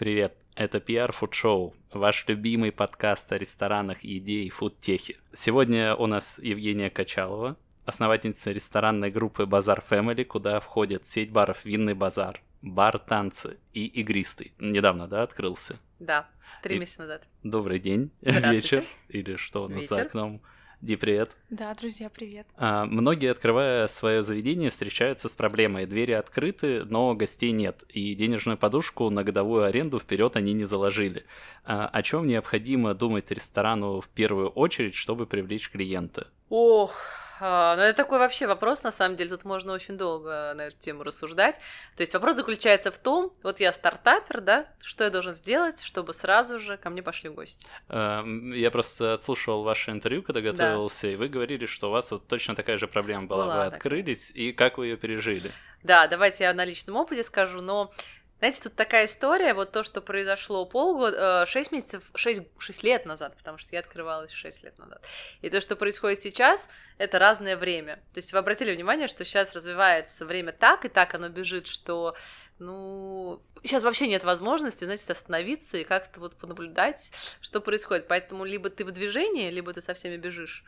Привет, 0.00 0.34
это 0.54 0.78
PR 0.78 1.10
Food 1.10 1.32
Show, 1.32 1.74
ваш 1.92 2.24
любимый 2.26 2.72
подкаст 2.72 3.30
о 3.32 3.36
ресторанах, 3.36 4.02
еде 4.02 4.44
и 4.44 4.48
фудтехе. 4.48 5.18
Сегодня 5.34 5.94
у 5.94 6.06
нас 6.06 6.38
Евгения 6.38 6.88
Качалова, 6.88 7.58
основательница 7.84 8.50
ресторанной 8.50 9.10
группы 9.10 9.44
Базар 9.44 9.84
Family, 9.90 10.24
куда 10.24 10.58
входит 10.60 11.06
сеть 11.06 11.30
баров 11.30 11.66
Винный 11.66 11.92
базар, 11.92 12.40
бар 12.62 12.98
танцы 12.98 13.58
и 13.74 13.84
игристый. 13.84 14.54
Недавно, 14.58 15.06
да, 15.06 15.22
открылся? 15.22 15.78
Да, 15.98 16.30
три 16.62 16.78
месяца 16.78 17.02
назад. 17.02 17.28
Добрый 17.42 17.78
день, 17.78 18.10
вечер 18.22 18.86
или 19.08 19.36
что 19.36 19.66
у 19.66 19.68
нас 19.68 19.86
за 19.86 20.00
окном. 20.00 20.40
Ди, 20.82 20.96
привет. 20.96 21.30
Да, 21.50 21.74
друзья, 21.74 22.08
привет. 22.08 22.46
А, 22.56 22.86
многие, 22.86 23.30
открывая 23.30 23.86
свое 23.86 24.22
заведение, 24.22 24.70
встречаются 24.70 25.28
с 25.28 25.32
проблемой. 25.32 25.84
Двери 25.84 26.12
открыты, 26.12 26.84
но 26.86 27.14
гостей 27.14 27.52
нет. 27.52 27.84
И 27.90 28.14
денежную 28.14 28.56
подушку 28.56 29.10
на 29.10 29.22
годовую 29.22 29.64
аренду 29.64 29.98
вперед 29.98 30.36
они 30.36 30.54
не 30.54 30.64
заложили. 30.64 31.26
А, 31.64 31.86
о 31.86 32.02
чем 32.02 32.26
необходимо 32.26 32.94
думать 32.94 33.30
ресторану 33.30 34.00
в 34.00 34.08
первую 34.08 34.48
очередь, 34.48 34.94
чтобы 34.94 35.26
привлечь 35.26 35.68
клиента? 35.68 36.28
Ох, 36.48 36.96
а, 37.40 37.76
ну, 37.76 37.82
это 37.82 37.96
такой 37.96 38.18
вообще 38.18 38.46
вопрос, 38.46 38.82
на 38.82 38.92
самом 38.92 39.16
деле, 39.16 39.30
тут 39.30 39.44
можно 39.44 39.72
очень 39.72 39.96
долго 39.96 40.52
на 40.54 40.66
эту 40.66 40.76
тему 40.78 41.02
рассуждать. 41.02 41.56
То 41.96 42.02
есть 42.02 42.12
вопрос 42.12 42.36
заключается 42.36 42.90
в 42.90 42.98
том, 42.98 43.32
вот 43.42 43.60
я 43.60 43.72
стартапер, 43.72 44.40
да, 44.40 44.66
что 44.82 45.04
я 45.04 45.10
должен 45.10 45.32
сделать, 45.32 45.82
чтобы 45.82 46.12
сразу 46.12 46.58
же 46.58 46.76
ко 46.76 46.90
мне 46.90 47.02
пошли 47.02 47.30
гости? 47.30 47.66
Эм, 47.88 48.52
я 48.52 48.70
просто 48.70 49.14
отслушивал 49.14 49.62
ваше 49.62 49.90
интервью, 49.90 50.22
когда 50.22 50.40
готовился, 50.40 51.02
да. 51.02 51.12
и 51.12 51.16
вы 51.16 51.28
говорили, 51.28 51.66
что 51.66 51.88
у 51.88 51.92
вас 51.92 52.10
вот 52.10 52.26
точно 52.26 52.54
такая 52.54 52.78
же 52.78 52.86
проблема 52.86 53.26
была. 53.26 53.44
была 53.44 53.56
вы 53.56 53.64
открылись, 53.64 54.28
такая. 54.28 54.42
и 54.44 54.52
как 54.52 54.78
вы 54.78 54.86
ее 54.86 54.96
пережили? 54.96 55.50
Да, 55.82 56.06
давайте 56.08 56.44
я 56.44 56.52
на 56.52 56.64
личном 56.64 56.96
опыте 56.96 57.22
скажу, 57.22 57.62
но 57.62 57.90
знаете, 58.40 58.62
тут 58.62 58.74
такая 58.74 59.04
история, 59.04 59.52
вот 59.52 59.70
то, 59.70 59.82
что 59.82 60.00
произошло 60.00 60.64
полгода, 60.64 61.44
6 61.46 61.72
э, 61.72 61.74
месяцев, 61.76 62.02
6, 62.14 62.40
6 62.58 62.82
лет 62.82 63.04
назад, 63.04 63.36
потому 63.36 63.58
что 63.58 63.76
я 63.76 63.80
открывалась 63.80 64.32
6 64.32 64.64
лет 64.64 64.78
назад. 64.78 65.02
И 65.42 65.50
то, 65.50 65.60
что 65.60 65.76
происходит 65.76 66.22
сейчас, 66.22 66.70
это 66.96 67.18
разное 67.18 67.58
время. 67.58 67.96
То 68.14 68.18
есть 68.18 68.32
вы 68.32 68.38
обратили 68.38 68.74
внимание, 68.74 69.08
что 69.08 69.26
сейчас 69.26 69.52
развивается 69.54 70.24
время 70.24 70.52
так, 70.52 70.86
и 70.86 70.88
так 70.88 71.14
оно 71.14 71.28
бежит, 71.28 71.66
что, 71.66 72.16
ну, 72.58 73.42
сейчас 73.62 73.84
вообще 73.84 74.08
нет 74.08 74.24
возможности, 74.24 74.84
знаете, 74.84 75.04
остановиться 75.12 75.76
и 75.76 75.84
как-то 75.84 76.18
вот 76.18 76.34
понаблюдать, 76.36 77.10
что 77.42 77.60
происходит. 77.60 78.08
Поэтому 78.08 78.46
либо 78.46 78.70
ты 78.70 78.86
в 78.86 78.90
движении, 78.90 79.50
либо 79.50 79.74
ты 79.74 79.82
со 79.82 79.92
всеми 79.92 80.16
бежишь 80.16 80.64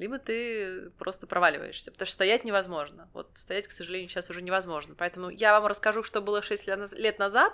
либо 0.00 0.18
ты 0.18 0.90
просто 0.98 1.26
проваливаешься, 1.26 1.90
потому 1.90 2.06
что 2.06 2.14
стоять 2.14 2.44
невозможно. 2.44 3.08
Вот 3.12 3.30
стоять, 3.34 3.68
к 3.68 3.72
сожалению, 3.72 4.08
сейчас 4.08 4.30
уже 4.30 4.40
невозможно. 4.40 4.94
Поэтому 4.96 5.28
я 5.28 5.52
вам 5.52 5.66
расскажу, 5.66 6.02
что 6.02 6.22
было 6.22 6.42
6 6.42 6.66
лет 6.94 7.18
назад, 7.18 7.52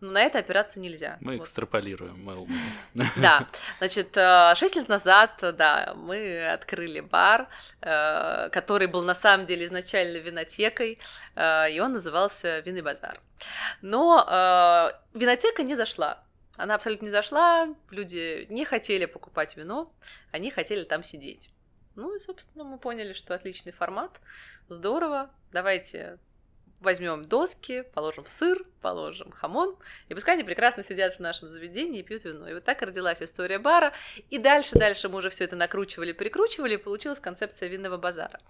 но 0.00 0.12
на 0.12 0.20
это 0.22 0.38
опираться 0.38 0.78
нельзя. 0.78 1.18
Мы 1.20 1.36
вот. 1.36 1.42
экстраполируем, 1.42 2.22
мы 2.22 2.46
Да, 3.16 3.48
значит, 3.78 4.14
6 4.14 4.16
э, 4.16 4.78
лет 4.78 4.88
назад, 4.88 5.38
да, 5.40 5.94
мы 5.96 6.48
открыли 6.48 7.00
бар, 7.00 7.48
э, 7.80 8.48
который 8.50 8.86
был 8.86 9.02
на 9.02 9.14
самом 9.14 9.46
деле 9.46 9.66
изначально 9.66 10.18
винотекой, 10.18 11.00
э, 11.34 11.72
и 11.72 11.80
он 11.80 11.94
назывался 11.94 12.60
Винный 12.60 12.82
базар. 12.82 13.20
Но 13.82 14.92
винотека 15.14 15.64
не 15.64 15.74
зашла. 15.74 16.22
Она 16.56 16.74
абсолютно 16.74 17.06
не 17.06 17.10
зашла, 17.10 17.68
люди 17.90 18.46
не 18.50 18.64
хотели 18.64 19.06
покупать 19.06 19.56
вино, 19.56 19.92
они 20.32 20.50
хотели 20.50 20.84
там 20.84 21.04
сидеть. 21.04 21.50
Ну 21.98 22.14
и, 22.14 22.20
собственно, 22.20 22.62
мы 22.62 22.78
поняли, 22.78 23.12
что 23.12 23.34
отличный 23.34 23.72
формат, 23.72 24.20
здорово, 24.68 25.30
давайте 25.50 26.20
возьмем 26.80 27.24
доски, 27.24 27.82
положим 27.94 28.26
сыр, 28.28 28.64
положим 28.80 29.32
хамон, 29.32 29.76
и 30.08 30.14
пускай 30.14 30.34
они 30.34 30.44
прекрасно 30.44 30.84
сидят 30.84 31.16
в 31.16 31.20
нашем 31.20 31.48
заведении 31.48 32.00
и 32.00 32.02
пьют 32.02 32.24
вино. 32.24 32.48
И 32.48 32.54
вот 32.54 32.64
так 32.64 32.82
родилась 32.82 33.22
история 33.22 33.58
бара, 33.58 33.92
и 34.30 34.38
дальше, 34.38 34.78
дальше 34.78 35.08
мы 35.08 35.18
уже 35.18 35.30
все 35.30 35.44
это 35.44 35.56
накручивали, 35.56 36.12
перекручивали, 36.12 36.74
и 36.74 36.78
получилась 36.78 37.20
концепция 37.20 37.68
винного 37.68 37.96
базара. 37.96 38.40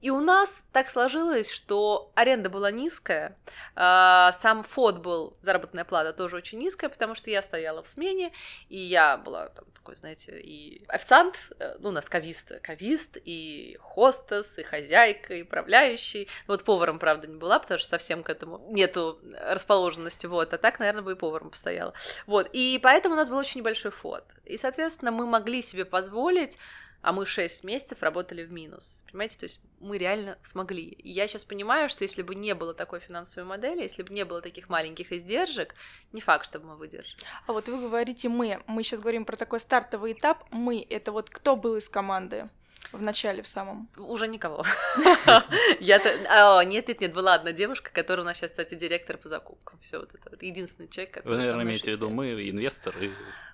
И 0.00 0.08
у 0.08 0.20
нас 0.20 0.64
так 0.72 0.88
сложилось, 0.88 1.50
что 1.50 2.10
аренда 2.14 2.48
была 2.48 2.70
низкая, 2.70 3.36
а, 3.74 4.32
сам 4.32 4.62
фот 4.62 4.98
был, 4.98 5.36
заработная 5.42 5.84
плата 5.84 6.14
тоже 6.14 6.36
очень 6.36 6.58
низкая, 6.58 6.88
потому 6.88 7.14
что 7.14 7.30
я 7.30 7.42
стояла 7.42 7.82
в 7.82 7.88
смене, 7.88 8.32
и 8.70 8.78
я 8.78 9.18
была 9.18 9.48
там 9.48 9.66
такой, 9.74 9.96
знаете, 9.96 10.40
и 10.40 10.84
официант, 10.88 11.50
э, 11.58 11.76
ну, 11.80 11.90
у 11.90 11.92
нас 11.92 12.08
кавист, 12.08 12.60
кавист, 12.62 13.18
и 13.24 13.76
хостес, 13.80 14.58
и 14.58 14.62
хозяйка, 14.62 15.34
и 15.34 15.42
управляющий. 15.42 16.28
Вот 16.46 16.64
поваром, 16.64 16.98
правда, 16.98 17.26
не 17.26 17.36
была, 17.36 17.58
потому 17.62 17.78
что 17.78 17.88
совсем 17.88 18.22
к 18.22 18.30
этому 18.30 18.66
нету 18.70 19.18
расположенности, 19.40 20.26
вот, 20.26 20.52
а 20.52 20.58
так, 20.58 20.78
наверное, 20.78 21.02
бы 21.02 21.12
и 21.12 21.16
поваром 21.16 21.50
постояла. 21.50 21.94
Вот, 22.26 22.48
и 22.52 22.78
поэтому 22.82 23.14
у 23.14 23.18
нас 23.18 23.28
был 23.28 23.36
очень 23.36 23.60
небольшой 23.60 23.90
фот. 23.90 24.24
И, 24.44 24.56
соответственно, 24.56 25.10
мы 25.10 25.26
могли 25.26 25.62
себе 25.62 25.84
позволить 25.84 26.58
а 27.02 27.12
мы 27.12 27.24
6 27.24 27.64
месяцев 27.64 28.02
работали 28.02 28.42
в 28.42 28.52
минус. 28.52 29.02
Понимаете, 29.10 29.38
то 29.38 29.44
есть 29.44 29.60
мы 29.80 29.96
реально 29.96 30.38
смогли. 30.42 30.84
И 30.84 31.10
я 31.10 31.26
сейчас 31.26 31.44
понимаю, 31.44 31.88
что 31.88 32.04
если 32.04 32.22
бы 32.22 32.34
не 32.34 32.54
было 32.54 32.74
такой 32.74 33.00
финансовой 33.00 33.48
модели, 33.48 33.82
если 33.82 34.02
бы 34.02 34.12
не 34.12 34.24
было 34.24 34.42
таких 34.42 34.68
маленьких 34.68 35.12
издержек, 35.12 35.74
не 36.12 36.20
факт, 36.20 36.44
чтобы 36.44 36.66
мы 36.66 36.76
выдержали. 36.76 37.16
А 37.46 37.52
вот 37.52 37.68
вы 37.68 37.80
говорите 37.80 38.28
«мы». 38.28 38.62
Мы 38.66 38.82
сейчас 38.82 39.00
говорим 39.00 39.24
про 39.24 39.36
такой 39.36 39.60
стартовый 39.60 40.12
этап. 40.12 40.44
«Мы»— 40.50 40.86
это 40.90 41.12
вот 41.12 41.30
кто 41.30 41.56
был 41.56 41.76
из 41.76 41.88
команды? 41.88 42.48
В 42.92 43.02
начале, 43.02 43.42
в 43.42 43.46
самом. 43.46 43.88
Уже 43.96 44.26
никого. 44.26 44.64
Я-то... 45.80 46.10
А, 46.28 46.64
нет, 46.64 46.88
нет, 46.88 47.00
нет, 47.00 47.12
была 47.12 47.34
одна 47.34 47.52
девушка, 47.52 47.90
которая 47.92 48.24
у 48.24 48.26
нас 48.26 48.36
сейчас, 48.36 48.50
кстати, 48.50 48.74
директор 48.74 49.16
по 49.16 49.28
закупкам. 49.28 49.78
Все 49.80 49.98
вот 49.98 50.12
это. 50.14 50.44
Единственный 50.44 50.88
человек, 50.88 51.14
который... 51.14 51.32
Вы, 51.32 51.38
наверное, 51.38 51.64
имеете 51.64 51.84
в 51.84 51.94
виду 51.94 52.10
мы, 52.10 52.32
инвестор 52.48 52.96
и 52.98 53.10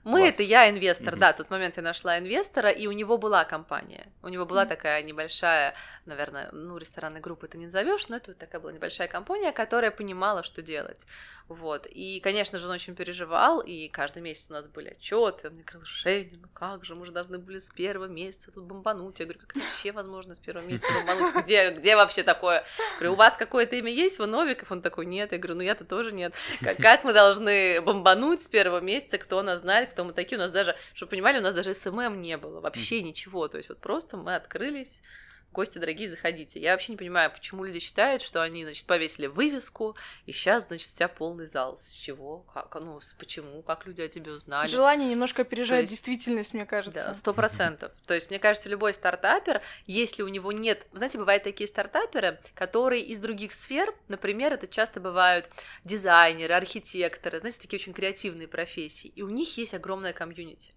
мы 0.06 0.28
это 0.28 0.44
я 0.44 0.70
инвестор, 0.70 1.16
да, 1.16 1.32
в 1.32 1.36
тот 1.36 1.50
момент 1.50 1.76
я 1.78 1.82
нашла 1.82 2.16
инвестора, 2.16 2.70
и 2.70 2.86
у 2.86 2.92
него 2.92 3.18
была 3.18 3.44
компания. 3.44 4.06
У 4.22 4.28
него 4.28 4.46
была 4.46 4.64
такая 4.64 5.02
небольшая, 5.02 5.74
наверное, 6.04 6.48
ну, 6.52 6.78
ресторанной 6.78 7.18
группы 7.18 7.48
ты 7.48 7.58
не 7.58 7.64
назовешь, 7.64 8.06
но 8.06 8.18
это 8.18 8.30
вот 8.30 8.38
такая 8.38 8.60
была 8.60 8.72
небольшая 8.72 9.08
компания, 9.08 9.50
которая 9.50 9.90
понимала, 9.90 10.44
что 10.44 10.62
делать. 10.62 11.08
Вот. 11.48 11.86
И, 11.86 12.18
конечно 12.20 12.58
же, 12.58 12.66
он 12.66 12.72
очень 12.72 12.96
переживал, 12.96 13.60
и 13.60 13.88
каждый 13.88 14.20
месяц 14.20 14.50
у 14.50 14.54
нас 14.54 14.66
были 14.66 14.88
отчеты. 14.88 15.46
Он 15.46 15.54
мне 15.54 15.62
говорил, 15.62 15.84
Женя, 15.84 16.32
ну 16.40 16.48
как 16.52 16.84
же, 16.84 16.96
мы 16.96 17.06
же 17.06 17.12
должны 17.12 17.38
были 17.38 17.60
с 17.60 17.70
первого 17.70 18.06
месяца 18.06 18.50
тут 18.50 18.64
бомбануть. 18.64 19.20
Я 19.20 19.26
говорю, 19.26 19.40
как 19.40 19.56
это 19.56 19.64
вообще 19.64 19.92
возможно 19.92 20.34
с 20.34 20.40
первого 20.40 20.66
месяца 20.66 20.88
бомбануть? 20.92 21.44
Где, 21.44 21.70
где 21.70 21.94
вообще 21.94 22.24
такое? 22.24 22.64
Я 22.78 22.96
говорю, 22.98 23.12
у 23.12 23.16
вас 23.16 23.36
какое-то 23.36 23.76
имя 23.76 23.92
есть? 23.92 24.18
Вы 24.18 24.26
Новиков? 24.26 24.72
Он 24.72 24.82
такой, 24.82 25.06
нет. 25.06 25.30
Я 25.30 25.38
говорю, 25.38 25.54
ну 25.54 25.62
я-то 25.62 25.84
тоже 25.84 26.10
нет. 26.10 26.34
Как, 26.60 26.78
как 26.78 27.04
мы 27.04 27.12
должны 27.12 27.80
бомбануть 27.80 28.42
с 28.42 28.48
первого 28.48 28.80
месяца? 28.80 29.16
Кто 29.18 29.42
нас 29.42 29.60
знает, 29.60 29.92
кто 29.92 30.02
мы 30.04 30.12
такие? 30.12 30.38
У 30.38 30.40
нас 30.42 30.50
даже, 30.50 30.74
чтобы 30.94 31.10
понимали, 31.10 31.38
у 31.38 31.42
нас 31.42 31.54
даже 31.54 31.74
СММ 31.74 32.22
не 32.22 32.36
было, 32.36 32.60
вообще 32.60 33.02
ничего. 33.02 33.46
То 33.46 33.58
есть 33.58 33.68
вот 33.68 33.78
просто 33.78 34.16
мы 34.16 34.34
открылись, 34.34 35.00
гости 35.52 35.78
дорогие, 35.78 36.10
заходите. 36.10 36.60
Я 36.60 36.72
вообще 36.72 36.92
не 36.92 36.98
понимаю, 36.98 37.30
почему 37.30 37.64
люди 37.64 37.78
считают, 37.78 38.22
что 38.22 38.42
они, 38.42 38.64
значит, 38.64 38.86
повесили 38.86 39.26
вывеску, 39.26 39.96
и 40.26 40.32
сейчас, 40.32 40.66
значит, 40.66 40.92
у 40.92 40.96
тебя 40.96 41.08
полный 41.08 41.46
зал. 41.46 41.78
С 41.78 41.92
чего? 41.92 42.40
Как? 42.52 42.74
Ну, 42.74 43.00
почему? 43.18 43.62
Как 43.62 43.86
люди 43.86 44.02
о 44.02 44.08
тебе 44.08 44.32
узнали? 44.32 44.68
Желание 44.68 45.08
немножко 45.08 45.42
опережать 45.42 45.82
есть, 45.82 45.92
действительность, 45.92 46.52
мне 46.54 46.66
кажется. 46.66 47.06
Да, 47.06 47.14
сто 47.14 47.32
процентов. 47.32 47.92
То 48.06 48.14
есть, 48.14 48.30
мне 48.30 48.38
кажется, 48.38 48.68
любой 48.68 48.92
стартапер, 48.94 49.62
если 49.86 50.22
у 50.22 50.28
него 50.28 50.52
нет... 50.52 50.86
Знаете, 50.92 51.18
бывают 51.18 51.42
такие 51.42 51.66
стартаперы, 51.66 52.38
которые 52.54 53.02
из 53.02 53.18
других 53.18 53.52
сфер, 53.52 53.94
например, 54.08 54.52
это 54.52 54.66
часто 54.66 55.00
бывают 55.00 55.48
дизайнеры, 55.84 56.54
архитекторы, 56.54 57.40
знаете, 57.40 57.60
такие 57.60 57.80
очень 57.80 57.92
креативные 57.92 58.48
профессии, 58.48 59.08
и 59.08 59.22
у 59.22 59.28
них 59.28 59.56
есть 59.56 59.74
огромная 59.74 60.12
комьюнити. 60.12 60.72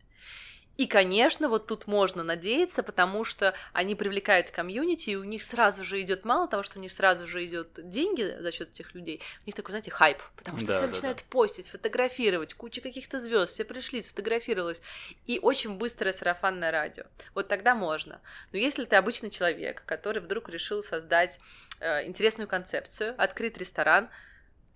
И, 0.80 0.88
конечно, 0.88 1.50
вот 1.50 1.68
тут 1.68 1.88
можно 1.88 2.24
надеяться, 2.24 2.84
потому 2.84 3.26
что 3.26 3.54
они 3.74 3.96
привлекают 3.96 4.50
комьюнити, 4.50 5.10
и 5.10 5.16
у 5.18 5.26
них 5.26 5.44
сразу 5.44 5.84
же 5.84 6.00
идет 6.00 6.24
мало 6.24 6.48
того, 6.48 6.64
что 6.64 6.80
у 6.80 6.82
них 6.82 6.94
сразу 6.94 7.28
же 7.28 7.46
идет 7.46 7.72
деньги 7.90 8.38
за 8.40 8.50
счет 8.54 8.70
этих 8.70 8.96
людей, 8.96 9.22
у 9.44 9.48
них 9.48 9.56
такой, 9.56 9.74
знаете, 9.74 9.92
хайп, 9.92 10.20
потому 10.38 10.58
что 10.58 10.68
да, 10.68 10.74
все 10.76 10.84
да, 10.84 10.88
начинают 10.88 11.18
да. 11.18 11.24
постить, 11.32 11.68
фотографировать, 11.68 12.54
куча 12.54 12.80
каких-то 12.80 13.20
звезд, 13.20 13.52
все 13.52 13.66
пришли, 13.66 14.02
сфотографировалось, 14.02 14.80
и 15.28 15.38
очень 15.42 15.76
быстрое 15.76 16.14
сарафанное 16.14 16.72
радио. 16.72 17.04
Вот 17.36 17.50
тогда 17.50 17.76
можно. 17.76 18.22
Но 18.54 18.58
если 18.58 18.86
ты 18.86 18.96
обычный 18.96 19.32
человек, 19.32 19.84
который 19.86 20.22
вдруг 20.22 20.48
решил 20.48 20.82
создать 20.82 21.42
э, 21.82 22.08
интересную 22.08 22.48
концепцию, 22.48 23.16
открыть 23.18 23.58
ресторан, 23.58 24.10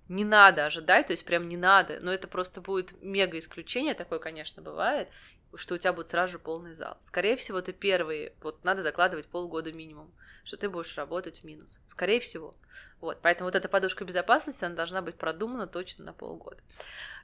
не 0.09 0.25
надо 0.25 0.65
ожидать, 0.65 1.07
то 1.07 1.13
есть 1.13 1.25
прям 1.25 1.47
не 1.47 1.57
надо, 1.57 1.99
но 2.01 2.13
это 2.13 2.27
просто 2.27 2.61
будет 2.61 3.01
мега 3.01 3.39
исключение, 3.39 3.93
такое, 3.93 4.19
конечно, 4.19 4.61
бывает, 4.61 5.07
что 5.55 5.75
у 5.75 5.77
тебя 5.77 5.93
будет 5.93 6.09
сразу 6.09 6.33
же 6.33 6.39
полный 6.39 6.73
зал. 6.73 6.97
Скорее 7.05 7.35
всего, 7.35 7.61
ты 7.61 7.73
первый, 7.73 8.33
вот 8.41 8.63
надо 8.63 8.81
закладывать 8.81 9.27
полгода 9.27 9.71
минимум, 9.71 10.13
что 10.43 10.57
ты 10.57 10.69
будешь 10.69 10.95
работать 10.97 11.39
в 11.39 11.43
минус. 11.43 11.79
Скорее 11.87 12.19
всего. 12.19 12.55
Вот, 13.01 13.19
поэтому 13.21 13.47
вот 13.47 13.55
эта 13.55 13.67
подушка 13.67 14.05
безопасности, 14.05 14.63
она 14.63 14.75
должна 14.75 15.01
быть 15.01 15.15
продумана 15.15 15.67
точно 15.67 16.05
на 16.05 16.13
полгода. 16.13 16.57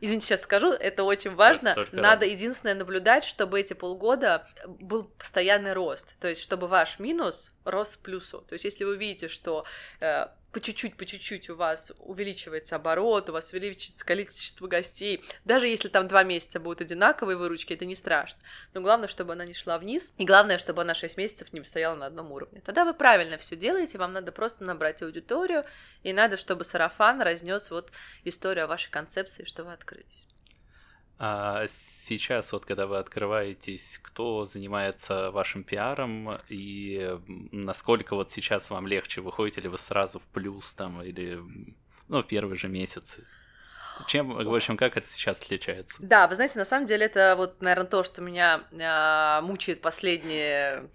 Извините, 0.02 0.28
сейчас 0.28 0.42
скажу, 0.42 0.72
это 0.72 1.04
очень 1.04 1.36
важно. 1.36 1.74
Только 1.74 1.96
надо 1.96 2.26
единственное 2.26 2.76
наблюдать, 2.76 3.24
чтобы 3.24 3.60
эти 3.60 3.74
полгода 3.74 4.46
был 4.68 5.06
постоянный 5.06 5.72
рост. 5.74 6.14
То 6.20 6.28
есть, 6.28 6.42
чтобы 6.42 6.68
ваш 6.68 7.00
минус 7.00 7.54
рос 7.64 7.96
к 7.96 8.00
плюсу. 8.00 8.42
То 8.42 8.54
есть, 8.54 8.66
если 8.66 8.84
вы 8.84 8.98
видите, 8.98 9.30
что 9.30 9.64
э, 10.02 10.28
по 10.52 10.60
чуть-чуть, 10.60 10.96
по 10.98 11.06
чуть-чуть 11.06 11.50
у 11.50 11.56
вас 11.56 11.92
увеличивается 12.00 12.76
оборот, 12.76 13.30
у 13.30 13.34
вас 13.34 13.52
увеличивается 13.52 14.06
количество 14.06 14.68
гостей. 14.68 15.24
Даже 15.46 15.68
если 15.68 15.90
там 15.90 16.08
два 16.08 16.24
месяца 16.24 16.60
будут 16.60 16.82
одинаковые 16.82 17.38
выручки, 17.38 17.74
это 17.74 17.86
не 17.86 17.96
страшно. 17.96 18.40
Но 18.74 18.82
главное, 18.82 19.08
чтобы 19.08 19.34
она 19.34 19.46
не 19.46 19.54
шла 19.54 19.78
вниз. 19.78 20.12
И 20.18 20.26
главное, 20.26 20.58
чтобы 20.58 20.82
она 20.82 20.94
6 20.94 21.18
месяцев 21.18 21.54
не 21.54 21.64
стояла 21.64 21.96
на 21.96 22.06
одном 22.08 22.32
уровне. 22.32 22.62
Тогда 22.66 22.86
вы 22.86 22.94
правильно 22.94 23.38
все 23.38 23.56
делаете, 23.56 23.98
вам 23.98 24.14
надо 24.14 24.32
просто 24.32 24.64
набрать 24.64 25.02
аудиторию, 25.02 25.66
и 26.04 26.14
надо, 26.14 26.38
чтобы 26.38 26.64
сарафан 26.64 27.22
разнес 27.22 27.70
вот 27.70 27.92
историю 28.24 28.66
о 28.66 28.68
вашей 28.68 28.90
концепции, 28.90 29.44
что 29.44 29.64
вы 29.64 29.74
открылись. 29.74 30.28
А 31.22 31.66
сейчас, 31.68 32.54
вот 32.54 32.66
когда 32.66 32.88
вы 32.88 32.98
открываетесь, 32.98 34.00
кто 34.02 34.46
занимается 34.46 35.32
вашим 35.32 35.66
пиаром 35.66 36.40
и 36.48 37.20
насколько 37.52 38.16
вот 38.16 38.32
сейчас 38.32 38.70
вам 38.70 38.88
легче, 38.88 39.20
выходите 39.20 39.60
ли 39.60 39.68
вы 39.68 39.78
сразу 39.78 40.20
в 40.20 40.24
плюс 40.28 40.74
там 40.76 41.02
или 41.02 41.42
ну, 42.08 42.24
в 42.24 42.28
первые 42.28 42.58
же 42.58 42.70
месяцы? 42.70 43.28
Чем, 44.08 44.30
в 44.32 44.56
общем, 44.56 44.78
как 44.78 44.96
это 44.96 45.06
сейчас 45.06 45.42
отличается? 45.42 45.98
Да, 46.00 46.30
вы 46.30 46.36
знаете, 46.36 46.58
на 46.58 46.64
самом 46.64 46.86
деле 46.86 47.06
это 47.06 47.36
вот, 47.36 47.62
наверное, 47.62 47.86
то, 47.86 48.06
что 48.06 48.22
меня 48.22 48.62
э, 48.72 49.46
мучает 49.46 49.82
последние 49.82 50.90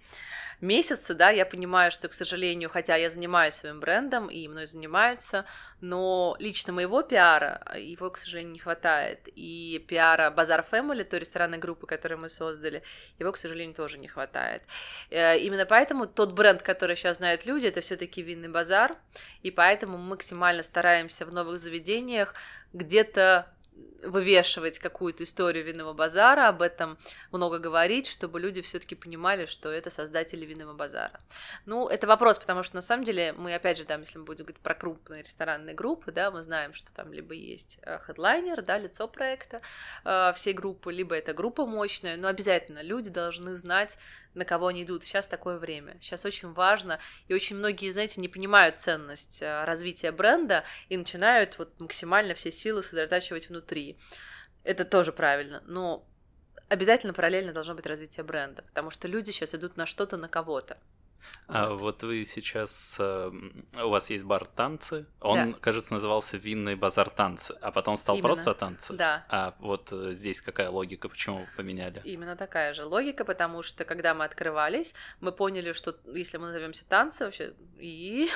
месяцы, 0.61 1.13
да, 1.13 1.29
я 1.29 1.45
понимаю, 1.45 1.91
что, 1.91 2.07
к 2.07 2.13
сожалению, 2.13 2.69
хотя 2.69 2.95
я 2.95 3.09
занимаюсь 3.09 3.53
своим 3.53 3.79
брендом, 3.79 4.27
и 4.27 4.47
мной 4.47 4.67
занимаются, 4.67 5.45
но 5.81 6.35
лично 6.39 6.73
моего 6.73 7.01
пиара, 7.01 7.61
его, 7.75 8.09
к 8.09 8.17
сожалению, 8.17 8.53
не 8.53 8.59
хватает. 8.59 9.27
И 9.35 9.83
пиара 9.87 10.31
Базар 10.31 10.65
Family, 10.71 11.03
той 11.03 11.19
ресторанной 11.19 11.57
группы, 11.57 11.87
которую 11.87 12.19
мы 12.19 12.29
создали, 12.29 12.83
его, 13.19 13.31
к 13.31 13.37
сожалению, 13.37 13.75
тоже 13.75 13.97
не 13.97 14.07
хватает. 14.07 14.63
Э, 15.09 15.37
именно 15.37 15.65
поэтому 15.65 16.07
тот 16.07 16.33
бренд, 16.33 16.61
который 16.61 16.95
сейчас 16.95 17.17
знают 17.17 17.45
люди, 17.45 17.67
это 17.67 17.81
все 17.81 17.97
таки 17.97 18.21
винный 18.21 18.49
базар, 18.49 18.95
и 19.43 19.51
поэтому 19.51 19.97
мы 19.97 20.09
максимально 20.09 20.63
стараемся 20.63 21.25
в 21.25 21.33
новых 21.33 21.59
заведениях 21.59 22.33
где-то 22.73 23.47
вывешивать 24.03 24.79
какую-то 24.79 25.23
историю 25.23 25.65
винного 25.65 25.93
базара, 25.93 26.47
об 26.47 26.61
этом 26.61 26.97
много 27.31 27.59
говорить, 27.59 28.07
чтобы 28.07 28.39
люди 28.39 28.61
все-таки 28.61 28.95
понимали, 28.95 29.45
что 29.45 29.71
это 29.71 29.89
создатели 29.89 30.45
винного 30.45 30.73
базара. 30.73 31.19
Ну, 31.65 31.87
это 31.87 32.07
вопрос, 32.07 32.37
потому 32.37 32.63
что 32.63 32.75
на 32.75 32.81
самом 32.81 33.03
деле 33.03 33.33
мы, 33.33 33.53
опять 33.53 33.77
же, 33.77 33.85
там, 33.85 34.01
если 34.01 34.19
мы 34.19 34.25
будем 34.25 34.45
говорить 34.45 34.61
про 34.61 34.75
крупные 34.75 35.23
ресторанные 35.23 35.75
группы, 35.75 36.11
да, 36.11 36.31
мы 36.31 36.41
знаем, 36.41 36.73
что 36.73 36.91
там 36.93 37.11
либо 37.11 37.33
есть 37.33 37.77
э, 37.81 37.99
хедлайнер, 37.99 38.61
да, 38.61 38.77
лицо 38.77 39.07
проекта 39.07 39.61
э, 40.03 40.33
всей 40.35 40.53
группы, 40.53 40.91
либо 40.91 41.15
это 41.15 41.33
группа 41.33 41.65
мощная, 41.65 42.17
но 42.17 42.27
обязательно 42.27 42.81
люди 42.81 43.09
должны 43.09 43.55
знать, 43.55 43.97
на 44.35 44.45
кого 44.45 44.67
они 44.67 44.83
идут. 44.83 45.03
Сейчас 45.03 45.27
такое 45.27 45.57
время. 45.57 45.97
Сейчас 46.01 46.25
очень 46.25 46.51
важно, 46.53 46.99
и 47.27 47.33
очень 47.33 47.55
многие, 47.55 47.89
знаете, 47.91 48.21
не 48.21 48.27
понимают 48.27 48.79
ценность 48.79 49.41
э, 49.41 49.63
развития 49.63 50.11
бренда 50.11 50.63
и 50.89 50.97
начинают 50.97 51.57
вот 51.57 51.79
максимально 51.79 52.35
все 52.35 52.51
силы 52.51 52.83
сосредотачивать 52.83 53.49
внутри. 53.49 53.97
Это 54.63 54.85
тоже 54.85 55.11
правильно, 55.11 55.63
но 55.65 56.05
обязательно 56.69 57.13
параллельно 57.13 57.53
должно 57.53 57.75
быть 57.75 57.85
развитие 57.85 58.23
бренда, 58.23 58.63
потому 58.63 58.89
что 58.89 59.07
люди 59.07 59.31
сейчас 59.31 59.53
идут 59.55 59.77
на 59.77 59.85
что-то, 59.85 60.17
на 60.17 60.27
кого-то. 60.27 60.77
А 61.47 61.69
вот. 61.69 62.03
вы 62.03 62.25
сейчас, 62.25 62.95
э, 62.99 63.31
у 63.83 63.89
вас 63.89 64.09
есть 64.09 64.25
бар 64.25 64.45
танцы, 64.45 65.05
он, 65.21 65.51
да. 65.51 65.57
кажется, 65.59 65.93
назывался 65.93 66.37
винный 66.37 66.75
базар 66.75 67.09
танцы, 67.09 67.55
а 67.61 67.71
потом 67.71 67.97
стал 67.97 68.15
Именно. 68.15 68.27
просто 68.27 68.53
танцы. 68.53 68.93
Да. 68.93 69.25
А 69.29 69.55
вот 69.59 69.89
э, 69.91 70.13
здесь 70.13 70.41
какая 70.41 70.69
логика, 70.69 71.07
почему 71.07 71.39
вы 71.39 71.47
поменяли? 71.55 72.01
Именно 72.03 72.35
такая 72.35 72.73
же 72.73 72.85
логика, 72.85 73.25
потому 73.25 73.61
что 73.61 73.85
когда 73.85 74.13
мы 74.13 74.25
открывались, 74.25 74.95
мы 75.19 75.31
поняли, 75.31 75.73
что 75.73 75.95
если 76.13 76.37
мы 76.37 76.47
назовемся 76.47 76.83
танцы 76.85 77.25
вообще, 77.25 77.53
и 77.77 78.29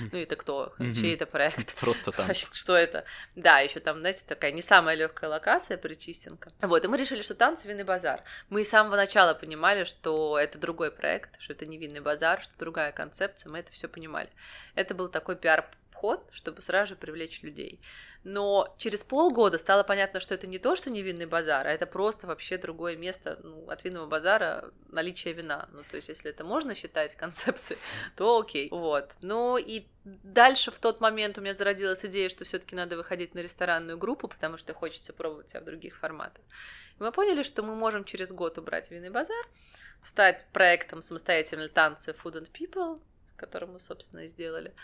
ну 0.12 0.18
это 0.18 0.36
кто, 0.36 0.74
чей 0.78 1.14
это 1.14 1.26
проект? 1.26 1.74
Просто 1.78 2.10
танцы. 2.16 2.46
Что 2.52 2.74
это? 2.74 3.04
Да, 3.34 3.60
еще 3.60 3.80
там, 3.80 4.00
знаете, 4.00 4.24
такая 4.26 4.52
не 4.52 4.62
самая 4.62 4.96
легкая 4.96 5.28
локация, 5.30 5.76
Причистенка. 5.76 6.52
Вот, 6.62 6.84
и 6.84 6.88
мы 6.88 6.96
решили, 6.96 7.22
что 7.22 7.34
танцы 7.34 7.68
винный 7.68 7.84
базар. 7.84 8.22
Мы 8.48 8.64
с 8.64 8.68
самого 8.68 8.96
начала 8.96 9.34
понимали, 9.34 9.84
что 9.84 10.38
это 10.38 10.58
другой 10.58 10.90
проект, 10.90 11.40
что 11.40 11.52
это 11.52 11.66
не 11.66 11.78
винный 11.78 12.00
базар, 12.00 12.25
что 12.40 12.52
другая 12.58 12.92
концепция, 12.92 13.50
мы 13.50 13.58
это 13.60 13.72
все 13.72 13.88
понимали. 13.88 14.30
Это 14.74 14.94
был 14.94 15.08
такой 15.08 15.36
пиар-ход, 15.36 16.28
чтобы 16.32 16.62
сразу 16.62 16.90
же 16.90 16.96
привлечь 16.96 17.42
людей. 17.42 17.80
Но 18.28 18.74
через 18.76 19.04
полгода 19.04 19.56
стало 19.56 19.84
понятно, 19.84 20.18
что 20.18 20.34
это 20.34 20.48
не 20.48 20.58
то, 20.58 20.74
что 20.74 20.90
невинный 20.90 21.26
базар, 21.26 21.64
а 21.64 21.70
это 21.70 21.86
просто 21.86 22.26
вообще 22.26 22.58
другое 22.58 22.96
место 22.96 23.38
ну, 23.44 23.70
от 23.70 23.84
винного 23.84 24.06
базара 24.06 24.72
наличие 24.88 25.32
вина. 25.32 25.68
Ну, 25.70 25.84
то 25.88 25.94
есть, 25.94 26.08
если 26.08 26.30
это 26.30 26.42
можно 26.42 26.74
считать 26.74 27.14
концепцией, 27.16 27.78
то 28.16 28.40
окей. 28.40 28.68
Вот. 28.72 29.16
Ну 29.22 29.56
и 29.58 29.86
дальше 30.04 30.72
в 30.72 30.78
тот 30.80 31.00
момент 31.00 31.38
у 31.38 31.40
меня 31.40 31.54
зародилась 31.54 32.04
идея, 32.04 32.28
что 32.28 32.44
все-таки 32.44 32.74
надо 32.74 32.96
выходить 32.96 33.36
на 33.36 33.38
ресторанную 33.38 33.96
группу, 33.96 34.26
потому 34.26 34.56
что 34.56 34.74
хочется 34.74 35.12
пробовать 35.12 35.50
себя 35.50 35.60
в 35.60 35.64
других 35.64 35.96
форматах. 35.96 36.42
И 36.98 37.02
мы 37.04 37.12
поняли, 37.12 37.44
что 37.44 37.62
мы 37.62 37.76
можем 37.76 38.02
через 38.02 38.32
год 38.32 38.58
убрать 38.58 38.90
винный 38.90 39.10
базар, 39.10 39.46
стать 40.02 40.46
проектом 40.52 41.02
самостоятельной 41.02 41.68
танцы 41.68 42.12
Food 42.12 42.42
and 42.42 42.50
People, 42.50 43.00
который 43.36 43.68
мы, 43.68 43.80
собственно, 43.80 44.20
и 44.20 44.28
сделали. 44.28 44.74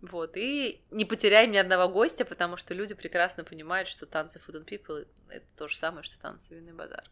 Вот, 0.00 0.36
и 0.36 0.82
не 0.90 1.04
потеряем 1.04 1.50
ни 1.50 1.58
одного 1.58 1.88
гостя, 1.92 2.24
потому 2.24 2.56
что 2.56 2.72
люди 2.72 2.94
прекрасно 2.94 3.44
понимают, 3.44 3.88
что 3.88 4.06
танцы 4.06 4.40
Food 4.46 4.62
and 4.62 4.66
People— 4.66 5.06
это 5.28 5.46
то 5.56 5.68
же 5.68 5.76
самое, 5.76 6.02
что 6.02 6.18
танцы 6.18 6.54
Винный 6.54 6.72
базар. 6.72 7.04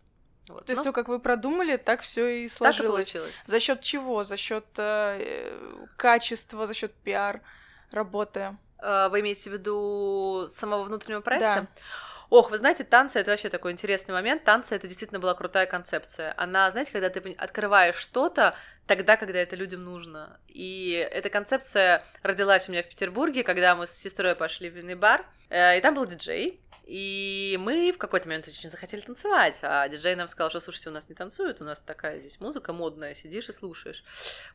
Вот. 0.49 0.65
То 0.65 0.73
есть, 0.73 0.79
ну, 0.79 0.85
то, 0.85 0.93
как 0.93 1.09
вы 1.09 1.19
продумали, 1.19 1.77
так 1.77 2.01
все 2.01 2.45
и 2.45 2.49
сложилось. 2.49 2.77
Так 2.79 2.87
и 2.87 3.19
получилось. 3.19 3.45
За 3.47 3.61
счет 3.61 3.83
чего? 3.83 4.25
За 4.25 4.39
счет 4.39 4.65
э, 4.79 5.87
качества, 5.97 6.67
за 6.67 6.73
счет 6.73 6.95
пиар 6.95 7.43
работы? 7.91 8.57
Э, 8.79 9.09
вы 9.11 9.21
имеете 9.21 9.51
в 9.51 9.53
виду 9.53 10.47
самого 10.49 10.85
внутреннего 10.85 11.21
проекта? 11.21 11.67
Да. 11.67 11.83
Ох, 12.31 12.51
вы 12.51 12.59
знаете, 12.59 12.85
танцы— 12.85 13.19
это 13.21 13.31
вообще 13.31 13.49
такой 13.49 13.73
интересный 13.73 14.13
момент. 14.13 14.45
Танцы— 14.45 14.75
это 14.77 14.87
действительно 14.87 15.19
была 15.19 15.35
крутая 15.35 15.67
концепция. 15.67 16.35
Она, 16.37 16.71
знаете, 16.71 16.93
когда 16.93 17.09
ты 17.09 17.33
открываешь 17.33 17.97
что-то, 17.97 18.55
тогда, 18.87 19.17
когда 19.17 19.39
это 19.39 19.57
людям 19.57 19.83
нужно. 19.83 20.39
И 20.47 20.91
эта 21.11 21.31
концепция 21.31 22.05
родилась 22.23 22.69
у 22.69 22.73
меня 22.73 22.83
в 22.83 22.89
Петербурге, 22.89 23.45
когда 23.45 23.75
мы 23.75 23.87
с 23.87 23.93
сестрой 23.93 24.37
пошли 24.37 24.69
в 24.69 24.75
винный 24.75 24.95
бар, 24.95 25.25
э, 25.49 25.79
и 25.79 25.81
там 25.81 25.95
был 25.95 26.05
диджей, 26.05 26.61
и 26.85 27.59
мы 27.61 27.93
в 27.93 27.99
какой-то 27.99 28.29
момент 28.29 28.47
очень 28.47 28.69
захотели 28.69 29.01
танцевать, 29.01 29.59
а 29.63 29.89
диджей 29.89 30.15
нам 30.15 30.29
сказал, 30.29 30.51
что, 30.51 30.61
слушайте, 30.61 30.91
у 30.91 30.93
нас 30.93 31.09
не 31.09 31.15
танцуют, 31.15 31.63
у 31.63 31.65
нас 31.65 31.81
такая 31.81 32.21
здесь 32.21 32.41
музыка 32.41 32.75
модная, 32.75 33.15
сидишь 33.15 33.49
и 33.49 33.53
слушаешь. 33.53 34.05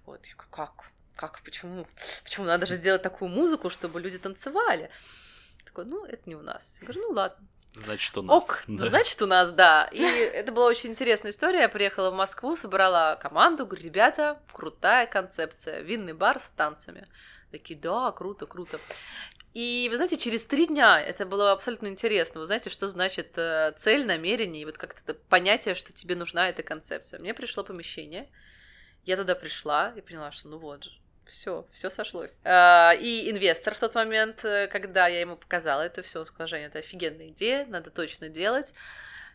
Вот, 0.06 0.24
я 0.28 0.34
как? 0.36 0.92
Как? 1.16 1.42
Почему? 1.42 1.88
Почему? 2.24 2.46
Надо 2.46 2.68
же 2.68 2.76
сделать 2.76 3.02
такую 3.02 3.30
музыку, 3.30 3.72
чтобы 3.72 4.00
люди 4.00 4.20
танцевали. 4.20 4.92
Такой, 5.66 5.86
ну, 5.86 6.06
это 6.06 6.22
не 6.28 6.36
у 6.36 6.42
нас. 6.42 6.78
Я 6.82 6.88
говорю, 6.88 7.08
ну 7.08 7.14
ладно. 7.16 7.48
Значит, 7.76 8.18
у 8.18 8.22
нас. 8.22 8.44
Ок, 8.44 8.64
да. 8.68 8.88
значит, 8.88 9.22
у 9.22 9.26
нас, 9.26 9.52
да. 9.52 9.90
И 9.92 10.02
это 10.02 10.52
была 10.52 10.68
очень 10.68 10.92
интересная 10.92 11.32
история. 11.32 11.62
Я 11.62 11.70
приехала 11.70 12.12
в 12.12 12.16
Москву, 12.16 12.56
собрала 12.56 13.16
команду, 13.16 13.66
говорю, 13.66 13.84
ребята, 13.84 14.40
крутая 14.52 15.08
концепция, 15.08 15.82
винный 15.82 16.14
бар 16.14 16.40
с 16.40 16.50
танцами. 16.50 17.08
Такие, 17.52 17.80
да, 17.80 18.12
круто, 18.12 18.46
круто. 18.46 18.80
И, 19.54 19.88
вы 19.92 19.98
знаете, 19.98 20.18
через 20.18 20.44
три 20.44 20.66
дня 20.66 21.00
это 21.00 21.26
было 21.26 21.52
абсолютно 21.52 21.88
интересно. 21.88 22.40
Вы 22.40 22.48
знаете, 22.48 22.72
что 22.72 22.88
значит 22.88 23.38
э, 23.38 23.74
цель, 23.78 24.06
намерение, 24.06 24.64
и 24.64 24.66
вот 24.66 24.78
как-то 24.80 25.02
это 25.06 25.14
понятие, 25.30 25.76
что 25.76 25.94
тебе 25.94 26.16
нужна 26.16 26.50
эта 26.50 26.64
концепция. 26.64 27.20
Мне 27.20 27.36
пришло 27.36 27.64
помещение, 27.64 28.30
я 29.06 29.16
туда 29.16 29.36
пришла 29.36 29.94
и 29.96 30.02
поняла, 30.02 30.32
что 30.32 30.48
ну 30.48 30.58
вот 30.58 30.86
же, 30.86 30.92
все, 31.28 31.66
все 31.72 31.90
сошлось. 31.90 32.38
А, 32.44 32.94
и 33.00 33.30
инвестор 33.30 33.76
в 33.76 33.80
тот 33.80 33.96
момент, 33.96 34.44
э, 34.46 34.68
когда 34.68 35.08
я 35.08 35.20
ему 35.22 35.36
показала 35.36 35.82
это 35.82 36.02
все, 36.02 36.20
он 36.20 36.26
сказал, 36.26 36.48
Женя, 36.48 36.68
это 36.68 36.80
офигенная 36.80 37.30
идея, 37.30 37.66
надо 37.66 37.92
точно 37.92 38.30
делать. 38.30 38.74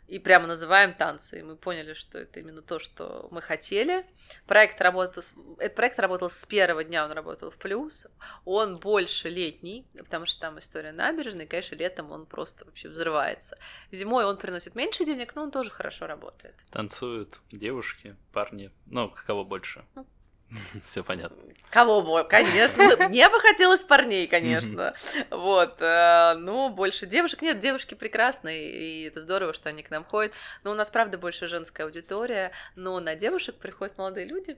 И 0.09 0.19
прямо 0.19 0.47
называем 0.47 0.95
танцы. 0.95 1.41
И 1.41 1.43
мы 1.43 1.55
поняли, 1.55 1.93
что 1.93 2.19
это 2.19 2.41
именно 2.41 2.63
то, 2.63 2.79
что 2.79 3.29
мы 3.31 3.43
хотели. 3.43 4.07
Проект 4.47 4.81
работал, 4.81 5.23
этот 5.59 5.77
проект 5.77 5.99
работал 5.99 6.31
с 6.31 6.47
первого 6.47 6.83
дня, 6.83 7.05
он 7.05 7.13
работал 7.13 7.51
в 7.51 7.59
плюс. 7.59 8.07
Он 8.47 8.79
больше 8.79 9.29
летний, 9.29 9.87
потому 9.99 10.25
что 10.25 10.41
там 10.41 10.59
история 10.59 10.93
набережной, 10.93 11.45
и, 11.45 11.47
конечно, 11.47 11.75
летом 11.75 12.11
он 12.11 12.25
просто 12.25 12.65
вообще 12.65 12.89
взрывается. 12.89 13.59
Зимой 13.93 14.25
он 14.25 14.39
приносит 14.39 14.75
меньше 14.75 15.05
денег, 15.05 15.35
но 15.35 15.43
он 15.43 15.51
тоже 15.51 15.71
хорошо 15.71 16.07
работает. 16.07 16.55
Танцуют 16.71 17.41
девушки, 17.53 18.17
парни, 18.33 18.71
ну, 18.87 19.15
кого 19.27 19.45
больше? 19.45 19.85
Ну, 19.95 20.07
Все 20.85 21.05
понятно. 21.05 21.37
Кого 21.71 22.03
бы, 22.03 22.25
конечно. 22.29 22.97
Мне 23.09 23.29
бы 23.29 23.39
хотелось 23.41 23.83
парней, 23.83 24.27
конечно. 24.27 24.95
Вот. 25.31 25.81
Э, 25.81 26.35
ну, 26.39 26.71
больше 26.71 27.07
девушек. 27.07 27.43
Нет, 27.43 27.61
девушки 27.61 27.95
прекрасные, 27.95 28.71
и 28.71 29.03
это 29.09 29.21
здорово, 29.21 29.53
что 29.53 29.69
они 29.69 29.83
к 29.83 29.91
нам 29.91 30.05
ходят. 30.05 30.33
Но 30.65 30.71
у 30.71 30.75
нас, 30.75 30.91
правда, 30.91 31.19
больше 31.19 31.47
женская 31.47 31.85
аудитория. 31.85 32.53
Но 32.77 32.99
на 33.01 33.15
девушек 33.15 33.57
приходят 33.57 33.99
молодые 33.99 34.27
люди. 34.27 34.57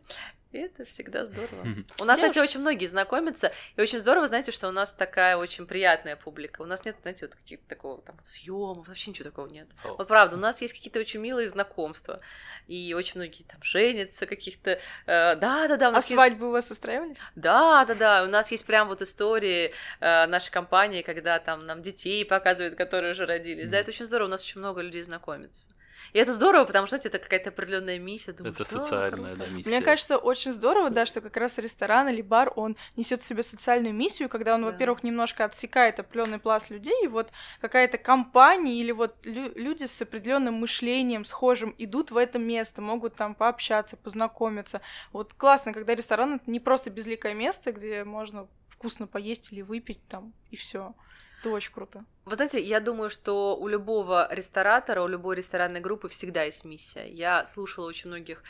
И 0.52 0.58
это 0.58 0.84
всегда 0.84 1.26
здорово. 1.26 1.64
У 2.00 2.04
нас, 2.04 2.18
кстати, 2.18 2.38
очень 2.38 2.60
многие 2.60 2.86
знакомятся, 2.86 3.52
и 3.76 3.80
очень 3.80 4.00
здорово, 4.00 4.26
знаете, 4.26 4.50
что 4.50 4.68
у 4.68 4.72
нас 4.72 4.92
такая 4.92 5.36
очень 5.36 5.64
приятная 5.66 6.16
публика. 6.16 6.62
У 6.62 6.66
нас 6.66 6.84
нет, 6.84 6.96
знаете, 7.02 7.26
вот 7.26 7.36
каких-то 7.36 7.68
такого 7.68 8.02
там 8.02 8.16
съемов, 8.24 8.88
вообще 8.88 9.10
ничего 9.10 9.30
такого 9.30 9.46
нет. 9.46 9.68
Oh. 9.84 9.94
Вот 9.98 10.08
правда, 10.08 10.34
у 10.34 10.38
нас 10.40 10.60
есть 10.60 10.74
какие-то 10.74 10.98
очень 10.98 11.20
милые 11.20 11.48
знакомства, 11.48 12.20
и 12.66 12.94
очень 12.96 13.20
многие 13.20 13.44
там 13.44 13.62
женятся 13.62 14.26
каких-то. 14.26 14.80
Э, 15.06 15.36
да, 15.36 15.68
да, 15.68 15.76
да. 15.76 15.88
А 15.90 16.02
свадьбы 16.02 16.48
у 16.48 16.50
вас 16.50 16.68
устраивались? 16.70 17.18
Да, 17.36 17.84
да, 17.84 17.94
да. 17.94 18.24
У 18.24 18.28
нас 18.28 18.50
есть 18.50 18.66
прям 18.66 18.88
вот 18.88 19.02
истории 19.02 19.72
э, 20.00 20.26
нашей 20.26 20.50
компании, 20.50 21.02
когда 21.02 21.38
там 21.38 21.64
нам 21.64 21.80
детей 21.80 22.24
показывают, 22.24 22.74
которые 22.74 23.12
уже 23.12 23.24
родились. 23.24 23.66
Mm. 23.66 23.70
Да, 23.70 23.78
это 23.78 23.90
очень 23.90 24.06
здорово. 24.06 24.26
У 24.26 24.30
нас 24.30 24.42
очень 24.42 24.58
много 24.58 24.80
людей 24.80 25.02
знакомится. 25.02 25.70
И 26.12 26.18
это 26.18 26.32
здорово, 26.32 26.64
потому 26.64 26.86
что, 26.86 26.96
знаете, 26.96 27.08
это 27.08 27.18
какая-то 27.18 27.50
определенная 27.50 27.98
миссия. 27.98 28.32
Думаю, 28.32 28.54
это 28.54 28.64
социальная 28.64 29.36
да, 29.36 29.46
миссия. 29.46 29.70
Мне 29.70 29.80
кажется, 29.80 30.18
очень 30.18 30.52
здорово, 30.52 30.90
да, 30.90 31.06
что 31.06 31.20
как 31.20 31.36
раз 31.36 31.58
ресторан 31.58 32.08
или 32.08 32.22
бар, 32.22 32.52
он 32.56 32.76
несет 32.96 33.22
в 33.22 33.26
себе 33.26 33.42
социальную 33.42 33.94
миссию, 33.94 34.28
когда 34.28 34.54
он, 34.54 34.62
да. 34.62 34.70
во-первых, 34.70 35.02
немножко 35.02 35.44
отсекает 35.44 35.98
определенный 36.00 36.38
пласт 36.38 36.70
людей, 36.70 37.04
и 37.04 37.08
вот 37.08 37.30
какая-то 37.60 37.98
компания 37.98 38.80
или 38.80 38.92
вот 38.92 39.14
лю- 39.24 39.52
люди 39.54 39.84
с 39.84 40.02
определенным 40.02 40.54
мышлением, 40.54 41.24
схожим, 41.24 41.74
идут 41.78 42.10
в 42.10 42.16
это 42.16 42.38
место, 42.38 42.82
могут 42.82 43.14
там 43.14 43.34
пообщаться, 43.34 43.96
познакомиться. 43.96 44.80
Вот 45.12 45.34
классно, 45.34 45.72
когда 45.72 45.94
ресторан 45.94 46.34
это 46.34 46.50
не 46.50 46.60
просто 46.60 46.90
безликое 46.90 47.34
место, 47.34 47.72
где 47.72 48.04
можно 48.04 48.48
вкусно 48.68 49.06
поесть 49.06 49.52
или 49.52 49.62
выпить 49.62 50.00
там, 50.08 50.32
и 50.50 50.56
все. 50.56 50.94
Это 51.40 51.50
очень 51.50 51.72
круто. 51.72 52.04
Вы 52.26 52.34
знаете, 52.34 52.62
я 52.62 52.80
думаю, 52.80 53.08
что 53.08 53.56
у 53.56 53.66
любого 53.66 54.28
ресторатора, 54.30 55.02
у 55.02 55.08
любой 55.08 55.36
ресторанной 55.36 55.80
группы 55.80 56.08
всегда 56.08 56.42
есть 56.42 56.64
миссия. 56.64 57.08
Я 57.08 57.46
слушала 57.46 57.86
очень 57.86 58.10
многих 58.10 58.42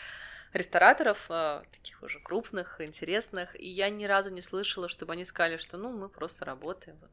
рестораторов, 0.53 1.27
э, 1.29 1.63
таких 1.71 2.03
уже 2.03 2.19
крупных, 2.19 2.81
интересных, 2.81 3.59
и 3.59 3.69
я 3.69 3.89
ни 3.91 4.05
разу 4.05 4.31
не 4.31 4.43
слышала, 4.43 4.89
чтобы 4.89 5.13
они 5.13 5.25
сказали, 5.25 5.57
что 5.57 5.77
ну 5.77 5.93
мы 5.93 6.09
просто 6.09 6.45
работаем, 6.45 6.99
вот, 7.01 7.11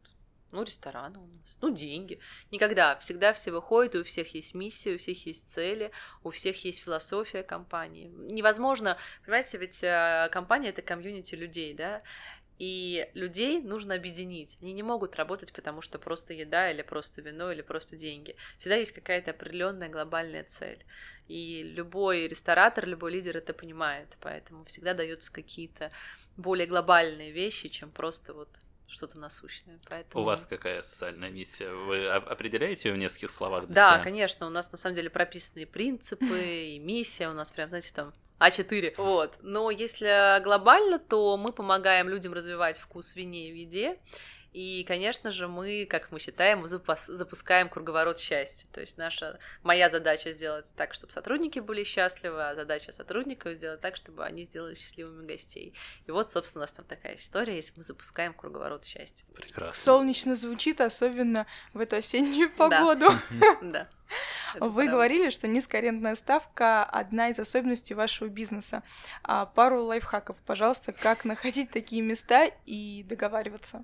ну 0.51 0.63
рестораны 0.63 1.19
у 1.19 1.27
нас, 1.27 1.57
ну 1.62 1.69
деньги. 1.69 2.19
Никогда, 2.51 2.96
всегда 2.98 3.34
все 3.34 3.51
выходят, 3.51 3.93
у 3.93 4.03
всех 4.03 4.34
есть 4.34 4.55
миссия, 4.55 4.96
у 4.96 4.98
всех 4.98 5.27
есть 5.27 5.51
цели, 5.53 5.91
у 6.24 6.31
всех 6.31 6.65
есть 6.65 6.84
философия 6.84 7.43
компании. 7.43 8.07
Невозможно, 8.07 8.98
понимаете, 9.24 9.60
ведь 9.60 9.84
э, 9.84 10.29
компания 10.31 10.69
это 10.69 10.81
комьюнити 10.81 11.36
людей, 11.36 11.75
да, 11.75 12.01
и 12.59 13.07
людей 13.13 13.61
нужно 13.61 13.95
объединить. 13.95 14.57
Они 14.61 14.73
не 14.73 14.83
могут 14.83 15.15
работать, 15.15 15.53
потому 15.53 15.81
что 15.81 15.99
просто 15.99 16.33
еда 16.33 16.71
или 16.71 16.81
просто 16.81 17.21
вино 17.21 17.51
или 17.51 17.61
просто 17.61 17.95
деньги. 17.95 18.35
Всегда 18.59 18.75
есть 18.75 18.91
какая-то 18.91 19.31
определенная 19.31 19.89
глобальная 19.89 20.43
цель. 20.43 20.83
И 21.27 21.61
любой 21.63 22.27
ресторатор, 22.27 22.87
любой 22.87 23.11
лидер 23.11 23.37
это 23.37 23.53
понимает. 23.53 24.17
Поэтому 24.21 24.65
всегда 24.65 24.93
даются 24.93 25.31
какие-то 25.31 25.91
более 26.35 26.65
глобальные 26.67 27.31
вещи, 27.31 27.69
чем 27.69 27.91
просто 27.91 28.33
вот 28.33 28.49
что-то 28.87 29.19
насущное. 29.19 29.79
Поэтому... 29.87 30.23
У 30.23 30.25
вас 30.25 30.47
какая 30.47 30.81
социальная 30.81 31.29
миссия? 31.29 31.69
Вы 31.69 32.07
определяете 32.07 32.89
ее 32.89 32.95
в 32.95 32.97
нескольких 32.97 33.29
словах? 33.29 33.67
Да, 33.67 33.95
себя? 33.95 34.03
конечно. 34.03 34.47
У 34.47 34.49
нас 34.49 34.71
на 34.71 34.77
самом 34.77 34.95
деле 34.95 35.09
прописаны 35.11 35.67
принципы 35.67 36.73
и 36.75 36.79
миссия. 36.79 37.29
У 37.29 37.33
нас 37.33 37.51
прям, 37.51 37.69
знаете, 37.69 37.91
там 37.93 38.13
а4. 38.39 38.94
Вот. 38.98 39.38
Но 39.41 39.72
если 39.72 40.41
глобально, 40.44 41.00
то 41.00 41.38
мы 41.38 41.51
помогаем 41.51 42.10
людям 42.10 42.34
развивать 42.34 42.77
вкус 42.77 43.13
в 43.13 43.15
вине 43.15 43.50
и 43.50 43.51
в 43.51 43.56
еде. 43.56 44.00
И, 44.53 44.84
конечно 44.86 45.29
же, 45.29 45.48
мы, 45.48 45.86
как 45.88 46.12
мы 46.12 46.20
считаем, 46.20 46.65
запускаем 46.65 47.70
круговорот 47.70 48.17
счастья. 48.17 48.67
То 48.72 48.82
есть 48.82 48.98
наша, 48.98 49.38
моя 49.62 49.88
задача 49.88 50.32
сделать 50.32 50.65
так, 50.75 50.96
чтобы 50.96 51.13
сотрудники 51.13 51.60
были 51.60 51.84
счастливы, 51.84 52.50
а 52.50 52.56
задача 52.56 52.91
сотрудников 52.91 53.53
сделать 53.53 53.82
так, 53.82 53.96
чтобы 53.96 54.25
они 54.25 54.46
сделали 54.46 54.74
счастливыми 54.74 55.27
гостей. 55.27 55.75
И 56.08 56.12
вот, 56.12 56.32
собственно, 56.32 56.62
у 56.62 56.63
нас 56.63 56.72
там 56.72 56.86
такая 56.86 57.17
история, 57.17 57.56
если 57.56 57.74
мы 57.77 57.84
запускаем 57.84 58.34
круговорот 58.34 58.84
счастья. 58.84 59.27
Прекрасно. 59.36 59.79
Солнечно 59.79 60.36
звучит, 60.36 60.82
особенно 60.82 61.46
в 61.74 61.79
эту 61.79 61.98
осеннюю 61.98 62.50
погоду. 62.51 63.10
Да. 63.62 63.88
Вы 64.55 64.59
правда. 64.59 64.91
говорили, 64.91 65.29
что 65.29 65.47
низкая 65.47 65.81
арендная 65.81 66.15
ставка 66.15 66.83
одна 66.83 67.29
из 67.29 67.39
особенностей 67.39 67.93
вашего 67.93 68.27
бизнеса. 68.27 68.83
А 69.23 69.45
пару 69.45 69.83
лайфхаков, 69.83 70.37
пожалуйста, 70.45 70.93
как 70.93 71.25
находить 71.25 71.71
такие 71.71 72.01
места 72.01 72.51
и 72.65 73.05
договариваться. 73.07 73.83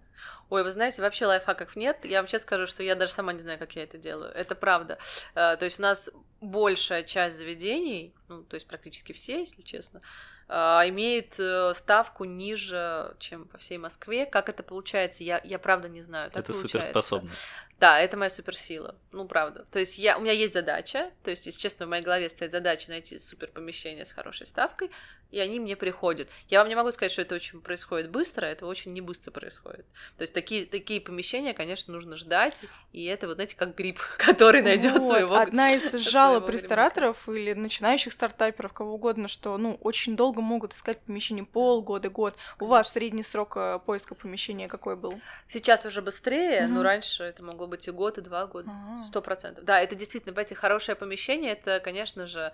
Ой, 0.49 0.63
вы 0.63 0.71
знаете, 0.71 1.01
вообще 1.01 1.25
лайфхаков 1.25 1.75
нет. 1.75 2.05
Я 2.05 2.19
вам 2.19 2.27
сейчас 2.27 2.43
скажу, 2.43 2.67
что 2.67 2.83
я 2.83 2.95
даже 2.95 3.13
сама 3.13 3.33
не 3.33 3.39
знаю, 3.39 3.59
как 3.59 3.75
я 3.75 3.83
это 3.83 3.97
делаю. 3.97 4.31
Это 4.33 4.55
правда. 4.55 4.97
Э, 5.35 5.57
то 5.57 5.65
есть 5.65 5.79
у 5.79 5.81
нас 5.81 6.09
большая 6.41 7.03
часть 7.03 7.37
заведений, 7.37 8.13
ну, 8.27 8.43
то 8.43 8.55
есть 8.55 8.67
практически 8.67 9.13
все, 9.13 9.39
если 9.39 9.61
честно, 9.61 10.01
имеет 10.50 11.39
э, 11.39 11.73
ставку 11.73 12.25
ниже, 12.25 13.15
чем 13.19 13.45
по 13.45 13.57
всей 13.57 13.77
Москве. 13.77 14.25
Как 14.25 14.50
это 14.50 14.63
получается, 14.63 15.23
я, 15.23 15.41
я 15.43 15.59
правда 15.59 15.89
не 15.89 16.01
знаю. 16.01 16.29
Так 16.31 16.43
это 16.43 16.53
получается. 16.53 16.79
суперспособность. 16.79 17.41
Да, 17.79 18.00
это 18.00 18.15
моя 18.15 18.29
суперсила. 18.29 18.95
Ну, 19.12 19.25
правда. 19.25 19.65
То 19.71 19.79
есть 19.79 19.97
я, 19.97 20.17
у 20.17 20.21
меня 20.21 20.31
есть 20.31 20.53
задача, 20.53 21.12
то 21.23 21.31
есть, 21.31 21.45
если 21.45 21.59
честно, 21.59 21.85
в 21.85 21.89
моей 21.89 22.03
голове 22.03 22.29
стоит 22.29 22.51
задача 22.51 22.89
найти 22.89 23.19
супер 23.19 23.50
помещение 23.50 24.05
с 24.05 24.12
хорошей 24.12 24.47
ставкой, 24.47 24.89
и 25.33 25.39
они 25.39 25.59
мне 25.59 25.75
приходят. 25.75 26.29
Я 26.47 26.59
вам 26.59 26.69
не 26.69 26.75
могу 26.75 26.91
сказать, 26.91 27.11
что 27.11 27.23
это 27.23 27.33
очень 27.33 27.59
происходит 27.59 28.11
быстро, 28.11 28.45
это 28.45 28.67
очень 28.67 28.93
не 28.93 29.01
быстро 29.01 29.31
происходит. 29.31 29.83
То 30.15 30.21
есть 30.21 30.31
такие, 30.31 30.67
такие 30.67 31.01
помещения, 31.01 31.55
конечно, 31.55 31.91
нужно 31.91 32.17
ждать, 32.17 32.61
и 32.91 33.05
это, 33.05 33.25
вот 33.25 33.35
знаете, 33.35 33.55
как 33.57 33.75
гриб, 33.75 33.99
который 34.17 34.61
найдет 34.61 34.99
вот, 34.99 35.09
своего 35.09 35.35
Одна 35.35 35.73
из 35.73 35.91
жалоб 35.93 36.47
рестораторов 36.49 37.27
или 37.27 37.53
начинающих 37.53 38.13
стартаперов, 38.13 38.73
кого 38.73 38.93
угодно, 38.93 39.27
что, 39.27 39.57
ну, 39.57 39.79
очень 39.81 40.15
долго 40.15 40.41
могут 40.41 40.75
искать 40.75 40.99
помещение, 41.01 41.45
полгода, 41.45 42.11
год. 42.11 42.35
У 42.59 42.65
вас 42.67 42.91
средний 42.91 43.23
срок 43.23 43.53
э, 43.55 43.79
поиска 43.83 44.13
помещения 44.13 44.67
какой 44.67 44.95
был? 44.95 45.19
Сейчас 45.47 45.83
уже 45.87 46.03
быстрее, 46.03 46.61
mm-hmm. 46.61 46.67
но 46.67 46.83
раньше 46.83 47.23
это 47.23 47.43
могло 47.43 47.65
быть 47.65 47.87
и 47.87 47.91
год, 47.91 48.19
и 48.19 48.21
два 48.21 48.45
года. 48.45 48.69
Сто 49.01 49.19
процентов. 49.19 49.65
Да, 49.65 49.81
это 49.81 49.95
действительно, 49.95 50.33
понимаете, 50.33 50.53
хорошее 50.53 50.95
помещение, 50.95 51.53
это, 51.53 51.79
конечно 51.79 52.27
же, 52.27 52.53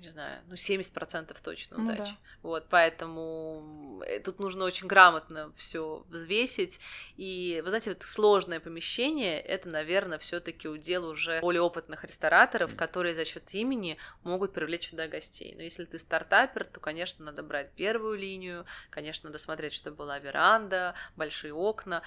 не 0.00 0.08
знаю, 0.08 0.40
ну 0.46 0.54
70% 0.54 1.36
точно 1.42 1.82
удачи. 1.82 1.98
Ну, 1.98 2.04
да. 2.04 2.16
Вот, 2.42 2.66
поэтому 2.70 4.02
э, 4.06 4.20
тут 4.20 4.38
нужно 4.38 4.64
очень 4.64 4.86
грамотно 4.86 5.52
все 5.56 6.04
взвесить. 6.08 6.80
И, 7.16 7.60
вы 7.64 7.70
знаете, 7.70 7.90
вот 7.90 8.02
сложное 8.02 8.60
помещение 8.60 9.40
это, 9.40 9.68
наверное, 9.68 10.18
все-таки 10.18 10.68
удел 10.68 11.06
уже 11.06 11.40
более 11.40 11.62
опытных 11.62 12.04
рестораторов, 12.04 12.76
которые 12.76 13.14
за 13.14 13.24
счет 13.24 13.54
имени 13.54 13.98
могут 14.22 14.52
привлечь 14.52 14.90
сюда 14.90 15.08
гостей. 15.08 15.54
Но 15.56 15.62
если 15.62 15.84
ты 15.84 15.98
стартапер, 15.98 16.64
то, 16.64 16.80
конечно, 16.80 17.24
надо 17.24 17.42
брать 17.42 17.72
первую 17.72 18.18
линию, 18.18 18.66
конечно, 18.90 19.28
надо 19.28 19.38
смотреть, 19.38 19.72
чтобы 19.72 19.96
была 19.96 20.18
веранда, 20.18 20.94
большие 21.16 21.52
окна. 21.52 22.02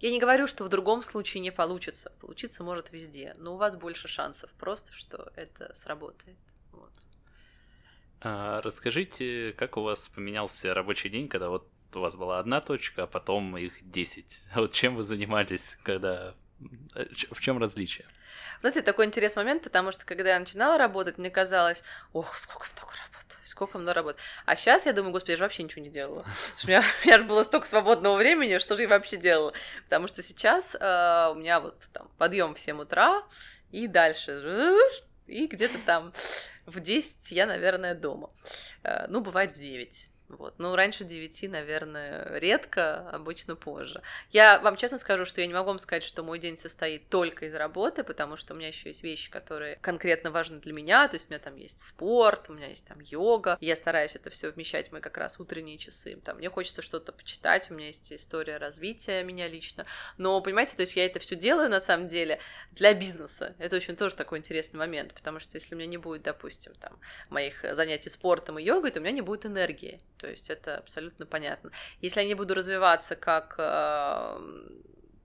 Я 0.00 0.10
не 0.10 0.18
говорю, 0.18 0.46
что 0.46 0.64
в 0.64 0.68
другом 0.68 1.02
случае 1.02 1.40
не 1.40 1.50
получится. 1.50 2.12
Получиться 2.20 2.62
может 2.62 2.92
везде, 2.92 3.34
но 3.38 3.54
у 3.54 3.56
вас 3.56 3.76
больше 3.76 4.08
шансов 4.08 4.50
просто, 4.58 4.92
что 4.92 5.32
это 5.36 5.74
сработает. 5.74 6.36
Вот. 6.72 6.92
А, 8.28 8.60
расскажите, 8.62 9.54
как 9.56 9.76
у 9.76 9.82
вас 9.82 10.08
поменялся 10.08 10.74
рабочий 10.74 11.08
день, 11.08 11.28
когда 11.28 11.48
вот 11.48 11.68
у 11.94 12.00
вас 12.00 12.16
была 12.16 12.40
одна 12.40 12.60
точка, 12.60 13.04
а 13.04 13.06
потом 13.06 13.56
их 13.56 13.72
10. 13.88 14.40
Вот 14.56 14.72
чем 14.72 14.96
вы 14.96 15.04
занимались, 15.04 15.78
когда... 15.84 16.34
Э, 16.96 17.04
в 17.30 17.38
чем 17.38 17.58
различие? 17.58 18.04
Знаете, 18.62 18.82
такой 18.82 19.06
интересный 19.06 19.44
момент, 19.44 19.62
потому 19.62 19.92
что 19.92 20.04
когда 20.04 20.30
я 20.30 20.40
начинала 20.40 20.76
работать, 20.76 21.18
мне 21.18 21.30
казалось, 21.30 21.84
ох, 22.12 22.36
сколько 22.36 22.66
много 22.74 22.94
работы, 22.96 23.36
сколько 23.44 23.78
много 23.78 23.94
работы. 23.94 24.18
А 24.44 24.56
сейчас 24.56 24.86
я 24.86 24.92
думаю, 24.92 25.12
господи, 25.12 25.30
я 25.30 25.36
же 25.36 25.44
вообще 25.44 25.62
ничего 25.62 25.84
не 25.84 25.90
делала. 25.90 26.26
У 26.64 26.66
меня, 26.66 26.82
у 27.04 27.06
меня 27.06 27.18
же 27.18 27.24
было 27.24 27.44
столько 27.44 27.68
свободного 27.68 28.16
времени, 28.16 28.58
что 28.58 28.74
же 28.74 28.82
я 28.82 28.88
вообще 28.88 29.18
делала? 29.18 29.52
Потому 29.84 30.08
что 30.08 30.20
сейчас 30.22 30.74
э, 30.74 31.30
у 31.30 31.36
меня 31.36 31.60
вот 31.60 31.80
там 31.92 32.10
подъем 32.18 32.56
в 32.56 32.58
7 32.58 32.80
утра 32.80 33.22
и 33.70 33.86
дальше 33.86 34.74
и 35.28 35.46
где-то 35.46 35.78
там 35.84 36.12
в 36.66 36.80
10 36.80 37.32
я, 37.32 37.46
наверное, 37.46 37.94
дома. 37.94 38.30
Э, 38.82 39.06
ну, 39.08 39.20
бывает 39.20 39.56
в 39.56 39.58
9. 39.58 40.10
Вот. 40.28 40.54
Ну, 40.58 40.74
раньше 40.74 41.04
9, 41.04 41.50
наверное, 41.50 42.38
редко, 42.38 43.08
обычно 43.10 43.54
позже. 43.54 44.02
Я 44.30 44.58
вам 44.58 44.76
честно 44.76 44.98
скажу, 44.98 45.24
что 45.24 45.40
я 45.40 45.46
не 45.46 45.54
могу 45.54 45.68
вам 45.68 45.78
сказать, 45.78 46.02
что 46.02 46.24
мой 46.24 46.38
день 46.38 46.58
состоит 46.58 47.08
только 47.08 47.46
из 47.46 47.54
работы, 47.54 48.02
потому 48.02 48.36
что 48.36 48.52
у 48.52 48.56
меня 48.56 48.68
еще 48.68 48.88
есть 48.88 49.04
вещи, 49.04 49.30
которые 49.30 49.76
конкретно 49.76 50.30
важны 50.32 50.58
для 50.58 50.72
меня. 50.72 51.06
То 51.08 51.14
есть 51.14 51.28
у 51.28 51.30
меня 51.30 51.38
там 51.38 51.54
есть 51.56 51.80
спорт, 51.80 52.50
у 52.50 52.54
меня 52.54 52.68
есть 52.68 52.86
там 52.86 52.98
йога. 53.00 53.56
Я 53.60 53.76
стараюсь 53.76 54.16
это 54.16 54.30
все 54.30 54.50
вмещать 54.50 54.88
в 54.88 54.92
мои 54.92 55.00
как 55.00 55.16
раз 55.16 55.38
утренние 55.38 55.78
часы. 55.78 56.16
Там 56.24 56.38
мне 56.38 56.50
хочется 56.50 56.82
что-то 56.82 57.12
почитать, 57.12 57.70
у 57.70 57.74
меня 57.74 57.86
есть 57.86 58.12
история 58.12 58.56
развития 58.56 59.22
меня 59.22 59.46
лично. 59.46 59.86
Но, 60.18 60.40
понимаете, 60.40 60.74
то 60.74 60.80
есть 60.80 60.96
я 60.96 61.06
это 61.06 61.20
все 61.20 61.36
делаю 61.36 61.70
на 61.70 61.80
самом 61.80 62.08
деле 62.08 62.40
для 62.72 62.94
бизнеса. 62.94 63.54
Это 63.58 63.76
очень 63.76 63.94
тоже 63.94 64.16
такой 64.16 64.38
интересный 64.38 64.78
момент, 64.78 65.14
потому 65.14 65.38
что 65.38 65.56
если 65.56 65.74
у 65.74 65.78
меня 65.78 65.86
не 65.88 65.98
будет, 65.98 66.22
допустим, 66.22 66.74
там 66.74 66.98
моих 67.30 67.64
занятий 67.72 68.10
спортом 68.10 68.58
и 68.58 68.62
йогой, 68.62 68.90
то 68.90 68.98
у 68.98 69.02
меня 69.02 69.12
не 69.12 69.22
будет 69.22 69.46
энергии. 69.46 70.00
То 70.18 70.28
есть 70.28 70.50
это 70.50 70.78
абсолютно 70.78 71.26
понятно. 71.26 71.70
Если 72.00 72.20
я 72.20 72.26
не 72.26 72.34
буду 72.34 72.54
развиваться 72.54 73.16
как 73.16 73.54
э, 73.58 74.68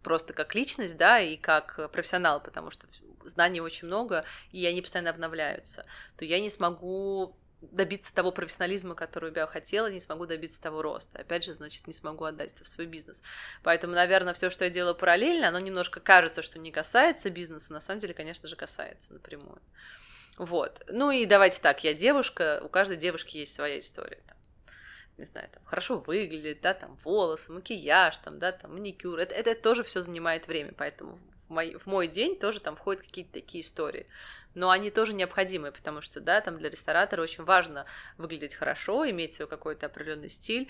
просто 0.03 0.33
как 0.33 0.55
личность, 0.55 0.98
да, 0.98 1.19
и 1.19 1.38
как 1.38 1.91
профессионал, 1.91 2.41
потому 2.41 2.71
что 2.71 2.88
знаний 3.25 3.62
очень 3.62 3.88
много, 3.88 4.25
и 4.51 4.65
они 4.65 4.81
постоянно 4.81 5.12
обновляются, 5.12 5.86
то 6.17 6.25
я 6.25 6.39
не 6.39 6.50
смогу 6.50 7.36
добиться 7.62 8.13
того 8.13 8.31
профессионализма, 8.31 8.95
который 8.95 9.31
я 9.36 9.45
хотела, 9.45 9.89
не 9.91 10.00
смогу 10.00 10.25
добиться 10.25 10.62
того 10.62 10.81
роста. 10.81 11.19
Опять 11.19 11.43
же, 11.43 11.53
значит, 11.53 11.88
не 11.88 11.93
смогу 11.93 12.25
отдать 12.25 12.53
это 12.53 12.63
в 12.63 12.67
свой 12.67 12.88
бизнес. 12.88 13.21
Поэтому, 13.63 13.93
наверное, 13.93 14.33
все, 14.33 14.50
что 14.50 14.65
я 14.65 14.71
делаю 14.71 14.95
параллельно, 14.95 15.50
оно 15.50 15.60
немножко 15.60 16.00
кажется, 16.00 16.41
что 16.41 16.57
не 16.57 16.71
касается 16.71 17.29
бизнеса, 17.29 17.71
на 17.71 17.79
самом 17.79 18.00
деле, 18.00 18.13
конечно 18.13 18.50
же, 18.50 18.55
касается 18.55 19.13
напрямую. 19.13 19.62
Вот. 20.38 20.81
Ну 20.88 21.12
и 21.12 21.25
давайте 21.25 21.62
так, 21.62 21.83
я 21.83 21.93
девушка, 21.93 22.62
у 22.63 22.69
каждой 22.69 22.98
девушки 22.98 23.38
есть 23.38 23.53
своя 23.53 23.79
история. 23.79 24.24
Не 25.21 25.25
знаю, 25.25 25.49
там 25.53 25.63
хорошо 25.63 25.99
выглядит, 25.99 26.61
да, 26.61 26.73
там 26.73 26.97
волосы, 27.03 27.51
макияж, 27.51 28.17
там, 28.17 28.39
да, 28.39 28.51
там 28.51 28.73
маникюр. 28.73 29.19
Это, 29.19 29.33
это 29.33 29.55
тоже 29.55 29.83
все 29.83 30.01
занимает 30.01 30.47
время, 30.47 30.73
поэтому 30.77 31.19
в 31.47 31.53
мой, 31.53 31.75
в 31.75 31.85
мой 31.85 32.07
день 32.07 32.37
тоже 32.37 32.59
там 32.59 32.75
входят 32.75 33.01
какие-то 33.01 33.33
такие 33.33 33.63
истории 33.63 34.07
но 34.53 34.69
они 34.69 34.91
тоже 34.91 35.13
необходимы, 35.13 35.71
потому 35.71 36.01
что, 36.01 36.19
да, 36.19 36.41
там 36.41 36.57
для 36.57 36.69
ресторатора 36.69 37.21
очень 37.21 37.43
важно 37.43 37.85
выглядеть 38.17 38.55
хорошо, 38.55 39.09
иметь 39.09 39.33
свой 39.33 39.47
какой-то 39.47 39.85
определенный 39.85 40.29
стиль, 40.29 40.67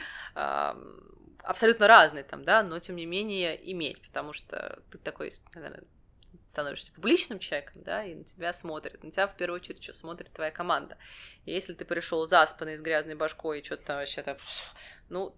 абсолютно 1.43 1.87
разный 1.87 2.23
там, 2.23 2.43
да, 2.43 2.63
но 2.63 2.79
тем 2.79 2.95
не 2.95 3.05
менее 3.05 3.59
иметь, 3.71 4.01
потому 4.01 4.33
что 4.33 4.81
ты 4.91 4.97
такой, 4.97 5.33
наверное, 5.53 5.83
становишься 6.51 6.91
публичным 6.91 7.39
человеком, 7.39 7.81
да, 7.83 8.03
и 8.03 8.13
на 8.13 8.23
тебя 8.25 8.51
смотрят. 8.53 9.03
На 9.03 9.11
тебя 9.11 9.27
в 9.27 9.35
первую 9.37 9.61
очередь 9.61 9.81
что 9.81 9.93
смотрит 9.93 10.31
твоя 10.33 10.51
команда. 10.51 10.97
И 11.45 11.51
если 11.51 11.73
ты 11.73 11.85
пришел 11.85 12.27
заспанный 12.27 12.77
с 12.77 12.81
грязной 12.81 13.15
башкой 13.15 13.59
и 13.59 13.63
что-то 13.63 13.85
там 13.85 13.97
вообще 13.97 14.21
так, 14.21 14.37
ну, 15.09 15.33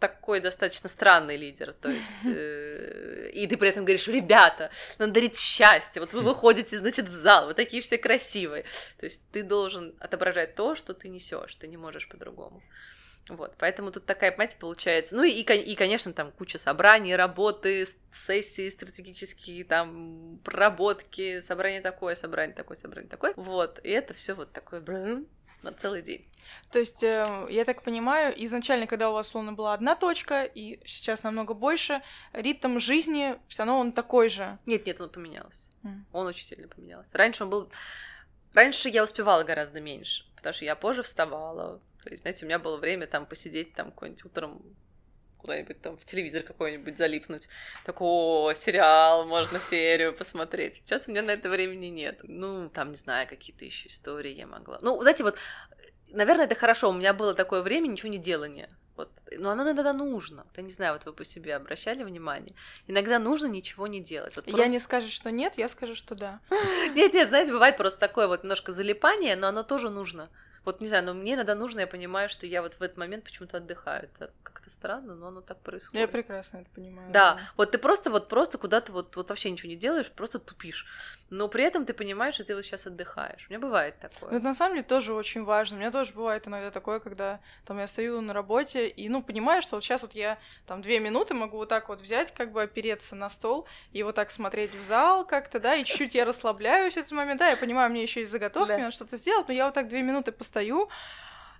такой 0.00 0.40
достаточно 0.40 0.88
странный 0.88 1.36
лидер, 1.36 1.72
то 1.72 1.88
есть, 1.88 2.24
э, 2.26 3.30
и 3.32 3.46
ты 3.46 3.56
при 3.56 3.68
этом 3.68 3.84
говоришь, 3.84 4.08
ребята, 4.08 4.70
надо 4.98 5.12
дарить 5.12 5.38
счастье, 5.38 6.00
вот 6.00 6.12
вы 6.12 6.22
выходите, 6.22 6.78
значит, 6.78 7.08
в 7.08 7.12
зал, 7.12 7.46
вы 7.46 7.54
такие 7.54 7.80
все 7.80 7.96
красивые, 7.96 8.64
то 8.98 9.06
есть 9.06 9.22
ты 9.30 9.44
должен 9.44 9.94
отображать 10.00 10.56
то, 10.56 10.74
что 10.74 10.92
ты 10.92 11.08
несешь, 11.08 11.54
ты 11.54 11.68
не 11.68 11.76
можешь 11.76 12.08
по-другому. 12.08 12.62
Вот, 13.28 13.54
поэтому 13.58 13.92
тут 13.92 14.06
такая, 14.06 14.30
понимаете, 14.30 14.56
получается. 14.58 15.14
Ну 15.14 15.22
и, 15.22 15.30
и, 15.32 15.74
конечно, 15.74 16.12
там 16.12 16.32
куча 16.32 16.58
собраний, 16.58 17.14
работы, 17.14 17.86
сессии 18.12 18.68
стратегические, 18.68 19.64
там, 19.64 20.40
проработки, 20.44 21.40
собрание 21.40 21.80
такое, 21.80 22.14
собрание 22.14 22.54
такое, 22.54 22.76
собрание 22.78 23.10
такое. 23.10 23.34
Вот, 23.36 23.80
и 23.84 23.90
это 23.90 24.14
все 24.14 24.34
вот 24.34 24.52
такое 24.52 24.80
на 25.62 25.72
целый 25.72 26.02
день. 26.02 26.24
То 26.70 26.78
есть, 26.78 27.02
э, 27.02 27.46
я 27.50 27.64
так 27.64 27.82
понимаю, 27.82 28.32
изначально, 28.44 28.86
когда 28.86 29.10
у 29.10 29.12
вас 29.12 29.28
словно 29.28 29.52
была 29.52 29.74
одна 29.74 29.96
точка, 29.96 30.44
и 30.44 30.80
сейчас 30.86 31.22
намного 31.22 31.54
больше, 31.54 32.02
ритм 32.32 32.78
жизни 32.78 33.36
все 33.48 33.64
равно 33.64 33.80
он 33.80 33.92
такой 33.92 34.28
же. 34.28 34.58
Нет, 34.66 34.86
нет, 34.86 35.00
он 35.00 35.10
поменялся. 35.10 35.70
Mm. 35.82 36.02
Он 36.12 36.26
очень 36.26 36.44
сильно 36.44 36.68
поменялся. 36.68 37.10
Раньше 37.12 37.44
он 37.44 37.50
был... 37.50 37.70
Раньше 38.54 38.88
я 38.88 39.02
успевала 39.02 39.42
гораздо 39.42 39.80
меньше, 39.80 40.24
потому 40.36 40.52
что 40.52 40.64
я 40.64 40.74
позже 40.74 41.02
вставала. 41.02 41.80
То 42.08 42.14
есть, 42.14 42.22
знаете, 42.22 42.46
у 42.46 42.48
меня 42.48 42.58
было 42.58 42.78
время 42.78 43.06
там 43.06 43.26
посидеть 43.26 43.74
там 43.74 43.90
какой-нибудь 43.90 44.24
утром 44.24 44.62
куда-нибудь 45.36 45.80
там 45.82 45.98
в 45.98 46.06
телевизор 46.06 46.42
какой-нибудь 46.42 46.96
залипнуть. 46.96 47.48
Такой, 47.84 48.56
сериал, 48.56 49.26
можно 49.26 49.60
серию 49.60 50.14
посмотреть. 50.14 50.76
Сейчас 50.76 51.06
у 51.06 51.10
меня 51.10 51.20
на 51.20 51.32
это 51.32 51.50
времени 51.50 51.86
нет. 51.86 52.20
Ну, 52.22 52.70
там, 52.70 52.92
не 52.92 52.96
знаю, 52.96 53.28
какие-то 53.28 53.66
еще 53.66 53.88
истории 53.88 54.32
я 54.32 54.46
могла. 54.46 54.78
Ну, 54.80 54.98
знаете, 55.02 55.22
вот, 55.22 55.36
наверное, 56.08 56.46
это 56.46 56.54
хорошо. 56.54 56.88
У 56.88 56.94
меня 56.94 57.12
было 57.12 57.34
такое 57.34 57.60
время 57.60 57.88
ничего 57.88 58.10
не 58.10 58.18
делания. 58.18 58.70
Вот. 58.96 59.10
Но 59.36 59.50
оно 59.50 59.64
иногда 59.64 59.92
нужно. 59.92 60.46
Я 60.56 60.62
не 60.62 60.72
знаю, 60.72 60.94
вот 60.94 61.04
вы 61.04 61.12
по 61.12 61.26
себе 61.26 61.56
обращали 61.56 62.04
внимание. 62.04 62.54
Иногда 62.86 63.18
нужно 63.18 63.48
ничего 63.48 63.86
не 63.86 64.00
делать. 64.00 64.34
Вот 64.34 64.46
просто... 64.46 64.62
Я 64.62 64.68
не 64.68 64.78
скажу, 64.80 65.10
что 65.10 65.30
нет, 65.30 65.58
я 65.58 65.68
скажу, 65.68 65.94
что 65.94 66.14
да. 66.14 66.40
Нет, 66.94 67.12
нет, 67.12 67.28
знаете, 67.28 67.52
бывает 67.52 67.76
просто 67.76 68.00
такое 68.00 68.28
вот 68.28 68.44
немножко 68.44 68.72
залипание, 68.72 69.36
но 69.36 69.48
оно 69.48 69.62
тоже 69.62 69.90
нужно. 69.90 70.30
Вот 70.68 70.82
не 70.82 70.88
знаю, 70.88 71.02
но 71.02 71.14
мне 71.14 71.32
иногда 71.32 71.54
нужно, 71.54 71.80
я 71.80 71.86
понимаю, 71.86 72.28
что 72.28 72.44
я 72.44 72.60
вот 72.60 72.74
в 72.74 72.82
этот 72.82 72.98
момент 72.98 73.24
почему-то 73.24 73.56
отдыхаю. 73.56 74.04
Это 74.04 74.30
как-то 74.42 74.68
странно, 74.68 75.14
но 75.14 75.28
оно 75.28 75.40
так 75.40 75.58
происходит. 75.60 75.98
Я 75.98 76.06
прекрасно 76.06 76.58
это 76.58 76.68
понимаю. 76.74 77.10
Да, 77.10 77.40
вот 77.56 77.70
ты 77.70 77.78
просто 77.78 78.10
вот 78.10 78.28
просто 78.28 78.58
куда-то 78.58 78.92
вот, 78.92 79.16
вот 79.16 79.30
вообще 79.30 79.50
ничего 79.50 79.70
не 79.70 79.76
делаешь, 79.76 80.10
просто 80.10 80.38
тупишь. 80.38 80.84
Но 81.30 81.48
при 81.48 81.64
этом 81.64 81.84
ты 81.84 81.92
понимаешь, 81.92 82.34
что 82.34 82.44
ты 82.44 82.54
вот 82.54 82.64
сейчас 82.64 82.86
отдыхаешь. 82.86 83.46
У 83.48 83.52
меня 83.52 83.60
бывает 83.60 83.98
такое. 83.98 84.30
Это 84.30 84.44
на 84.44 84.54
самом 84.54 84.76
деле 84.76 84.86
тоже 84.86 85.12
очень 85.12 85.44
важно. 85.44 85.76
У 85.76 85.80
меня 85.80 85.90
тоже 85.90 86.12
бывает 86.14 86.48
иногда 86.48 86.70
такое, 86.70 87.00
когда 87.00 87.40
там 87.66 87.78
я 87.78 87.86
стою 87.86 88.20
на 88.22 88.32
работе 88.32 88.88
и, 88.88 89.08
ну, 89.08 89.22
понимаю, 89.22 89.60
что 89.60 89.76
вот 89.76 89.84
сейчас 89.84 90.02
вот 90.02 90.14
я 90.14 90.38
там 90.66 90.80
две 90.80 91.00
минуты 91.00 91.34
могу 91.34 91.58
вот 91.58 91.68
так 91.68 91.88
вот 91.90 92.00
взять, 92.00 92.32
как 92.32 92.52
бы 92.52 92.62
опереться 92.62 93.14
на 93.14 93.28
стол 93.28 93.66
и 93.92 94.02
вот 94.02 94.14
так 94.14 94.30
смотреть 94.30 94.74
в 94.74 94.82
зал 94.82 95.26
как-то, 95.26 95.60
да, 95.60 95.74
и 95.74 95.84
чуть-чуть 95.84 96.14
я 96.14 96.24
расслабляюсь 96.24 96.94
в 96.94 96.96
этот 96.96 97.12
момент, 97.12 97.40
да, 97.40 97.48
я 97.48 97.56
понимаю, 97.56 97.90
мне 97.90 98.02
еще 98.02 98.20
есть 98.20 98.32
заготовки, 98.32 98.68
да. 98.68 98.74
мне 98.74 98.84
надо 98.84 98.96
что-то 98.96 99.16
сделать, 99.18 99.48
но 99.48 99.54
я 99.54 99.66
вот 99.66 99.74
так 99.74 99.88
две 99.88 100.02
минуты 100.02 100.32
встаю, 100.40 100.88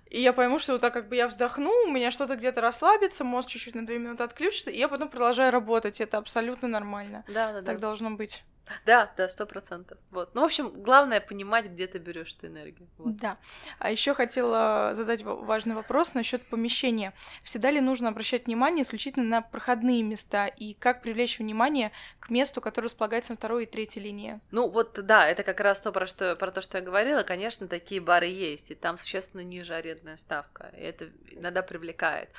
и 0.09 0.19
я 0.19 0.33
пойму, 0.33 0.57
что 0.57 0.73
вот 0.73 0.81
так 0.81 0.93
как 0.93 1.07
бы 1.07 1.15
я 1.15 1.27
вздохну, 1.27 1.71
у 1.85 1.91
меня 1.91 2.09
что-то 2.09 2.35
где-то 2.35 2.61
расслабится, 2.61 3.23
мозг 3.23 3.49
чуть-чуть 3.49 3.75
на 3.75 3.85
две 3.85 3.99
минуты 3.99 4.23
отключится, 4.23 4.71
и 4.71 4.77
я 4.77 4.87
потом 4.87 5.09
продолжаю 5.09 5.51
работать. 5.51 6.01
Это 6.01 6.17
абсолютно 6.17 6.67
нормально. 6.67 7.23
Да, 7.27 7.53
да, 7.53 7.61
да. 7.61 7.65
Так 7.73 7.79
должно 7.79 8.11
быть. 8.11 8.43
Да, 8.85 9.11
да, 9.17 9.27
сто 9.29 9.45
процентов. 9.45 9.97
Вот. 10.11 10.35
Ну, 10.35 10.41
в 10.41 10.45
общем, 10.45 10.69
главное 10.83 11.19
понимать, 11.21 11.65
где 11.67 11.87
ты 11.87 11.97
берешь 11.97 12.35
эту 12.35 12.47
энергию. 12.47 12.87
Вот. 12.97 13.17
Да. 13.17 13.37
А 13.79 13.91
еще 13.91 14.13
хотела 14.13 14.91
задать 14.93 15.23
важный 15.23 15.75
вопрос 15.75 16.13
насчет 16.13 16.45
помещения. 16.47 17.13
Всегда 17.43 17.71
ли 17.71 17.81
нужно 17.81 18.09
обращать 18.09 18.45
внимание 18.45 18.83
исключительно 18.83 19.25
на 19.25 19.41
проходные 19.41 20.03
места 20.03 20.47
и 20.47 20.73
как 20.73 21.01
привлечь 21.01 21.39
внимание 21.39 21.91
к 22.19 22.29
месту, 22.29 22.61
которое 22.61 22.85
располагается 22.85 23.31
на 23.31 23.37
второй 23.37 23.63
и 23.63 23.65
третьей 23.65 24.03
линии? 24.03 24.39
Ну, 24.51 24.69
вот 24.69 24.93
да, 24.93 25.27
это 25.27 25.43
как 25.43 25.59
раз 25.59 25.81
то, 25.81 25.91
про, 25.91 26.07
что, 26.07 26.35
про 26.35 26.51
то, 26.51 26.61
что 26.61 26.77
я 26.77 26.83
говорила. 26.83 27.23
Конечно, 27.23 27.67
такие 27.67 28.01
бары 28.01 28.27
есть, 28.27 28.71
и 28.71 28.75
там 28.75 28.97
существенно 28.97 29.41
ниже 29.41 29.73
арендная 29.73 30.17
ставка. 30.17 30.71
И 30.77 30.81
это 30.81 31.09
иногда 31.31 31.61
привлекает. 31.61 32.29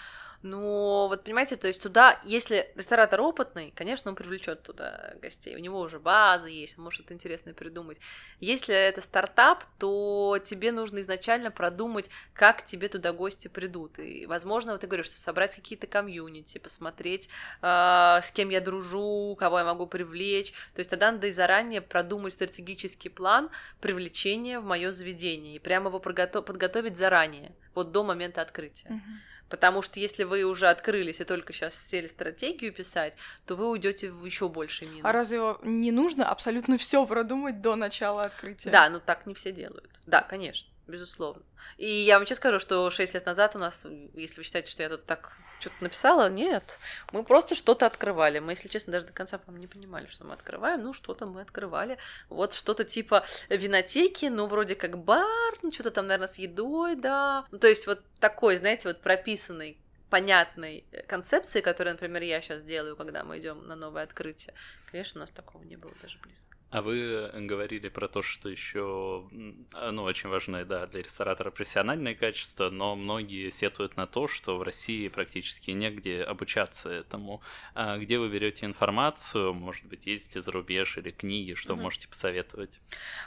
Но 0.43 1.09
вот 1.09 1.25
понимаете, 1.25 1.57
то 1.57 1.69
есть 1.69 1.83
туда, 1.83 2.19
если 2.25 2.73
ресторатор 2.75 3.21
опытный, 3.21 3.73
конечно, 3.77 4.11
он 4.11 4.15
привлечет 4.15 4.63
туда 4.63 5.13
гостей. 5.21 5.55
У 5.55 5.59
него 5.59 5.81
уже 5.81 5.99
база 5.99 6.49
есть, 6.49 6.79
он 6.79 6.85
может 6.85 7.01
что-то 7.01 7.13
интересное 7.13 7.53
придумать. 7.53 7.99
Если 8.41 8.75
это 8.75 9.03
стартап, 9.03 9.65
то 9.79 10.39
тебе 10.43 10.73
нужно 10.73 11.01
изначально 11.01 11.51
продумать, 11.51 12.09
как 12.33 12.65
тебе 12.65 12.89
туда 12.89 13.13
гости 13.13 13.49
придут. 13.49 13.99
И, 13.99 14.25
возможно, 14.25 14.73
вот 14.73 14.81
ты 14.81 14.87
говоришь, 14.87 15.07
что 15.07 15.21
собрать 15.21 15.55
какие-то 15.55 15.87
комьюнити, 15.87 16.57
посмотреть, 16.57 17.29
э, 17.61 18.21
с 18.23 18.31
кем 18.31 18.49
я 18.49 18.63
дружу, 18.63 19.37
кого 19.39 19.59
я 19.59 19.65
могу 19.65 19.87
привлечь. 19.87 20.53
То 20.75 20.79
есть 20.79 20.89
тогда 20.89 21.13
надо 21.13 21.27
и 21.27 21.33
заранее 21.33 21.83
продумать 21.83 22.33
стратегический 22.33 23.11
план 23.11 23.51
привлечения 23.81 24.59
в 24.59 24.65
мое 24.65 24.91
заведение 24.91 25.57
и 25.57 25.59
прямо 25.59 25.89
его 25.89 26.01
подготовить 26.01 26.97
заранее, 26.97 27.53
вот 27.75 27.93
до 27.93 28.05
момента 28.05 28.41
открытия. 28.41 28.89
Uh-huh. 28.89 29.31
Потому 29.51 29.83
что 29.83 30.01
если 30.01 30.25
вы 30.25 30.45
уже 30.45 30.69
открылись 30.69 31.21
и 31.21 31.25
только 31.25 31.53
сейчас 31.53 31.75
сели 31.75 32.07
стратегию 32.07 32.73
писать, 32.73 33.15
то 33.47 33.57
вы 33.57 33.69
уйдете 33.69 34.11
в 34.11 34.25
еще 34.25 34.49
больше 34.49 34.87
минус. 34.87 35.05
А 35.05 35.13
разве 35.13 35.41
не 35.63 35.91
нужно 35.91 36.29
абсолютно 36.31 36.79
все 36.79 37.05
продумать 37.05 37.61
до 37.61 37.75
начала 37.75 38.25
открытия? 38.25 38.71
Да, 38.71 38.89
но 38.89 39.01
так 39.01 39.27
не 39.27 39.35
все 39.35 39.53
делают. 39.53 39.91
Да, 40.07 40.23
конечно 40.23 40.71
безусловно. 40.91 41.43
И 41.79 41.89
я 41.89 42.19
вам 42.19 42.27
сейчас 42.27 42.39
скажу, 42.39 42.59
что 42.59 42.91
6 42.91 43.15
лет 43.15 43.27
назад 43.27 43.57
у 43.57 43.59
нас, 43.59 43.85
если 44.15 44.37
вы 44.37 44.45
считаете, 44.45 44.71
что 44.71 44.83
я 44.83 44.89
тут 44.89 45.07
так 45.07 45.33
что-то 45.61 45.77
написала, 45.81 46.29
нет, 46.29 46.79
мы 47.13 47.23
просто 47.23 47.55
что-то 47.55 47.87
открывали. 47.87 48.39
Мы, 48.39 48.53
если 48.53 48.69
честно, 48.69 48.93
даже 48.93 49.07
до 49.07 49.13
конца, 49.13 49.39
по 49.39 49.51
не 49.51 49.67
понимали, 49.67 50.07
что 50.07 50.25
мы 50.25 50.35
открываем, 50.35 50.83
ну, 50.83 50.93
что-то 50.93 51.27
мы 51.27 51.41
открывали. 51.41 51.99
Вот 52.29 52.55
что-то 52.55 52.85
типа 52.85 53.25
винотеки, 53.49 54.27
ну, 54.27 54.47
вроде 54.47 54.75
как 54.75 54.99
бар, 54.99 55.55
ну, 55.63 55.73
что-то 55.73 55.91
там, 55.91 56.07
наверное, 56.07 56.29
с 56.29 56.39
едой, 56.39 56.97
да. 56.97 57.47
Ну, 57.51 57.59
то 57.59 57.69
есть 57.69 57.87
вот 57.87 58.03
такой, 58.19 58.57
знаете, 58.57 58.89
вот 58.89 59.01
прописанный 59.01 59.79
понятной 60.11 60.85
концепции, 61.07 61.61
которую, 61.61 61.95
например, 61.95 62.23
я 62.23 62.41
сейчас 62.41 62.63
делаю, 62.63 62.97
когда 62.97 63.25
мы 63.25 63.39
идем 63.39 63.67
на 63.67 63.77
новое 63.77 64.03
открытие. 64.03 64.55
Конечно, 64.91 65.21
у 65.21 65.23
нас 65.23 65.31
такого 65.31 65.63
не 65.63 65.77
было 65.77 65.93
даже 66.03 66.19
близко. 66.19 66.57
А 66.71 66.83
вы 66.83 67.31
говорили 67.35 67.89
про 67.89 68.07
то, 68.07 68.23
что 68.23 68.49
еще, 68.49 69.29
ну, 69.31 70.03
очень 70.03 70.29
важное, 70.29 70.65
да, 70.65 70.87
для 70.87 71.03
ресторатора 71.03 71.51
профессиональное 71.51 72.15
качество, 72.15 72.71
но 72.71 72.95
многие 72.95 73.51
сетуют 73.51 73.97
на 73.97 74.07
то, 74.07 74.29
что 74.29 74.57
в 74.57 74.63
России 74.63 75.09
практически 75.09 75.73
негде 75.73 76.23
обучаться 76.23 76.89
этому. 76.89 77.43
А 77.75 77.99
где 77.99 78.19
вы 78.19 78.29
берете 78.29 78.67
информацию? 78.67 79.53
Может 79.53 79.87
быть, 79.87 80.07
ездите 80.07 80.41
за 80.41 80.53
рубеж 80.53 80.97
или 80.97 81.11
книги, 81.11 81.55
что 81.55 81.75
угу. 81.75 81.83
можете 81.83 82.07
посоветовать? 82.07 82.81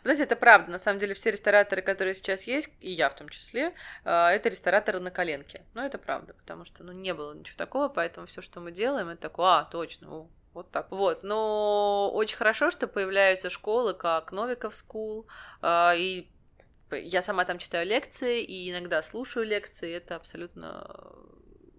Знаете, 0.03 0.23
это 0.23 0.37
правда. 0.37 0.71
На 0.71 0.79
самом 0.79 0.99
деле, 0.99 1.13
все 1.13 1.31
рестораторы, 1.31 1.81
которые 1.81 2.15
сейчас 2.15 2.47
есть, 2.47 2.69
и 2.79 2.91
я 2.91 3.09
в 3.09 3.15
том 3.15 3.27
числе, 3.27 3.73
а, 4.05 4.31
это 4.31 4.47
рестораторы 4.47 4.99
на 4.99 5.11
коленке. 5.11 5.65
Но 5.73 5.85
это 5.85 5.97
правда, 5.97 6.33
потому 6.33 6.63
что, 6.63 6.83
ну, 6.83 6.93
не 6.93 7.13
было 7.13 7.33
ничего 7.33 7.57
такого, 7.57 7.89
поэтому 7.89 8.25
все, 8.27 8.41
что 8.41 8.61
мы 8.61 8.71
делаем, 8.71 9.09
это 9.09 9.21
такое, 9.23 9.59
а, 9.59 9.65
точно, 9.65 10.29
вот 10.53 10.71
так. 10.71 10.91
Вот. 10.91 11.23
Но 11.23 12.11
очень 12.13 12.37
хорошо, 12.37 12.69
что 12.69 12.87
появляются 12.87 13.49
школы, 13.49 13.93
как 13.93 14.31
Новиков 14.31 14.73
School, 14.73 15.25
э, 15.61 15.97
и 15.97 16.29
я 16.91 17.21
сама 17.21 17.45
там 17.45 17.57
читаю 17.57 17.87
лекции, 17.87 18.43
и 18.43 18.71
иногда 18.71 19.01
слушаю 19.01 19.45
лекции, 19.45 19.91
это 19.91 20.15
абсолютно 20.15 20.87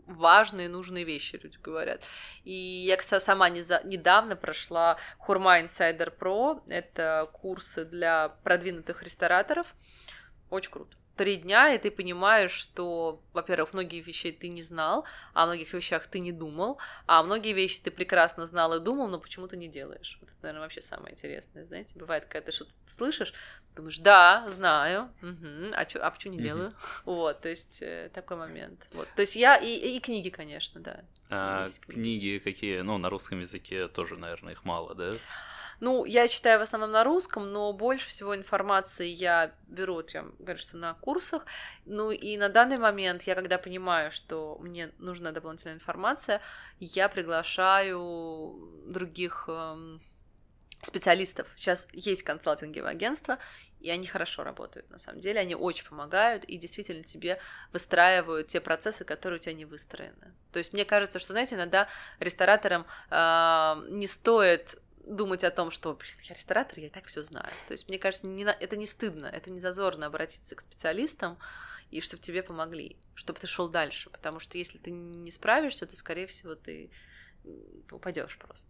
важные, 0.06 0.68
нужные 0.68 1.04
вещи, 1.04 1.40
люди 1.42 1.58
говорят. 1.62 2.02
И 2.44 2.52
я, 2.52 2.96
кстати, 2.96 3.22
сама 3.22 3.48
не 3.48 3.62
за... 3.62 3.80
недавно 3.84 4.36
прошла 4.36 4.98
Хурма 5.18 5.60
Insider 5.60 6.16
Pro, 6.16 6.62
это 6.68 7.28
курсы 7.32 7.84
для 7.84 8.30
продвинутых 8.42 9.02
рестораторов. 9.02 9.66
Очень 10.50 10.72
круто. 10.72 10.96
Три 11.16 11.36
дня, 11.36 11.72
и 11.72 11.78
ты 11.78 11.90
понимаешь, 11.90 12.50
что, 12.50 13.20
во-первых, 13.32 13.72
многие 13.72 14.00
вещи 14.00 14.32
ты 14.32 14.48
не 14.48 14.62
знал, 14.62 15.04
а 15.32 15.44
о 15.44 15.46
многих 15.46 15.72
вещах 15.72 16.06
ты 16.06 16.18
не 16.18 16.32
думал, 16.32 16.78
а 17.06 17.22
многие 17.22 17.52
вещи 17.52 17.80
ты 17.80 17.90
прекрасно 17.90 18.46
знал 18.46 18.74
и 18.74 18.80
думал, 18.80 19.08
но 19.08 19.18
почему-то 19.18 19.56
не 19.56 19.68
делаешь. 19.68 20.18
Вот 20.20 20.30
это, 20.30 20.38
наверное, 20.42 20.62
вообще 20.62 20.82
самое 20.82 21.12
интересное, 21.12 21.64
знаете. 21.64 21.98
Бывает, 21.98 22.24
когда 22.26 22.46
ты 22.46 22.52
что-то 22.52 22.72
слышишь, 22.86 23.32
думаешь, 23.76 23.98
да, 23.98 24.48
знаю, 24.50 25.10
угу, 25.22 25.72
а, 25.72 25.84
чё, 25.84 26.00
а 26.02 26.10
почему 26.10 26.34
не 26.34 26.40
делаю? 26.42 26.72
Вот, 27.04 27.40
то 27.40 27.48
есть 27.48 27.82
э, 27.82 28.10
такой 28.14 28.36
момент. 28.36 28.86
Вот, 28.92 29.08
то 29.14 29.22
есть 29.22 29.36
я, 29.36 29.56
и, 29.56 29.96
и 29.96 30.00
книги, 30.00 30.30
конечно, 30.30 30.80
да. 30.80 31.04
А, 31.30 31.68
книги 31.86 32.38
какие, 32.38 32.80
ну, 32.80 32.98
на 32.98 33.08
русском 33.08 33.40
языке 33.40 33.88
тоже, 33.88 34.16
наверное, 34.16 34.52
их 34.52 34.64
мало, 34.64 34.94
да? 34.94 35.14
Ну, 35.80 36.04
я 36.04 36.28
читаю 36.28 36.58
в 36.58 36.62
основном 36.62 36.90
на 36.90 37.04
русском, 37.04 37.50
но 37.52 37.72
больше 37.72 38.08
всего 38.08 38.34
информации 38.36 39.08
я 39.08 39.52
беру, 39.66 39.94
вот 39.94 40.10
я 40.10 40.24
говорю, 40.38 40.58
что 40.58 40.76
на 40.76 40.94
курсах. 40.94 41.44
Ну 41.84 42.10
и 42.10 42.36
на 42.36 42.48
данный 42.48 42.78
момент 42.78 43.22
я, 43.22 43.34
когда 43.34 43.58
понимаю, 43.58 44.10
что 44.10 44.56
мне 44.60 44.92
нужна 44.98 45.32
дополнительная 45.32 45.76
информация, 45.76 46.40
я 46.78 47.08
приглашаю 47.08 48.82
других 48.86 49.44
эм, 49.48 50.00
специалистов. 50.82 51.48
Сейчас 51.56 51.88
есть 51.92 52.22
консалтинговые 52.22 52.90
агентства, 52.90 53.38
и 53.80 53.90
они 53.90 54.06
хорошо 54.06 54.44
работают, 54.44 54.88
на 54.90 54.98
самом 54.98 55.20
деле. 55.20 55.40
Они 55.40 55.54
очень 55.54 55.86
помогают 55.86 56.44
и 56.44 56.56
действительно 56.56 57.04
тебе 57.04 57.38
выстраивают 57.72 58.48
те 58.48 58.60
процессы, 58.60 59.04
которые 59.04 59.38
у 59.38 59.42
тебя 59.42 59.54
не 59.54 59.64
выстроены. 59.64 60.34
То 60.52 60.58
есть 60.58 60.72
мне 60.72 60.84
кажется, 60.84 61.18
что, 61.18 61.32
знаете, 61.32 61.56
иногда 61.56 61.88
рестораторам 62.18 62.86
э, 63.10 63.74
не 63.90 64.06
стоит 64.06 64.78
думать 65.06 65.44
о 65.44 65.50
том, 65.50 65.70
что, 65.70 65.94
блин, 65.94 66.14
я 66.24 66.34
ресторатор, 66.34 66.78
я 66.78 66.86
и 66.86 66.90
так 66.90 67.06
все 67.06 67.22
знаю. 67.22 67.52
То 67.68 67.72
есть, 67.72 67.88
мне 67.88 67.98
кажется, 67.98 68.26
не, 68.26 68.44
это 68.44 68.76
не 68.76 68.86
стыдно, 68.86 69.26
это 69.26 69.50
не 69.50 69.60
зазорно 69.60 70.06
обратиться 70.06 70.54
к 70.54 70.60
специалистам, 70.60 71.38
и 71.90 72.00
чтобы 72.00 72.22
тебе 72.22 72.42
помогли, 72.42 72.96
чтобы 73.14 73.38
ты 73.38 73.46
шел 73.46 73.68
дальше. 73.68 74.10
Потому 74.10 74.40
что 74.40 74.58
если 74.58 74.78
ты 74.78 74.90
не 74.90 75.30
справишься, 75.30 75.86
то, 75.86 75.96
скорее 75.96 76.26
всего, 76.26 76.54
ты 76.54 76.90
упадешь 77.90 78.38
просто. 78.38 78.68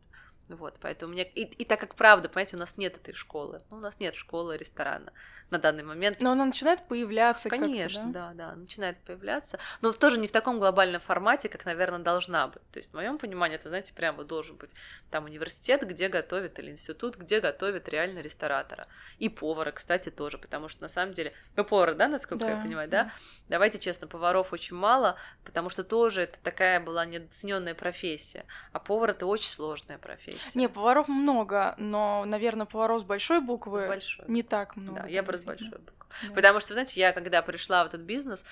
Вот, 0.48 0.76
поэтому 0.80 1.12
мне... 1.12 1.26
И, 1.26 1.44
и 1.44 1.64
так 1.64 1.80
как 1.80 1.94
правда, 1.94 2.28
понимаете, 2.28 2.56
у 2.56 2.58
нас 2.58 2.76
нет 2.76 2.96
этой 2.96 3.14
школы. 3.14 3.62
Ну, 3.70 3.78
у 3.78 3.80
нас 3.80 3.98
нет 3.98 4.14
школы 4.14 4.56
ресторана 4.56 5.12
на 5.50 5.58
данный 5.58 5.82
момент. 5.82 6.20
Но 6.20 6.32
она 6.32 6.44
начинает 6.44 6.86
появляться. 6.86 7.48
Конечно, 7.48 8.06
да? 8.06 8.32
да, 8.34 8.50
да, 8.50 8.56
начинает 8.56 8.98
появляться. 8.98 9.58
Но 9.80 9.92
тоже 9.92 10.18
не 10.18 10.28
в 10.28 10.32
таком 10.32 10.58
глобальном 10.58 11.00
формате, 11.00 11.48
как, 11.48 11.64
наверное, 11.64 12.00
должна 12.00 12.48
быть. 12.48 12.62
То 12.70 12.78
есть, 12.78 12.90
в 12.90 12.94
моем 12.94 13.18
понимании, 13.18 13.56
это, 13.56 13.68
знаете, 13.68 13.92
прямо 13.92 14.24
должен 14.24 14.56
быть 14.56 14.70
там 15.10 15.24
университет, 15.24 15.86
где 15.86 16.08
готовят, 16.08 16.58
или 16.58 16.70
институт, 16.70 17.16
где 17.16 17.40
готовят 17.40 17.88
реально 17.88 18.20
ресторатора. 18.20 18.86
И 19.18 19.28
повара, 19.28 19.70
кстати, 19.70 20.10
тоже, 20.10 20.38
потому 20.38 20.68
что 20.68 20.82
на 20.82 20.88
самом 20.88 21.14
деле... 21.14 21.32
Вы 21.56 21.64
повар, 21.64 21.94
да, 21.94 22.08
насколько 22.08 22.46
да. 22.46 22.50
я 22.52 22.62
понимаю, 22.62 22.88
да? 22.88 23.04
да? 23.04 23.12
Давайте 23.48 23.78
честно, 23.78 24.06
поваров 24.06 24.52
очень 24.52 24.76
мало, 24.76 25.16
потому 25.44 25.68
что 25.68 25.84
тоже 25.84 26.22
это 26.22 26.38
такая 26.42 26.80
была 26.80 27.04
недооцененная 27.04 27.74
профессия. 27.74 28.44
А 28.72 28.78
повар 28.78 29.10
это 29.10 29.26
очень 29.26 29.50
сложная 29.50 29.98
профессия. 29.98 30.58
Не, 30.58 30.68
поваров 30.68 31.08
много, 31.08 31.74
но, 31.78 32.24
наверное, 32.26 32.66
поваров 32.66 33.02
с 33.02 33.04
большой 33.04 33.40
буквы 33.40 33.80
с 33.80 33.84
большой. 33.84 34.24
не 34.28 34.42
так 34.42 34.76
много. 34.76 35.02
Да, 35.02 35.08
я 35.08 35.22
бы 35.22 35.33
с 35.36 35.42
большой 35.42 35.78
буквы. 35.78 36.06
Да. 36.22 36.34
Потому 36.34 36.60
что, 36.60 36.74
знаете, 36.74 37.00
я 37.00 37.12
когда 37.12 37.42
пришла 37.42 37.84
в 37.84 37.88
этот 37.88 38.02
бизнес, 38.02 38.44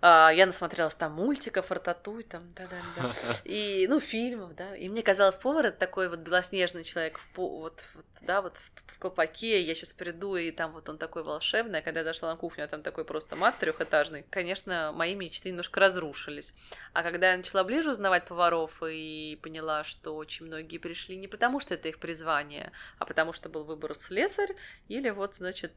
а, 0.00 0.30
я 0.30 0.46
насмотрелась 0.46 0.96
там 0.96 1.12
мультиков, 1.12 1.70
рататуй, 1.70 2.24
там, 2.24 2.52
да, 2.54 2.66
да, 2.66 2.76
да, 2.96 3.12
и, 3.44 3.86
ну, 3.88 4.00
фильмов, 4.00 4.54
да, 4.56 4.74
и 4.74 4.88
мне 4.88 5.02
казалось, 5.02 5.36
повар 5.36 5.66
это 5.66 5.78
такой 5.78 6.08
вот 6.08 6.18
белоснежный 6.18 6.82
человек, 6.82 7.18
в, 7.18 7.38
вот, 7.38 7.84
вот, 7.94 8.06
да, 8.20 8.42
вот 8.42 8.58
колпаке, 9.02 9.60
я 9.60 9.74
сейчас 9.74 9.92
приду, 9.92 10.36
и 10.36 10.52
там 10.52 10.72
вот 10.72 10.88
он 10.88 10.96
такой 10.96 11.24
волшебный, 11.24 11.80
а 11.80 11.82
когда 11.82 12.00
я 12.00 12.04
зашла 12.04 12.30
на 12.30 12.36
кухню, 12.36 12.64
а 12.64 12.68
там 12.68 12.82
такой 12.82 13.04
просто 13.04 13.34
мат 13.34 13.58
трехэтажный, 13.58 14.24
конечно, 14.30 14.92
мои 14.94 15.16
мечты 15.16 15.50
немножко 15.50 15.80
разрушились. 15.80 16.54
А 16.92 17.02
когда 17.02 17.32
я 17.32 17.36
начала 17.36 17.64
ближе 17.64 17.90
узнавать 17.90 18.26
поваров 18.26 18.80
и 18.82 19.38
поняла, 19.42 19.82
что 19.82 20.14
очень 20.14 20.46
многие 20.46 20.78
пришли 20.78 21.16
не 21.16 21.26
потому, 21.26 21.58
что 21.58 21.74
это 21.74 21.88
их 21.88 21.98
призвание, 21.98 22.70
а 22.98 23.04
потому 23.04 23.32
что 23.32 23.48
был 23.48 23.64
выбор 23.64 23.96
слесарь 23.96 24.54
или 24.86 25.10
вот, 25.10 25.34
значит, 25.34 25.72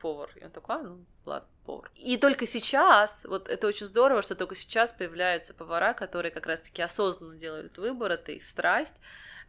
повар. 0.00 0.30
И 0.36 0.44
он 0.44 0.52
такой, 0.52 0.76
а, 0.76 0.82
ну, 0.82 1.04
ладно, 1.24 1.48
повар. 1.66 1.90
И 1.96 2.16
только 2.16 2.46
сейчас, 2.46 3.24
вот 3.24 3.48
это 3.48 3.66
очень 3.66 3.86
здорово, 3.86 4.22
что 4.22 4.36
только 4.36 4.54
сейчас 4.54 4.92
появляются 4.92 5.52
повара, 5.52 5.94
которые 5.94 6.30
как 6.30 6.46
раз-таки 6.46 6.80
осознанно 6.80 7.34
делают 7.34 7.76
выбор, 7.76 8.12
это 8.12 8.30
их 8.30 8.44
страсть, 8.44 8.94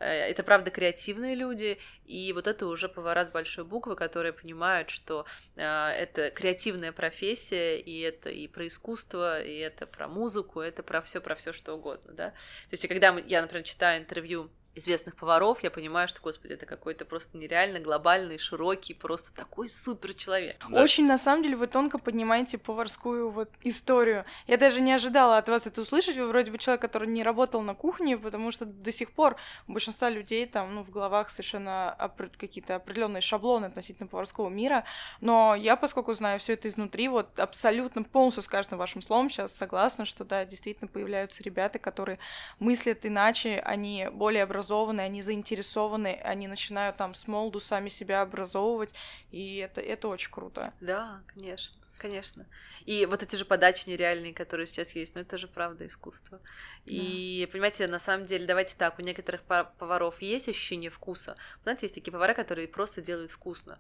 это, 0.04 0.44
правда, 0.44 0.72
креативные 0.72 1.36
люди, 1.36 1.78
и 2.06 2.34
вот 2.34 2.48
это 2.48 2.68
уже 2.68 2.90
повара 2.90 3.26
с 3.26 3.30
большой 3.30 3.66
буквы, 3.66 3.96
которые 3.96 4.34
понимают, 4.34 4.90
что 4.90 5.26
э, 5.56 5.64
это 5.64 6.32
креативная 6.32 6.92
профессия, 6.92 7.80
и 7.80 8.00
это 8.00 8.30
и 8.30 8.48
про 8.48 8.68
искусство, 8.68 9.42
и 9.42 9.58
это 9.58 9.86
про 9.86 10.08
музыку, 10.08 10.62
это 10.62 10.84
про 10.84 11.02
все, 11.02 11.22
про 11.22 11.36
все 11.36 11.54
что 11.54 11.76
угодно, 11.76 12.14
да. 12.14 12.30
То 12.30 12.74
есть, 12.74 12.88
когда 12.88 13.16
я, 13.28 13.42
например, 13.42 13.64
читаю 13.64 14.02
интервью 14.02 14.50
известных 14.74 15.16
поваров, 15.16 15.64
я 15.64 15.72
понимаю, 15.72 16.08
что, 16.08 16.22
господи, 16.22 16.54
это 16.54 16.66
какой-то 16.66 17.04
просто 17.04 17.38
нереально 17.38 17.80
глобальный, 17.80 18.38
широкий, 18.38 18.94
просто 18.94 19.34
такой 19.34 19.68
супер 19.68 20.14
человек. 20.14 20.64
Да. 20.70 20.82
Очень, 20.82 21.06
на 21.06 21.18
самом 21.18 21.44
деле, 21.44 21.58
вы 21.58 21.68
тонко 21.68 21.98
поднимаете 21.98 22.58
поварскую 22.58 23.32
вот 23.32 23.50
историю. 23.64 24.26
Я 24.48 24.58
даже 24.58 24.80
не 24.80 24.94
ожидала 24.94 25.38
от 25.38 25.50
вас 25.50 25.68
это 25.68 25.82
услышать. 25.82 26.16
Вы 26.16 26.28
вроде 26.28 26.52
бы 26.52 26.58
человек, 26.58 26.82
который 26.82 27.08
не 27.10 27.24
работал 27.24 27.62
на 27.62 27.76
кухне, 27.76 28.18
потому 28.18 28.52
что 28.52 28.66
до 28.66 28.92
сих 28.92 29.12
пор 29.12 29.36
у 29.68 29.74
большинства 29.74 30.10
людей 30.10 30.46
там, 30.46 30.74
ну, 30.74 30.84
в 30.84 30.90
головах 30.90 31.30
совершенно 31.30 32.12
какие-то 32.38 32.76
определенные 32.76 33.22
шаблоны 33.22 33.66
относительно 33.66 34.08
поварского 34.08 34.48
мира. 34.50 34.86
Но 35.20 35.54
я, 35.54 35.76
поскольку 35.76 36.14
знаю 36.14 36.40
все 36.40 36.54
это 36.54 36.70
изнутри, 36.70 37.10
вот 37.10 37.40
абсолютно 37.40 38.04
полностью 38.04 38.44
с 38.44 38.48
каждым 38.48 38.80
вашим 38.80 39.02
словом 39.02 39.30
сейчас 39.30 39.54
согласна, 39.54 40.06
что 40.06 40.24
да, 40.24 40.46
действительно 40.46 40.88
появляются 40.88 41.44
ребята, 41.44 41.78
которые 41.78 42.20
мыслят 42.60 43.06
иначе, 43.06 43.60
они 43.66 44.08
более 44.12 44.44
образованные 44.44 44.61
образованы, 44.62 45.02
они 45.02 45.22
заинтересованы, 45.24 46.20
они 46.24 46.48
начинают 46.48 46.98
там 46.98 47.14
с 47.14 47.28
молоду 47.28 47.60
сами 47.60 47.90
себя 47.90 48.22
образовывать, 48.22 48.94
и 49.32 49.58
это, 49.58 49.82
это 49.82 50.08
очень 50.08 50.32
круто. 50.32 50.74
Да, 50.80 51.22
конечно. 51.34 51.78
Конечно. 51.98 52.48
И 52.86 53.06
вот 53.06 53.22
эти 53.22 53.36
же 53.36 53.46
подачи 53.46 53.88
нереальные, 53.88 54.34
которые 54.34 54.66
сейчас 54.66 54.96
есть, 54.96 55.14
ну 55.14 55.22
это 55.22 55.38
же 55.38 55.48
правда 55.48 55.86
искусство. 55.86 56.40
Да. 56.40 56.44
И, 56.86 57.48
понимаете, 57.52 57.86
на 57.88 58.00
самом 58.00 58.26
деле, 58.26 58.48
давайте 58.48 58.76
так, 58.76 58.98
у 58.98 59.04
некоторых 59.04 59.44
поваров 59.44 60.20
есть 60.22 60.50
ощущение 60.50 60.90
вкуса. 60.90 61.38
Знаете, 61.62 61.86
есть 61.86 61.96
такие 61.96 62.12
повара, 62.12 62.34
которые 62.34 62.68
просто 62.68 63.02
делают 63.02 63.32
вкусно. 63.32 63.78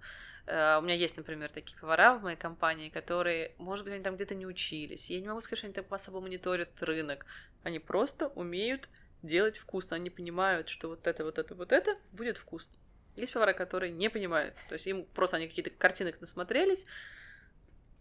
Uh, 0.48 0.80
у 0.80 0.82
меня 0.82 0.96
есть, 0.96 1.17
например, 1.17 1.52
такие 1.52 1.78
повара 1.80 2.15
в 2.15 2.24
моей 2.24 2.36
компании, 2.36 2.89
которые, 2.89 3.54
может 3.60 3.86
быть, 3.86 3.94
они 3.94 4.04
там 4.04 4.15
где-то 4.15 4.34
не 4.34 4.48
учились. 4.48 5.10
Я 5.10 5.20
не 5.20 5.28
могу 5.28 5.41
сказать, 5.41 5.60
что 5.60 5.67
они 5.67 5.74
там 5.74 5.86
особо 5.89 6.20
мониторят 6.20 6.70
рынок. 6.82 7.28
Они 7.63 7.78
просто 7.78 8.28
умеют 8.30 8.89
делать 9.23 9.57
вкусно. 9.57 9.95
Они 9.95 10.10
понимают, 10.10 10.69
что 10.69 10.89
вот 10.89 11.07
это, 11.07 11.23
вот 11.23 11.38
это, 11.38 11.55
вот 11.55 11.71
это 11.71 11.97
будет 12.12 12.38
вкусно. 12.38 12.73
Есть 13.17 13.34
повара, 13.34 13.53
которые 13.53 13.91
не 13.91 14.10
понимают. 14.10 14.55
То 14.67 14.73
есть 14.73 14.88
им 14.88 15.05
просто 15.05 15.38
они 15.38 15.47
какие-то 15.47 15.69
картинок 15.71 16.21
насмотрелись, 16.21 16.86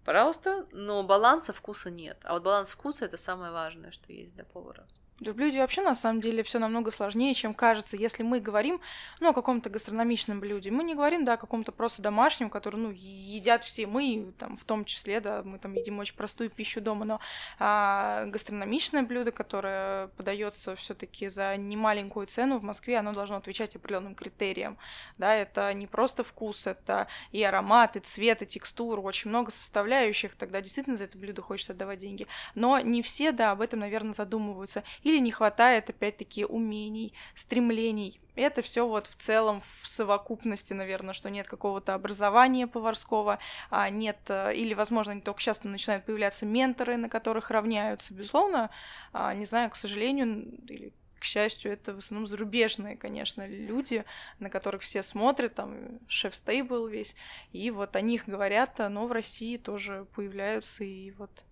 пожалуйста, 0.05 0.67
но 0.73 1.03
баланса 1.03 1.53
вкуса 1.53 1.91
нет. 1.91 2.19
А 2.23 2.35
вот 2.35 2.43
баланс 2.43 2.71
вкуса 2.73 3.05
это 3.05 3.17
самое 3.17 3.53
важное, 3.53 3.91
что 3.91 4.13
есть 4.13 4.33
для 4.35 4.45
повара. 4.45 4.87
Да 5.21 5.33
в 5.33 5.37
блюде 5.37 5.61
вообще 5.61 5.83
на 5.83 5.95
самом 5.95 6.23
деле 6.23 6.43
все 6.43 6.59
намного 6.59 6.91
сложнее, 6.91 7.35
чем 7.35 7.53
кажется. 7.53 7.95
Если 7.95 8.23
мы 8.23 8.41
говорим, 8.41 8.81
ну, 9.21 9.29
о 9.29 9.33
каком-то 9.35 9.69
гастрономичном 9.69 10.41
блюде, 10.41 10.71
мы 10.71 10.83
не 10.83 10.95
говорим, 10.95 11.27
да, 11.27 11.35
о 11.35 11.37
каком-то 11.37 11.73
просто 11.73 12.01
домашнем, 12.01 12.49
который, 12.49 12.77
ну, 12.77 12.91
едят 12.91 13.63
все 13.63 13.87
мы, 13.87 14.33
там, 14.39 14.57
в 14.57 14.65
том 14.65 14.87
числе, 14.87 15.21
да, 15.21 15.43
мы 15.43 15.59
там 15.59 15.75
едим 15.75 15.99
очень 15.99 16.15
простую 16.15 16.49
пищу 16.49 16.81
дома, 16.81 17.05
но 17.05 17.21
а, 17.59 18.25
гастрономичное 18.27 19.03
блюдо, 19.03 19.31
которое 19.31 20.09
подается 20.17 20.75
все-таки 20.77 21.29
за 21.29 21.55
немаленькую 21.59 22.27
цену 22.27 22.59
в 22.59 22.63
Москве, 22.63 22.97
оно 22.97 23.13
должно 23.13 23.37
отвечать 23.37 23.77
определенным 23.77 24.15
критериям, 24.15 24.79
да, 25.19 25.35
это 25.35 25.71
не 25.75 25.87
просто 25.87 26.25
вкус, 26.25 26.67
это 26.67 27.09
и 27.31 27.43
аромат, 27.43 27.97
и 27.97 28.01
цвет, 28.01 28.41
и 28.41 28.47
текстура, 28.47 29.03
очень 29.03 29.29
много 29.29 29.51
составляющих, 29.51 30.35
тогда 30.35 30.63
действительно 30.63 30.97
за 30.97 31.05
это 31.05 31.19
блюдо 31.19 31.43
хочется 31.43 31.73
отдавать 31.73 31.99
деньги. 31.99 32.27
Но 32.55 32.81
не 32.81 33.03
все, 33.03 33.33
да, 33.33 33.51
об 33.51 33.61
этом, 33.61 33.81
наверное, 33.81 34.15
задумываются 34.15 34.83
или 35.11 35.19
не 35.21 35.33
хватает, 35.33 35.91
опять-таки, 35.91 36.45
умений, 36.45 37.15
стремлений. 37.35 38.21
Это 38.37 38.63
все 38.63 38.87
вот 38.87 39.07
в 39.07 39.17
целом 39.17 39.63
в 39.83 39.89
совокупности, 39.89 40.73
наверное, 40.73 41.15
что 41.15 41.31
нет 41.31 41.47
какого-то 41.47 41.95
образования 41.95 42.67
поварского, 42.67 43.39
а 43.71 43.91
нет, 43.91 44.19
э, 44.29 44.55
или, 44.55 44.73
возможно, 44.75 45.13
не 45.13 45.21
только 45.21 45.41
сейчас 45.41 45.63
начинают 45.65 46.07
появляться 46.07 46.47
менторы, 46.47 46.97
на 46.97 47.09
которых 47.09 47.51
равняются, 47.51 48.15
безусловно, 48.15 48.71
а, 49.13 49.35
не 49.35 49.45
знаю, 49.45 49.71
к 49.71 49.77
сожалению, 49.77 50.47
или 50.69 50.93
к 51.19 51.25
счастью, 51.25 51.73
это 51.73 51.95
в 51.95 51.99
основном 51.99 52.27
зарубежные, 52.27 52.97
конечно, 52.97 53.47
люди, 53.47 54.05
на 54.39 54.49
которых 54.49 54.83
все 54.83 55.03
смотрят, 55.03 55.55
там 55.55 56.01
шеф 56.09 56.35
стейбл 56.35 56.87
весь, 56.87 57.15
и 57.53 57.71
вот 57.71 57.95
о 57.95 58.01
них 58.01 58.25
говорят, 58.27 58.79
но 58.79 59.07
в 59.07 59.13
России 59.13 59.59
тоже 59.59 60.07
появляются, 60.15 60.83
и 60.83 61.11
вот 61.13 61.45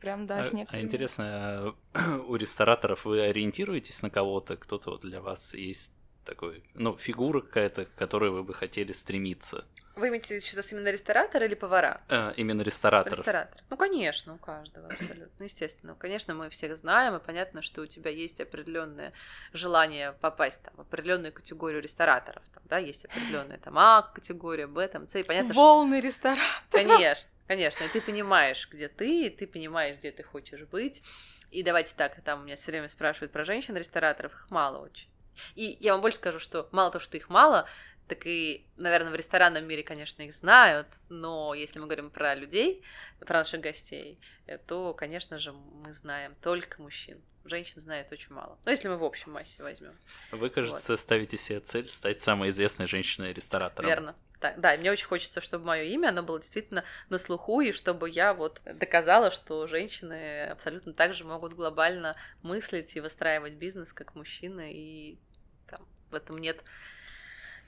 Прям, 0.00 0.26
да, 0.26 0.44
с 0.44 0.52
некоторыми. 0.52 0.82
А 0.82 0.86
интересно, 0.86 1.74
у 2.28 2.36
рестораторов 2.36 3.04
вы 3.04 3.20
ориентируетесь 3.20 4.02
на 4.02 4.10
кого-то? 4.10 4.56
Кто-то 4.56 4.90
вот 4.92 5.00
для 5.02 5.20
вас 5.20 5.54
есть 5.54 5.92
такой, 6.24 6.62
ну, 6.74 6.96
фигура 6.96 7.40
какая-то, 7.40 7.86
к 7.86 7.94
которой 7.94 8.30
вы 8.30 8.44
бы 8.44 8.54
хотели 8.54 8.92
стремиться? 8.92 9.64
Вы 9.98 10.08
имеете 10.08 10.38
в 10.38 10.52
виду 10.52 10.62
именно 10.70 10.90
ресторатор 10.90 11.42
или 11.42 11.54
повара? 11.54 12.00
Э, 12.08 12.32
именно 12.36 12.62
ресторатор. 12.62 13.14
Ресторатор. 13.14 13.60
Ну, 13.68 13.76
конечно, 13.76 14.34
у 14.34 14.38
каждого 14.38 14.86
абсолютно. 14.86 15.28
Ну, 15.38 15.44
естественно. 15.44 15.96
Конечно, 15.96 16.34
мы 16.34 16.50
всех 16.50 16.76
знаем, 16.76 17.16
и 17.16 17.18
понятно, 17.20 17.62
что 17.62 17.82
у 17.82 17.86
тебя 17.86 18.10
есть 18.10 18.40
определенное 18.40 19.12
желание 19.52 20.12
попасть 20.12 20.62
там, 20.62 20.74
в 20.76 20.80
определенную 20.82 21.32
категорию 21.32 21.82
рестораторов. 21.82 22.44
Там, 22.54 22.62
да, 22.66 22.78
есть 22.78 23.06
определенная 23.06 23.58
там 23.58 23.76
А 23.76 24.02
категория, 24.02 24.68
Б, 24.68 24.86
там, 24.86 25.08
С, 25.08 25.16
и 25.16 25.24
понятно, 25.24 25.52
Волны 25.54 25.98
что... 25.98 26.06
ресторатора. 26.06 26.46
Конечно, 26.70 27.30
конечно. 27.48 27.84
И 27.84 27.88
ты 27.88 28.00
понимаешь, 28.00 28.68
где 28.70 28.86
ты, 28.86 29.26
и 29.26 29.30
ты 29.30 29.48
понимаешь, 29.48 29.96
где 29.96 30.12
ты 30.12 30.22
хочешь 30.22 30.62
быть. 30.62 31.02
И 31.50 31.64
давайте 31.64 31.94
так, 31.96 32.20
там 32.22 32.44
меня 32.44 32.54
все 32.54 32.70
время 32.70 32.88
спрашивают 32.88 33.32
про 33.32 33.44
женщин-рестораторов, 33.44 34.32
их 34.32 34.50
мало 34.50 34.78
очень. 34.78 35.08
И 35.54 35.76
я 35.80 35.92
вам 35.92 36.02
больше 36.02 36.18
скажу, 36.18 36.38
что 36.38 36.68
мало 36.72 36.90
того, 36.90 37.02
что 37.02 37.16
их 37.16 37.28
мало, 37.28 37.68
так 38.08 38.26
и, 38.26 38.66
наверное, 38.76 39.12
в 39.12 39.14
ресторанном 39.14 39.66
мире, 39.66 39.82
конечно, 39.82 40.22
их 40.22 40.32
знают, 40.32 40.86
но 41.08 41.54
если 41.54 41.78
мы 41.78 41.86
говорим 41.86 42.10
про 42.10 42.34
людей, 42.34 42.82
про 43.20 43.38
наших 43.38 43.60
гостей, 43.60 44.18
то, 44.66 44.94
конечно 44.94 45.38
же, 45.38 45.52
мы 45.52 45.92
знаем 45.92 46.34
только 46.40 46.80
мужчин. 46.80 47.20
Женщин 47.44 47.80
знает 47.80 48.10
очень 48.12 48.34
мало. 48.34 48.58
Но 48.64 48.70
если 48.70 48.88
мы 48.88 48.96
в 48.98 49.04
общем 49.04 49.32
массе 49.32 49.62
возьмем. 49.62 49.96
Вы, 50.32 50.50
кажется, 50.50 50.92
вот. 50.92 51.00
ставите 51.00 51.38
себе 51.38 51.60
цель 51.60 51.86
стать 51.86 52.18
самой 52.18 52.50
известной 52.50 52.86
женщиной-ресторатором. 52.86 53.88
Верно. 53.88 54.16
Так, 54.40 54.60
да, 54.60 54.74
и 54.74 54.78
мне 54.78 54.92
очень 54.92 55.06
хочется, 55.06 55.40
чтобы 55.40 55.64
мое 55.64 55.84
имя, 55.84 56.08
оно 56.08 56.22
было 56.22 56.38
действительно 56.38 56.84
на 57.08 57.18
слуху, 57.18 57.60
и 57.60 57.72
чтобы 57.72 58.08
я 58.08 58.34
вот 58.34 58.60
доказала, 58.64 59.30
что 59.30 59.66
женщины 59.66 60.46
абсолютно 60.46 60.92
так 60.92 61.12
же 61.12 61.24
могут 61.24 61.54
глобально 61.54 62.16
мыслить 62.42 62.94
и 62.94 63.00
выстраивать 63.00 63.54
бизнес, 63.54 63.92
как 63.92 64.14
мужчины, 64.14 64.72
и 64.72 65.18
там, 65.66 65.88
в 66.10 66.14
этом 66.14 66.38
нет 66.38 66.62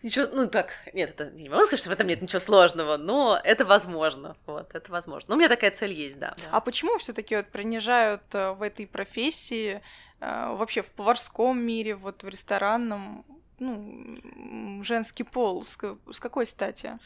Ничего, 0.02 0.26
ну 0.32 0.48
так, 0.48 0.72
нет, 0.94 1.10
это 1.10 1.30
не 1.30 1.48
могу 1.48 1.64
сказать, 1.64 1.80
что 1.80 1.90
в 1.90 1.92
этом 1.92 2.06
нет 2.06 2.22
ничего 2.22 2.40
сложного, 2.40 2.96
но 2.96 3.38
это 3.42 3.64
возможно, 3.66 4.36
вот, 4.46 4.74
это 4.74 4.90
возможно. 4.90 5.30
Но 5.30 5.36
у 5.36 5.38
меня 5.38 5.48
такая 5.48 5.70
цель 5.70 5.92
есть, 5.92 6.18
да. 6.18 6.34
А 6.50 6.60
почему 6.60 6.96
все 6.98 7.12
таки 7.12 7.36
вот 7.36 7.48
принижают 7.48 8.22
э, 8.32 8.52
в 8.52 8.62
этой 8.62 8.86
профессии, 8.86 9.82
э, 10.20 10.54
вообще 10.54 10.82
в 10.82 10.86
поварском 10.86 11.60
мире, 11.60 11.96
вот 11.96 12.22
в 12.22 12.28
ресторанном, 12.28 13.26
ну, 13.58 14.82
женский 14.82 15.22
пол, 15.22 15.64
с, 15.64 15.76
с 16.10 16.18
какой 16.18 16.46
стати? 16.46 16.98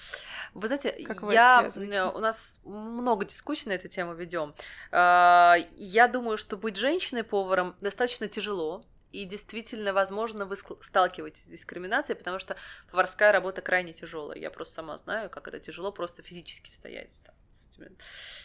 Вы 0.54 0.68
знаете, 0.68 0.92
как 1.04 1.22
вы 1.22 1.34
я, 1.34 1.68
у 2.14 2.20
нас 2.20 2.60
много 2.64 3.24
дискуссий 3.24 3.68
на 3.68 3.72
эту 3.72 3.88
тему 3.88 4.14
ведем. 4.14 4.54
А, 4.92 5.56
я 5.74 6.06
думаю, 6.06 6.38
что 6.38 6.56
быть 6.56 6.76
женщиной-поваром 6.76 7.74
достаточно 7.80 8.28
тяжело, 8.28 8.84
и 9.14 9.24
действительно, 9.26 9.92
возможно, 9.92 10.44
вы 10.44 10.56
сталкиваетесь 10.80 11.44
с 11.44 11.46
дискриминацией, 11.46 12.18
потому 12.18 12.40
что 12.40 12.56
поварская 12.90 13.30
работа 13.30 13.62
крайне 13.62 13.92
тяжелая. 13.92 14.36
Я 14.38 14.50
просто 14.50 14.74
сама 14.74 14.98
знаю, 14.98 15.30
как 15.30 15.46
это 15.46 15.60
тяжело 15.60 15.92
просто 15.92 16.22
физически 16.22 16.72
стоять 16.72 17.22
там, 17.24 17.34
этими, 17.82 17.96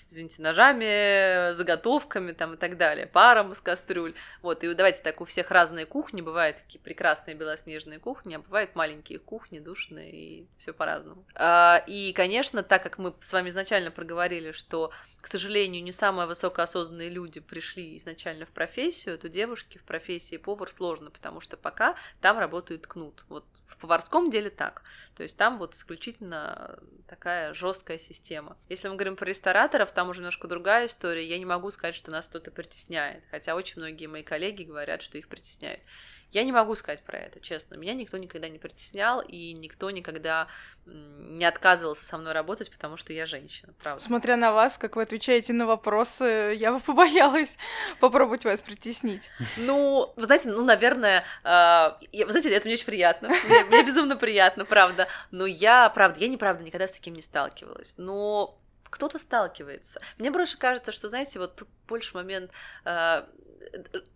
извините, 0.10 0.42
ножами, 0.42 1.54
заготовками 1.54 2.32
там 2.32 2.54
и 2.54 2.58
так 2.58 2.78
далее, 2.78 3.08
паром 3.08 3.52
из 3.52 3.62
кастрюль. 3.62 4.14
Вот, 4.42 4.64
и 4.64 4.74
давайте 4.74 5.02
так, 5.02 5.22
у 5.22 5.26
всех 5.26 5.52
разные 5.52 5.86
кухни, 5.86 6.22
бывают 6.22 6.58
такие 6.58 6.80
прекрасные 6.80 7.36
белоснежные 7.36 8.00
кухни, 8.00 8.36
а 8.36 8.40
бывают 8.40 8.76
маленькие 8.76 9.20
кухни, 9.20 9.60
душные, 9.60 10.12
и 10.12 10.48
все 10.58 10.74
по-разному. 10.74 11.26
А, 11.36 11.84
и, 11.88 12.14
конечно, 12.14 12.64
так 12.64 12.84
как 12.84 12.98
мы 12.98 13.14
с 13.22 13.32
вами 13.32 13.50
изначально 13.50 13.92
проговорили, 13.92 14.52
что 14.52 14.92
к 15.22 15.28
сожалению, 15.28 15.84
не 15.84 15.92
самые 15.92 16.28
высокоосознанные 16.28 17.10
люди 17.10 17.42
пришли 17.42 17.98
изначально 17.98 18.46
в 18.46 18.50
профессию, 18.52 19.18
то 19.18 19.28
девушки 19.28 19.78
в 19.78 19.84
профессии 19.84 20.38
повар 20.38 20.72
сложно, 20.72 21.12
потому 21.12 21.42
что 21.42 21.58
пока 21.58 21.96
там 22.22 22.40
работает 22.40 22.88
кнут. 22.88 23.26
Вот 23.28 23.44
в 23.70 23.78
поварском 23.78 24.30
деле 24.30 24.50
так. 24.50 24.84
То 25.16 25.24
есть 25.24 25.38
там 25.38 25.58
вот 25.58 25.74
исключительно 25.74 26.80
такая 27.08 27.54
жесткая 27.54 28.00
система. 28.00 28.58
Если 28.68 28.88
мы 28.88 28.96
говорим 28.96 29.16
про 29.16 29.26
рестораторов, 29.26 29.92
там 29.92 30.10
уже 30.10 30.20
немножко 30.20 30.48
другая 30.48 30.88
история. 30.88 31.28
Я 31.28 31.38
не 31.38 31.46
могу 31.46 31.72
сказать, 31.72 31.96
что 31.96 32.12
нас 32.12 32.28
кто-то 32.28 32.52
притесняет, 32.52 33.24
хотя 33.32 33.56
очень 33.56 33.82
многие 33.82 34.08
мои 34.08 34.24
коллеги 34.24 34.64
говорят, 34.64 35.02
что 35.02 35.18
их 35.18 35.28
притесняют. 35.28 35.82
Я 36.32 36.44
не 36.44 36.52
могу 36.52 36.76
сказать 36.76 37.02
про 37.02 37.18
это, 37.18 37.40
честно. 37.40 37.76
Меня 37.76 37.94
никто 37.96 38.18
никогда 38.18 38.50
не 38.50 38.60
притеснял, 38.60 39.22
и 39.22 39.54
никто 39.54 39.90
никогда 39.90 40.48
не 40.86 41.46
отказывался 41.46 42.04
со 42.04 42.18
мной 42.18 42.34
работать, 42.34 42.72
потому 42.72 42.98
что 42.98 43.14
я 43.14 43.26
женщина, 43.26 43.74
правда. 43.82 44.04
Смотря 44.04 44.38
на 44.38 44.52
вас, 44.52 44.78
как 44.78 44.96
вы 44.96 45.04
отвечаете 45.04 45.54
на 45.54 45.66
вопросы, 45.66 46.56
я 46.58 46.72
бы 46.74 46.80
побоялась 46.86 47.58
попробовать 48.00 48.46
вас 48.46 48.62
притеснить. 48.62 49.30
Ну, 49.58 50.14
вы 50.16 50.26
знаете, 50.26 50.50
ну, 50.50 50.64
наверное, 50.64 51.26
э, 51.44 51.92
я, 52.12 52.26
вы 52.26 52.32
знаете, 52.32 52.52
это 52.52 52.68
мне 52.68 52.76
очень 52.76 52.86
приятно. 52.86 53.30
Мне, 53.30 53.64
мне 53.66 53.84
безумно 53.84 54.16
приятно, 54.16 54.66
правда. 54.66 55.08
Но 55.32 55.46
я, 55.46 55.90
правда, 55.90 56.20
я 56.20 56.28
неправда 56.28 56.64
никогда 56.64 56.88
с 56.88 56.92
таким 56.92 57.14
не 57.16 57.22
сталкивалась. 57.22 57.96
Но 57.98 58.59
кто-то 58.90 59.20
сталкивается. 59.20 60.02
Мне 60.18 60.32
больше 60.32 60.58
кажется, 60.58 60.92
что, 60.92 61.10
знаете, 61.10 61.40
вот 61.40 61.56
тут 61.56 61.68
больше 61.88 62.16
момент 62.16 62.52
э, 62.86 63.26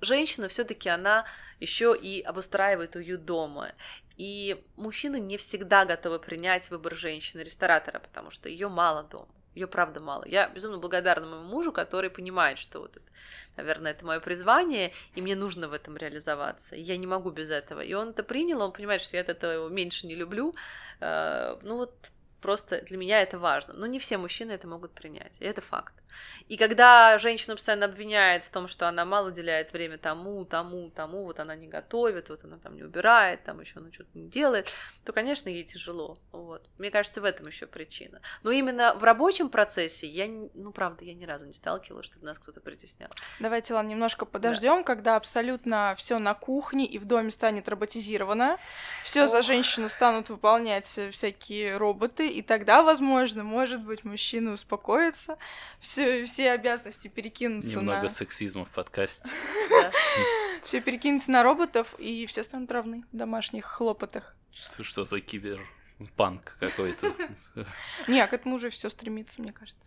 женщина 0.01 0.47
все-таки 0.47 0.89
она 0.89 1.25
еще 1.59 1.97
и 1.99 2.21
обустраивает 2.21 2.95
уют 2.95 3.25
дома. 3.25 3.71
И 4.17 4.63
мужчины 4.75 5.19
не 5.19 5.37
всегда 5.37 5.85
готовы 5.85 6.19
принять 6.19 6.69
выбор 6.69 6.95
женщины-ресторатора, 6.95 7.99
потому 7.99 8.29
что 8.29 8.49
ее 8.49 8.69
мало 8.69 9.03
дома. 9.03 9.29
Ее 9.55 9.67
правда 9.67 9.99
мало. 9.99 10.25
Я 10.25 10.49
безумно 10.49 10.79
благодарна 10.79 11.27
моему 11.27 11.45
мужу, 11.45 11.71
который 11.71 12.09
понимает, 12.09 12.57
что 12.57 12.79
вот 12.79 12.97
это, 12.97 13.05
наверное, 13.55 13.91
это 13.91 14.03
мое 14.03 14.19
призвание, 14.19 14.93
и 15.13 15.21
мне 15.21 15.35
нужно 15.35 15.67
в 15.67 15.73
этом 15.73 15.95
реализоваться. 15.95 16.75
Я 16.75 16.97
не 16.97 17.05
могу 17.05 17.29
без 17.29 17.51
этого. 17.51 17.81
И 17.81 17.93
он 17.93 18.09
это 18.09 18.23
принял, 18.23 18.61
он 18.61 18.71
понимает, 18.71 19.01
что 19.01 19.15
я 19.15 19.21
от 19.21 19.29
этого 19.29 19.69
меньше 19.69 20.07
не 20.07 20.15
люблю. 20.15 20.55
Э, 21.01 21.57
ну 21.61 21.77
вот 21.77 21.93
Просто 22.43 22.81
для 22.81 22.97
меня 22.97 23.21
это 23.21 23.39
важно. 23.39 23.73
Но 23.73 23.85
не 23.85 23.99
все 23.99 24.17
мужчины 24.17 24.51
это 24.51 24.67
могут 24.67 24.91
принять, 24.91 25.37
и 25.39 25.45
это 25.45 25.61
факт. 25.61 25.93
И 26.47 26.57
когда 26.57 27.17
женщину 27.17 27.55
постоянно 27.55 27.85
обвиняет 27.85 28.43
в 28.45 28.49
том, 28.49 28.67
что 28.67 28.87
она 28.87 29.05
мало 29.05 29.29
уделяет 29.29 29.73
время 29.73 29.97
тому, 29.97 30.45
тому, 30.45 30.89
тому, 30.89 31.23
вот 31.23 31.39
она 31.39 31.55
не 31.55 31.67
готовит, 31.67 32.29
вот 32.29 32.43
она 32.43 32.57
там 32.57 32.75
не 32.75 32.83
убирает, 32.83 33.43
там 33.43 33.59
еще 33.59 33.79
она 33.79 33.91
что-то 33.91 34.09
не 34.13 34.27
делает, 34.27 34.69
то, 35.05 35.13
конечно, 35.13 35.49
ей 35.49 35.63
тяжело. 35.63 36.17
Вот. 36.31 36.69
Мне 36.77 36.91
кажется, 36.91 37.21
в 37.21 37.25
этом 37.25 37.47
еще 37.47 37.67
причина. 37.67 38.21
Но 38.43 38.51
именно 38.51 38.93
в 38.93 39.03
рабочем 39.03 39.49
процессе 39.49 40.07
я, 40.07 40.27
ну, 40.27 40.71
правда, 40.71 41.05
я 41.05 41.13
ни 41.13 41.25
разу 41.25 41.45
не 41.45 41.53
сталкивалась, 41.53 42.05
чтобы 42.05 42.25
нас 42.25 42.39
кто-то 42.39 42.61
притеснял. 42.61 43.09
Давайте, 43.39 43.73
ладно, 43.73 43.89
немножко 43.89 44.25
подождем, 44.25 44.77
да. 44.77 44.83
когда 44.83 45.15
абсолютно 45.15 45.95
все 45.97 46.19
на 46.19 46.33
кухне 46.33 46.85
и 46.85 46.97
в 46.97 47.05
доме 47.05 47.31
станет 47.31 47.67
роботизировано, 47.69 48.57
все 49.03 49.27
за 49.27 49.41
женщину 49.41 49.89
станут 49.89 50.29
выполнять 50.29 50.85
всякие 51.11 51.77
роботы, 51.77 52.27
и 52.27 52.41
тогда, 52.41 52.83
возможно, 52.83 53.43
может 53.43 53.81
быть, 53.81 54.03
мужчина 54.03 54.53
успокоится, 54.53 55.37
все, 55.79 56.02
все 56.25 56.51
обязанности 56.51 57.07
перекинутся 57.07 57.77
Немного 57.77 58.03
на... 58.03 58.09
сексизма 58.09 58.65
в 58.65 58.69
подкасте. 58.69 59.29
Все 60.63 60.79
перекинутся 60.81 61.31
на 61.31 61.43
роботов, 61.43 61.95
и 61.97 62.25
все 62.25 62.43
станут 62.43 62.71
равны 62.71 63.03
в 63.11 63.17
домашних 63.17 63.65
хлопотах. 63.65 64.35
Ты 64.77 64.83
что 64.83 65.03
за 65.03 65.19
киберпанк 65.19 66.55
какой-то? 66.59 67.13
Не, 68.07 68.25
к 68.27 68.33
этому 68.33 68.55
уже 68.55 68.69
все 68.69 68.89
стремится, 68.89 69.41
мне 69.41 69.51
кажется. 69.51 69.83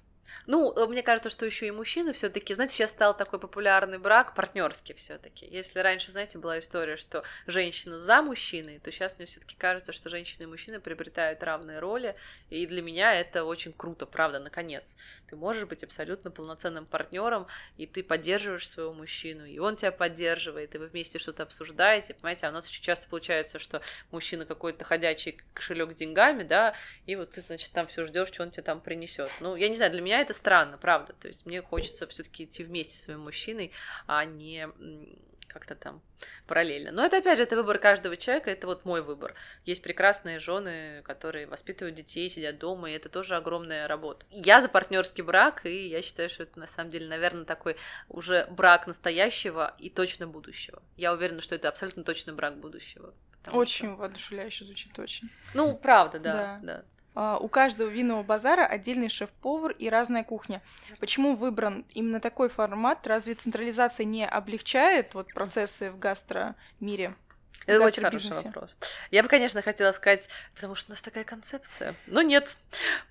Ну, 0.47 0.73
э, 0.73 0.87
мне 0.87 1.03
кажется, 1.03 1.31
что 1.31 1.47
еще 1.47 1.67
и 1.67 1.71
мужчины 1.71 2.13
все-таки, 2.13 2.55
знаете, 2.55 2.75
сейчас 2.75 2.91
стал 2.91 3.17
такой 3.17 3.39
популярный 3.39 3.99
брак 3.99 4.35
партнерский 4.35 4.95
все-таки. 4.95 5.47
Если 5.47 5.79
раньше, 5.81 6.11
знаете, 6.13 6.39
была 6.39 6.59
история, 6.59 6.97
что 6.97 7.25
женщина 7.47 7.99
за 7.99 8.23
мужчиной, 8.23 8.79
то 8.79 8.91
сейчас 8.91 9.19
мне 9.19 9.27
все-таки 9.27 9.57
кажется, 9.57 9.93
что 9.93 10.09
женщины 10.09 10.45
и 10.45 10.47
мужчины 10.47 10.81
приобретают 10.81 11.43
равные 11.43 11.79
роли, 11.79 12.17
и 12.51 12.67
для 12.67 12.83
меня 12.83 13.15
это 13.15 13.45
очень 13.45 13.73
круто, 13.73 14.07
правда, 14.07 14.39
наконец. 14.39 14.97
Ты 15.29 15.37
можешь 15.37 15.65
быть 15.65 15.83
абсолютно 15.83 16.31
полноценным 16.31 16.87
партнером, 16.87 17.47
и 17.77 17.87
ты 17.87 18.03
поддерживаешь 18.03 18.69
своего 18.69 18.93
мужчину, 18.93 19.45
и 19.45 19.59
он 19.59 19.77
тебя 19.77 19.93
поддерживает, 19.93 20.75
и 20.75 20.79
вы 20.79 20.87
вместе 20.87 21.19
что-то 21.19 21.43
обсуждаете, 21.43 22.15
понимаете, 22.15 22.47
а 22.47 22.51
у 22.51 22.53
нас 22.53 22.69
очень 22.69 22.83
часто 22.83 23.09
получается, 23.09 23.59
что 23.59 23.83
мужчина 24.11 24.47
какой-то 24.47 24.85
ходячий 24.85 25.41
кошелек 25.55 25.93
с 25.93 25.97
деньгами, 25.97 26.43
да, 26.43 26.75
и 27.07 27.17
вот 27.17 27.33
ты, 27.33 27.41
значит, 27.41 27.73
там 27.73 27.87
все 27.87 28.05
ждешь, 28.05 28.29
что 28.29 28.43
он 28.43 28.51
тебе 28.51 28.63
там 28.63 28.81
принесет. 28.81 29.31
Ну, 29.41 29.57
я 29.57 29.69
не 29.69 29.75
знаю, 29.75 29.93
для 29.93 30.03
меня 30.03 30.16
это 30.21 30.33
странно, 30.33 30.79
правда. 30.79 31.13
То 31.15 31.29
есть 31.29 31.47
мне 31.47 31.63
хочется 31.63 32.07
все-таки 32.07 32.45
идти 32.45 32.65
вместе 32.65 32.95
с 32.95 33.05
своим 33.05 33.21
мужчиной, 33.21 33.73
а 34.07 34.25
не 34.25 34.69
как-то 35.57 35.75
там 35.75 36.03
параллельно. 36.47 36.93
Но 36.93 37.05
это, 37.05 37.17
опять 37.17 37.39
же, 37.39 37.45
это 37.45 37.57
выбор 37.57 37.79
каждого 37.79 38.17
человека, 38.17 38.51
это 38.51 38.67
вот 38.67 38.85
мой 38.85 39.01
выбор. 39.01 39.35
Есть 39.65 39.83
прекрасные 39.83 40.39
жены, 40.39 41.01
которые 41.03 41.47
воспитывают 41.47 41.97
детей, 41.97 42.29
сидят 42.29 42.59
дома, 42.59 42.91
и 42.91 42.95
это 42.95 43.09
тоже 43.09 43.37
огромная 43.37 43.89
работа. 43.89 44.27
Я 44.31 44.61
за 44.61 44.69
партнерский 44.69 45.23
брак, 45.23 45.65
и 45.65 45.89
я 45.89 46.03
считаю, 46.03 46.29
что 46.29 46.43
это 46.43 46.59
на 46.59 46.67
самом 46.67 46.91
деле, 46.91 47.09
наверное, 47.09 47.47
такой 47.47 47.77
уже 48.11 48.47
брак 48.51 48.87
настоящего 48.87 49.75
и 49.79 49.89
точно 49.89 50.27
будущего. 50.27 50.83
Я 50.97 51.15
уверена, 51.15 51.41
что 51.41 51.55
это 51.55 51.69
абсолютно 51.69 52.05
точно 52.05 52.35
брак 52.35 52.59
будущего. 52.59 53.15
Очень 53.53 53.87
что... 53.87 53.97
воодушевляюще 53.97 54.65
звучит, 54.67 54.99
очень. 54.99 55.31
Ну, 55.55 55.75
правда, 55.77 56.19
да, 56.19 56.33
да. 56.33 56.61
да. 56.63 56.85
А, 57.19 57.39
у 57.39 57.49
каждого 57.49 57.89
винного 57.89 58.23
базара 58.23 58.67
отдельный 58.67 59.09
шеф-повар 59.09 59.73
и 59.73 59.89
разная 59.89 60.23
кухня. 60.23 60.61
Почему 61.01 61.35
выбран 61.35 61.87
именно 61.95 62.21
такой 62.21 62.51
формат? 62.51 63.07
Разве 63.07 63.33
централизация 63.33 64.05
не 64.05 64.27
облегчает 64.27 65.15
вот 65.15 65.33
процессы 65.33 65.91
в 65.91 65.99
гастромире? 65.99 67.17
Это 67.67 67.83
очень 67.83 68.03
хороший 68.03 68.31
вопрос. 68.31 68.77
Я 69.11 69.23
бы, 69.23 69.29
конечно, 69.29 69.61
хотела 69.61 69.93
сказать, 69.93 70.29
потому 70.55 70.75
что 70.75 70.91
у 70.91 70.93
нас 70.93 71.03
такая 71.03 71.25
концепция. 71.25 71.95
Но 72.07 72.23
нет, 72.23 72.57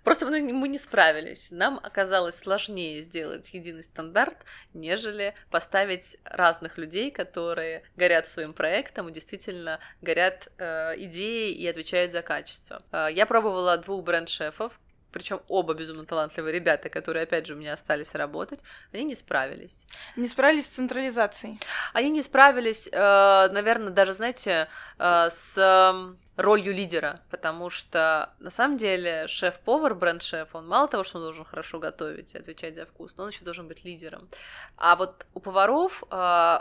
просто 0.03 0.25
мы, 0.25 0.41
мы 0.53 0.67
не 0.67 0.79
справились. 0.79 1.51
Нам 1.51 1.79
оказалось 1.81 2.35
сложнее 2.35 3.01
сделать 3.01 3.53
единый 3.53 3.83
стандарт, 3.83 4.37
нежели 4.73 5.35
поставить 5.49 6.17
разных 6.23 6.77
людей, 6.77 7.11
которые 7.11 7.83
горят 7.97 8.29
своим 8.29 8.53
проектом 8.53 9.09
и 9.09 9.11
действительно 9.11 9.79
горят 10.01 10.47
э, 10.57 10.93
идеей 11.03 11.53
и 11.53 11.67
отвечают 11.67 12.13
за 12.13 12.21
качество. 12.21 12.81
Э, 12.91 13.07
я 13.11 13.25
пробовала 13.25 13.77
двух 13.77 14.03
бренд-шефов, 14.05 14.79
причем 15.15 15.39
оба 15.47 15.73
безумно 15.73 16.05
талантливые 16.05 16.53
ребята, 16.53 16.89
которые, 16.89 17.23
опять 17.23 17.47
же, 17.47 17.53
у 17.53 17.57
меня 17.57 17.71
остались 17.71 18.13
работать, 18.15 18.59
они 18.91 19.05
не 19.05 19.15
справились. 19.15 19.87
Не 20.17 20.27
справились 20.27 20.65
с 20.65 20.75
централизацией. 20.75 21.57
Они 21.93 22.09
не 22.09 22.21
справились, 22.21 22.89
э, 22.91 23.49
наверное, 23.49 23.93
даже, 23.93 24.11
знаете, 24.11 24.67
э, 24.99 25.29
с 25.29 25.57
эм, 25.57 26.19
ролью 26.35 26.73
лидера, 26.73 27.21
потому 27.29 27.69
что 27.69 28.33
на 28.39 28.49
самом 28.49 28.75
деле 28.75 29.29
шеф-повар, 29.29 29.95
бренд-шеф, 29.95 30.53
он 30.53 30.67
мало 30.67 30.89
того, 30.89 31.05
что 31.05 31.19
он 31.19 31.23
должен 31.23 31.45
хорошо 31.45 31.79
готовить 31.79 32.35
и 32.35 32.37
отвечать 32.37 32.75
за 32.75 32.85
вкус, 32.85 33.15
но 33.15 33.23
он 33.23 33.29
еще 33.29 33.45
должен 33.45 33.69
быть 33.69 33.85
лидером. 33.85 34.27
А 34.75 34.97
вот 34.97 35.25
у 35.33 35.39
поваров 35.39 36.03
э, 36.11 36.57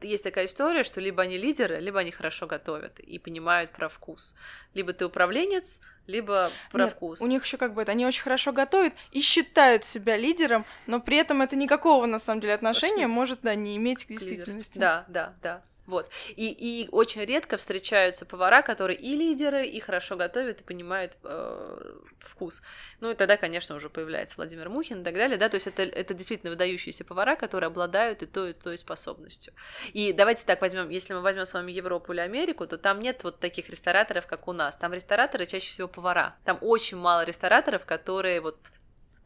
есть 0.00 0.24
такая 0.24 0.46
история, 0.46 0.84
что 0.84 1.00
либо 1.00 1.22
они 1.22 1.38
лидеры, 1.38 1.80
либо 1.80 2.00
они 2.00 2.10
хорошо 2.10 2.46
готовят 2.46 2.98
и 3.00 3.18
понимают 3.18 3.70
про 3.72 3.88
вкус. 3.88 4.34
Либо 4.74 4.92
ты 4.92 5.06
управленец, 5.06 5.80
либо 6.06 6.50
про 6.70 6.84
Нет, 6.84 6.94
вкус. 6.94 7.20
У 7.20 7.26
них 7.26 7.44
еще 7.44 7.56
как 7.56 7.74
бы 7.74 7.82
это, 7.82 7.92
они 7.92 8.06
очень 8.06 8.22
хорошо 8.22 8.52
готовят 8.52 8.94
и 9.12 9.20
считают 9.20 9.84
себя 9.84 10.16
лидером, 10.16 10.64
но 10.86 11.00
при 11.00 11.16
этом 11.16 11.42
это 11.42 11.56
никакого 11.56 12.06
на 12.06 12.18
самом 12.18 12.40
деле 12.40 12.54
отношения 12.54 13.04
Пошли. 13.04 13.06
может 13.06 13.38
да 13.42 13.54
не 13.54 13.76
иметь 13.76 14.04
к 14.04 14.08
действительности. 14.08 14.78
Да, 14.78 15.04
да, 15.08 15.34
да. 15.42 15.62
Вот. 15.88 16.10
И, 16.36 16.50
и 16.50 16.88
очень 16.92 17.24
редко 17.24 17.56
встречаются 17.56 18.26
повара, 18.26 18.60
которые 18.60 18.98
и 18.98 19.16
лидеры, 19.16 19.66
и 19.66 19.80
хорошо 19.80 20.16
готовят, 20.16 20.60
и 20.60 20.62
понимают 20.62 21.16
э, 21.24 21.92
вкус. 22.20 22.60
Ну 23.00 23.10
и 23.10 23.14
тогда, 23.14 23.38
конечно, 23.38 23.74
уже 23.74 23.88
появляется 23.88 24.36
Владимир 24.36 24.68
Мухин 24.68 25.00
и 25.00 25.04
так 25.04 25.14
далее, 25.14 25.38
да, 25.38 25.48
то 25.48 25.54
есть 25.54 25.66
это, 25.66 25.82
это 25.82 26.12
действительно 26.12 26.50
выдающиеся 26.50 27.06
повара, 27.06 27.36
которые 27.36 27.68
обладают 27.68 28.22
и 28.22 28.26
той, 28.26 28.50
и 28.50 28.52
той 28.52 28.76
способностью. 28.76 29.54
И 29.94 30.12
давайте 30.12 30.44
так 30.44 30.60
возьмем, 30.60 30.90
если 30.90 31.14
мы 31.14 31.22
возьмем 31.22 31.46
с 31.46 31.54
вами 31.54 31.72
Европу 31.72 32.12
или 32.12 32.20
Америку, 32.20 32.66
то 32.66 32.76
там 32.76 33.00
нет 33.00 33.24
вот 33.24 33.40
таких 33.40 33.70
рестораторов, 33.70 34.26
как 34.26 34.46
у 34.46 34.52
нас. 34.52 34.76
Там 34.76 34.92
рестораторы 34.92 35.46
чаще 35.46 35.70
всего 35.70 35.88
повара. 35.88 36.36
Там 36.44 36.58
очень 36.60 36.98
мало 36.98 37.24
рестораторов, 37.24 37.86
которые 37.86 38.42
вот 38.42 38.58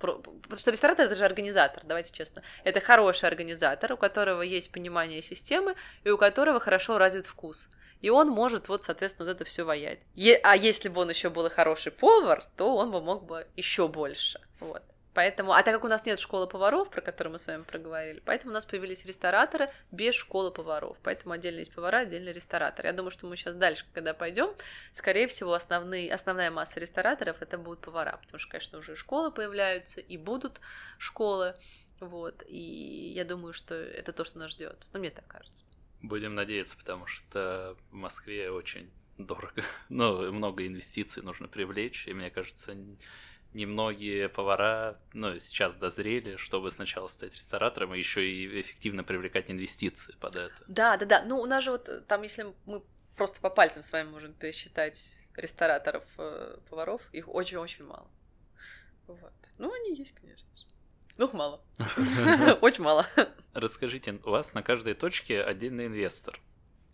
Потому 0.03 0.59
что 0.59 0.71
ресторатор 0.71 1.07
это 1.07 1.15
же 1.15 1.25
организатор, 1.25 1.83
давайте 1.85 2.13
честно. 2.13 2.43
Это 2.65 2.81
хороший 2.81 3.29
организатор, 3.29 3.93
у 3.93 3.97
которого 3.97 4.43
есть 4.43 4.73
понимание 4.73 5.23
системы 5.23 5.75
и 6.05 6.11
у 6.11 6.19
которого 6.19 6.61
хорошо 6.61 6.99
развит 6.99 7.27
вкус. 7.27 7.71
И 8.01 8.11
он 8.11 8.29
может 8.29 8.69
вот, 8.69 8.85
соответственно, 8.85 9.29
вот 9.29 9.37
это 9.37 9.45
все 9.45 9.63
воять. 9.65 10.01
Е- 10.15 10.41
а 10.43 10.57
если 10.57 10.89
бы 10.89 11.01
он 11.01 11.11
еще 11.11 11.31
был 11.31 11.47
и 11.47 11.51
хороший 11.51 11.93
повар, 11.93 12.45
то 12.57 12.77
он 12.77 12.91
бы 12.91 13.01
мог 13.01 13.25
бы 13.25 13.47
еще 13.57 13.87
больше. 13.87 14.41
Вот. 14.59 14.83
Поэтому, 15.15 15.53
а 15.53 15.63
так 15.63 15.75
как 15.75 15.85
у 15.85 15.89
нас 15.89 16.07
нет 16.07 16.19
школы 16.19 16.47
поваров, 16.47 16.89
про 16.91 17.03
которую 17.03 17.35
мы 17.35 17.39
с 17.39 17.47
вами 17.47 17.63
проговорили, 17.63 18.23
поэтому 18.25 18.53
у 18.53 18.55
нас 18.55 18.65
появились 18.65 19.05
рестораторы 19.05 19.71
без 19.91 20.15
школы 20.15 20.51
поваров. 20.51 20.97
Поэтому 21.03 21.35
отдельно 21.35 21.59
есть 21.59 21.75
повара, 21.75 21.99
отдельно 21.99 22.31
ресторатор. 22.31 22.87
Я 22.87 22.93
думаю, 22.93 23.11
что 23.11 23.27
мы 23.27 23.37
сейчас 23.37 23.55
дальше, 23.55 23.85
когда 23.93 24.15
пойдем, 24.15 24.55
скорее 24.95 25.27
всего, 25.29 25.53
основные, 25.53 26.13
основная 26.13 26.51
масса 26.51 26.81
рестораторов 26.81 27.43
это 27.43 27.59
будут 27.59 27.81
повара, 27.81 28.19
потому 28.23 28.39
что, 28.39 28.51
конечно, 28.51 28.79
уже 28.79 28.97
школы 28.97 29.31
появляются 29.31 30.01
и 30.01 30.17
будут 30.17 30.61
школы. 30.99 31.55
Вот, 32.01 32.43
и 32.49 33.13
я 33.15 33.25
думаю, 33.25 33.53
что 33.53 33.75
это 33.75 34.13
то, 34.13 34.25
что 34.25 34.39
нас 34.39 34.51
ждет. 34.51 34.89
Ну, 34.93 34.99
мне 34.99 35.11
так 35.11 35.27
кажется. 35.27 35.63
Будем 36.01 36.35
надеяться, 36.35 36.77
потому 36.77 37.07
что 37.07 37.77
в 37.91 37.95
Москве 37.95 38.51
очень 38.51 38.91
дорого. 39.19 39.63
Ну, 39.89 40.33
много 40.33 40.67
инвестиций 40.67 41.23
нужно 41.23 41.49
привлечь, 41.49 42.09
и 42.09 42.15
мне 42.15 42.31
кажется, 42.31 42.75
немногие 43.55 44.29
повара, 44.29 44.99
ну, 45.13 45.39
сейчас 45.39 45.77
дозрели, 45.77 46.37
чтобы 46.37 46.71
сначала 46.71 47.09
стать 47.09 47.35
ресторатором, 47.35 47.95
и 47.95 47.99
еще 47.99 48.27
и 48.27 48.61
эффективно 48.61 49.05
привлекать 49.05 49.51
инвестиции 49.51 50.15
под 50.21 50.37
это. 50.37 50.55
Да, 50.69 50.97
да, 50.97 51.07
да. 51.07 51.25
Ну, 51.25 51.39
у 51.41 51.47
нас 51.47 51.65
же 51.65 51.73
вот 51.73 51.89
э, 51.89 52.01
там, 52.01 52.23
если 52.23 52.47
мы 52.67 52.83
просто 53.17 53.41
по 53.41 53.51
пальцам 53.51 53.83
с 53.83 53.93
вами 53.93 54.09
можем 54.09 54.33
пересчитать 54.33 55.13
рестораторов, 55.37 56.05
э, 56.19 56.59
поваров, 56.69 57.03
их 57.13 57.29
очень-очень 57.29 57.85
мало. 57.85 58.09
Вот. 59.07 59.33
Ну, 59.59 59.73
они 59.73 59.95
есть, 59.95 60.15
конечно 60.15 60.49
же. 60.57 60.67
Ну, 61.19 61.31
мало. 61.35 61.63
Очень 62.63 62.85
мало. 62.85 63.07
Расскажите, 63.53 64.19
у 64.25 64.31
вас 64.31 64.55
на 64.55 64.63
каждой 64.63 64.95
точке 64.95 65.43
отдельный 65.43 65.87
инвестор? 65.87 66.41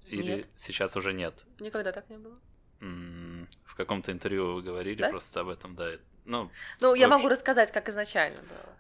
Или 0.07 0.45
сейчас 0.57 0.97
уже 0.97 1.13
нет? 1.13 1.35
Никогда 1.61 1.93
так 1.93 2.11
не 2.11 2.19
было. 2.19 2.39
В 2.81 3.75
каком-то 3.77 4.11
интервью 4.11 4.55
вы 4.55 4.63
говорили 4.63 5.09
просто 5.09 5.41
об 5.41 5.49
этом, 5.49 5.77
да. 5.77 5.93
Ну, 6.29 6.51
ну 6.81 6.95
я 6.95 7.09
могу 7.09 7.29
рассказать, 7.29 7.73
как 7.73 7.89
изначально 7.89 8.41
было. 8.43 8.77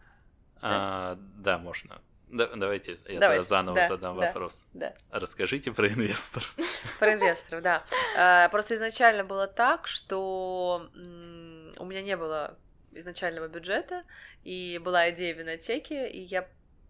А, 0.60 1.14
да? 1.14 1.20
да, 1.54 1.58
можно. 1.58 2.00
Да, 2.28 2.46
давайте 2.54 2.98
я 3.08 3.20
давайте. 3.20 3.42
заново 3.48 3.76
да, 3.76 3.88
задам 3.88 4.20
да, 4.20 4.26
вопрос. 4.26 4.66
Да. 4.74 4.92
Расскажите 5.10 5.72
про 5.72 5.88
инвестор. 5.88 6.42
Про 6.98 7.14
инвесторов, 7.14 7.62
да. 7.62 7.84
А, 8.18 8.50
просто 8.50 8.74
изначально 8.74 9.24
было 9.24 9.46
так, 9.46 9.86
что 9.86 10.90
у 10.94 11.84
меня 11.86 12.02
не 12.02 12.16
было 12.18 12.58
изначального 12.92 13.48
бюджета, 13.48 14.04
и 14.44 14.78
была 14.78 15.10
идея 15.10 15.32
винотеки, 15.32 16.06
и 16.06 16.20
я 16.20 16.46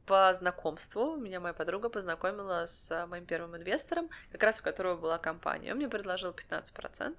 по 0.07 0.33
знакомству 0.33 1.17
меня 1.17 1.39
моя 1.39 1.55
подруга 1.55 1.89
познакомила 1.89 2.67
с 2.67 3.07
моим 3.07 3.27
первым 3.27 3.57
инвестором, 3.57 4.09
как 4.33 4.43
раз 4.43 4.59
у 4.59 4.65
которого 4.65 4.97
была 4.97 5.19
компания. 5.19 5.71
Он 5.71 5.77
мне 5.77 5.89
предложил 5.89 6.33
15% 6.33 7.15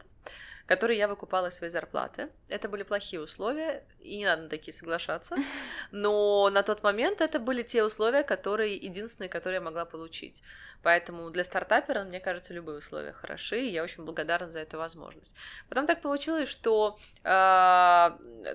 которые 0.69 0.99
я 0.99 1.07
выкупала 1.07 1.47
из 1.47 1.55
своей 1.55 1.73
зарплаты. 1.73 2.29
Это 2.47 2.69
были 2.69 2.83
плохие 2.83 3.19
условия, 3.19 3.83
и 3.99 4.17
не 4.17 4.25
надо 4.25 4.43
на 4.43 4.49
такие 4.49 4.71
соглашаться. 4.71 5.35
Но 5.91 6.47
на 6.51 6.61
тот 6.61 6.83
момент 6.83 7.21
это 7.21 7.39
были 7.39 7.63
те 7.63 7.83
условия, 7.83 8.21
которые 8.21 8.75
единственные, 8.75 9.29
которые 9.29 9.55
я 9.55 9.61
могла 9.61 9.85
получить. 9.85 10.43
Поэтому 10.83 11.31
для 11.31 11.43
стартапера, 11.43 12.03
мне 12.03 12.19
кажется, 12.19 12.53
любые 12.53 12.77
условия 12.77 13.13
хороши, 13.13 13.59
и 13.61 13.71
я 13.71 13.83
очень 13.83 14.05
благодарна 14.05 14.51
за 14.51 14.59
эту 14.59 14.77
возможность. 14.77 15.33
Потом 15.69 15.87
так 15.87 16.01
получилось, 16.01 16.47
что 16.47 16.99
э, 17.23 18.09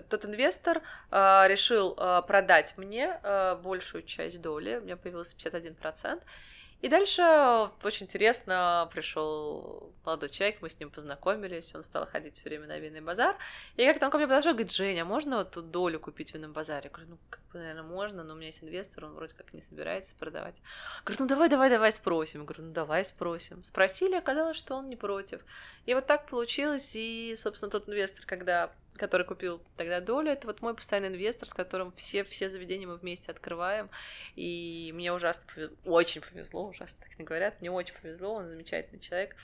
тот 0.08 0.24
инвестор 0.24 0.82
э, 1.10 1.48
решил 1.48 1.96
э, 1.98 2.22
продать 2.28 2.74
мне 2.76 3.18
э, 3.24 3.56
большую 3.56 4.04
часть 4.04 4.40
доли, 4.40 4.76
у 4.76 4.82
меня 4.82 4.96
появился 4.96 5.36
51%, 5.36 6.22
и 6.84 6.88
дальше 6.88 7.22
очень 7.82 8.04
интересно 8.04 8.90
пришел 8.92 9.90
молодой 10.04 10.28
человек, 10.28 10.58
мы 10.60 10.68
с 10.68 10.78
ним 10.78 10.90
познакомились, 10.90 11.74
он 11.74 11.82
стал 11.82 12.06
ходить 12.06 12.36
все 12.36 12.50
время 12.50 12.66
на 12.66 12.78
винный 12.78 13.00
базар. 13.00 13.36
И 13.78 13.86
как-то 13.86 14.04
он 14.04 14.10
ко 14.12 14.18
мне 14.18 14.26
подошел 14.26 14.50
и 14.50 14.54
говорит, 14.54 14.70
Женя, 14.70 15.06
можно 15.06 15.38
вот 15.38 15.52
тут 15.52 15.70
долю 15.70 15.98
купить 15.98 16.32
в 16.32 16.34
винном 16.34 16.52
базаре? 16.52 16.82
Я 16.84 16.90
говорю, 16.90 17.12
ну, 17.12 17.18
как 17.30 17.40
бы, 17.50 17.58
наверное, 17.58 17.84
можно, 17.84 18.22
но 18.22 18.34
у 18.34 18.36
меня 18.36 18.48
есть 18.48 18.62
инвестор, 18.62 19.06
он 19.06 19.14
вроде 19.14 19.32
как 19.32 19.54
не 19.54 19.62
собирается 19.62 20.12
продавать. 20.18 20.56
Говорит, 21.04 21.20
ну 21.20 21.26
давай, 21.26 21.48
давай, 21.48 21.70
давай 21.70 21.90
спросим. 21.90 22.40
Я 22.40 22.46
говорю, 22.46 22.64
ну 22.64 22.72
давай 22.74 23.02
спросим. 23.06 23.64
Спросили, 23.64 24.16
оказалось, 24.16 24.58
что 24.58 24.74
он 24.74 24.90
не 24.90 24.96
против. 24.96 25.40
И 25.86 25.94
вот 25.94 26.04
так 26.06 26.28
получилось, 26.28 26.92
и, 26.94 27.34
собственно, 27.38 27.70
тот 27.70 27.88
инвестор, 27.88 28.26
когда 28.26 28.70
который 28.96 29.26
купил 29.26 29.60
тогда 29.76 30.00
долю, 30.00 30.30
это 30.30 30.46
вот 30.46 30.62
мой 30.62 30.74
постоянный 30.74 31.08
инвестор, 31.08 31.48
с 31.48 31.54
которым 31.54 31.92
все, 31.92 32.24
все 32.24 32.48
заведения 32.48 32.86
мы 32.86 32.96
вместе 32.96 33.30
открываем, 33.32 33.90
и 34.36 34.92
мне 34.94 35.12
ужасно 35.12 35.44
повезло, 35.52 35.76
очень 35.84 36.20
повезло, 36.20 36.68
ужасно 36.68 36.98
так 37.00 37.18
не 37.18 37.24
говорят, 37.24 37.60
мне 37.60 37.70
очень 37.70 37.94
повезло, 38.00 38.34
он 38.34 38.48
замечательный 38.48 39.00
человек, 39.00 39.36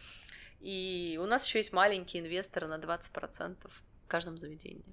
и 0.60 1.18
у 1.20 1.26
нас 1.26 1.46
еще 1.46 1.58
есть 1.58 1.72
маленькие 1.72 2.22
инвесторы 2.22 2.66
на 2.66 2.78
20% 2.78 3.56
в 3.68 4.08
каждом 4.08 4.38
заведении. 4.38 4.84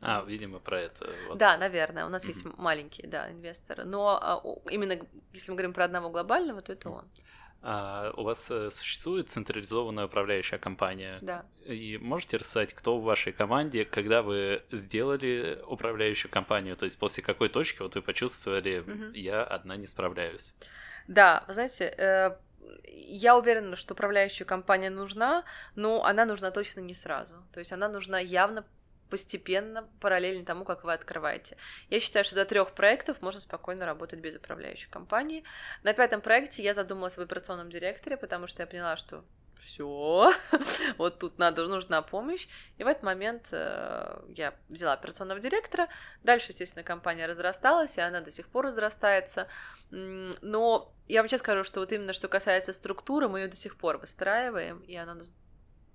А, 0.00 0.22
видимо, 0.22 0.58
про 0.58 0.82
это. 0.82 1.10
Вот. 1.28 1.38
Да, 1.38 1.56
наверное, 1.56 2.04
у 2.04 2.10
нас 2.10 2.24
mm-hmm. 2.24 2.28
есть 2.28 2.44
маленькие, 2.58 3.08
да, 3.08 3.30
инвесторы, 3.30 3.84
но 3.84 4.18
а, 4.20 4.70
именно 4.70 4.98
если 5.32 5.50
мы 5.50 5.56
говорим 5.56 5.72
про 5.72 5.86
одного 5.86 6.10
глобального, 6.10 6.60
то 6.60 6.72
это 6.72 6.88
mm-hmm. 6.88 6.98
он. 6.98 7.08
А 7.66 8.12
у 8.18 8.24
вас 8.24 8.50
э, 8.50 8.68
существует 8.70 9.30
централизованная 9.30 10.04
управляющая 10.04 10.58
компания? 10.58 11.18
Да. 11.22 11.46
И 11.64 11.96
можете 11.96 12.36
рассказать, 12.36 12.74
кто 12.74 12.98
в 12.98 13.04
вашей 13.04 13.32
команде, 13.32 13.86
когда 13.86 14.20
вы 14.20 14.62
сделали 14.70 15.58
управляющую 15.66 16.30
компанию, 16.30 16.76
то 16.76 16.84
есть 16.84 16.98
после 16.98 17.22
какой 17.22 17.48
точки 17.48 17.80
вот 17.80 17.94
вы 17.94 18.02
почувствовали, 18.02 18.80
угу. 18.80 19.12
я 19.14 19.42
одна 19.42 19.76
не 19.76 19.86
справляюсь? 19.86 20.54
Да, 21.08 21.42
вы 21.46 21.54
знаете, 21.54 21.84
э, 21.96 22.36
я 22.92 23.34
уверена, 23.38 23.76
что 23.76 23.94
управляющая 23.94 24.46
компания 24.46 24.90
нужна, 24.90 25.44
но 25.74 26.04
она 26.04 26.26
нужна 26.26 26.50
точно 26.50 26.80
не 26.80 26.94
сразу. 26.94 27.36
То 27.50 27.60
есть 27.60 27.72
она 27.72 27.88
нужна 27.88 28.18
явно 28.18 28.66
постепенно, 29.14 29.88
параллельно 30.00 30.44
тому, 30.44 30.64
как 30.64 30.82
вы 30.82 30.92
открываете. 30.92 31.56
Я 31.88 32.00
считаю, 32.00 32.24
что 32.24 32.34
до 32.34 32.44
трех 32.44 32.72
проектов 32.72 33.22
можно 33.22 33.40
спокойно 33.40 33.86
работать 33.86 34.18
без 34.18 34.34
управляющей 34.34 34.90
компании. 34.90 35.44
На 35.84 35.92
пятом 35.92 36.20
проекте 36.20 36.64
я 36.64 36.74
задумалась 36.74 37.16
об 37.16 37.22
операционном 37.22 37.70
директоре, 37.70 38.16
потому 38.16 38.48
что 38.48 38.64
я 38.64 38.66
поняла, 38.66 38.96
что 38.96 39.22
все, 39.60 40.32
вот 40.98 41.20
тут 41.20 41.38
надо, 41.38 41.68
нужна 41.68 42.02
помощь. 42.02 42.48
И 42.76 42.82
в 42.82 42.88
этот 42.88 43.04
момент 43.04 43.44
э, 43.52 44.20
я 44.30 44.52
взяла 44.68 44.94
операционного 44.94 45.38
директора. 45.38 45.86
Дальше, 46.24 46.50
естественно, 46.50 46.82
компания 46.82 47.26
разрасталась, 47.26 47.96
и 47.96 48.00
она 48.00 48.20
до 48.20 48.32
сих 48.32 48.48
пор 48.48 48.66
разрастается. 48.66 49.46
Но 49.92 50.92
я 51.06 51.20
вам 51.20 51.28
честно 51.28 51.44
скажу, 51.44 51.62
что 51.62 51.78
вот 51.78 51.92
именно 51.92 52.12
что 52.12 52.26
касается 52.26 52.72
структуры, 52.72 53.28
мы 53.28 53.42
ее 53.42 53.46
до 53.46 53.56
сих 53.56 53.76
пор 53.76 53.98
выстраиваем, 53.98 54.80
и 54.80 54.96
она 54.96 55.14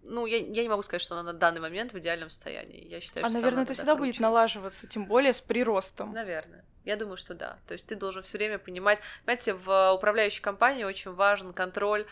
ну, 0.03 0.25
я, 0.25 0.37
я 0.37 0.63
не 0.63 0.69
могу 0.69 0.81
сказать, 0.83 1.01
что 1.01 1.15
она 1.15 1.31
на 1.31 1.37
данный 1.37 1.61
момент 1.61 1.93
в 1.93 1.99
идеальном 1.99 2.29
состоянии. 2.29 2.87
Я 2.87 3.01
считаю, 3.01 3.25
а, 3.25 3.29
что 3.29 3.37
наверное, 3.37 3.63
это 3.63 3.73
всегда 3.73 3.95
будет 3.95 4.19
налаживаться, 4.19 4.87
тем 4.87 5.05
более 5.05 5.33
с 5.33 5.41
приростом. 5.41 6.13
Наверное. 6.13 6.63
Я 6.85 6.95
думаю, 6.95 7.17
что 7.17 7.33
да. 7.33 7.59
То 7.67 7.73
есть 7.73 7.85
ты 7.85 7.95
должен 7.95 8.23
все 8.23 8.37
время 8.37 8.57
понимать. 8.57 8.99
Знаете, 9.25 9.53
в 9.53 9.93
управляющей 9.93 10.41
компании 10.41 10.83
очень 10.83 11.11
важен 11.11 11.53
контроль 11.53 12.05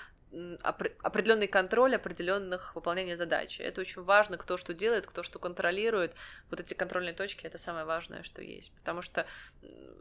определенный 1.02 1.48
контроль 1.48 1.96
определенных 1.96 2.76
выполнения 2.76 3.16
задач. 3.16 3.60
Это 3.62 3.82
очень 3.82 4.04
важно, 4.04 4.38
кто 4.38 4.58
что 4.58 4.74
делает, 4.74 5.08
кто 5.08 5.24
что 5.24 5.40
контролирует. 5.40 6.14
Вот 6.50 6.60
эти 6.60 6.74
контрольные 6.74 7.14
точки 7.14 7.46
это 7.46 7.58
самое 7.58 7.86
важное, 7.86 8.24
что 8.24 8.42
есть. 8.42 8.72
Потому 8.74 9.02
что 9.02 9.26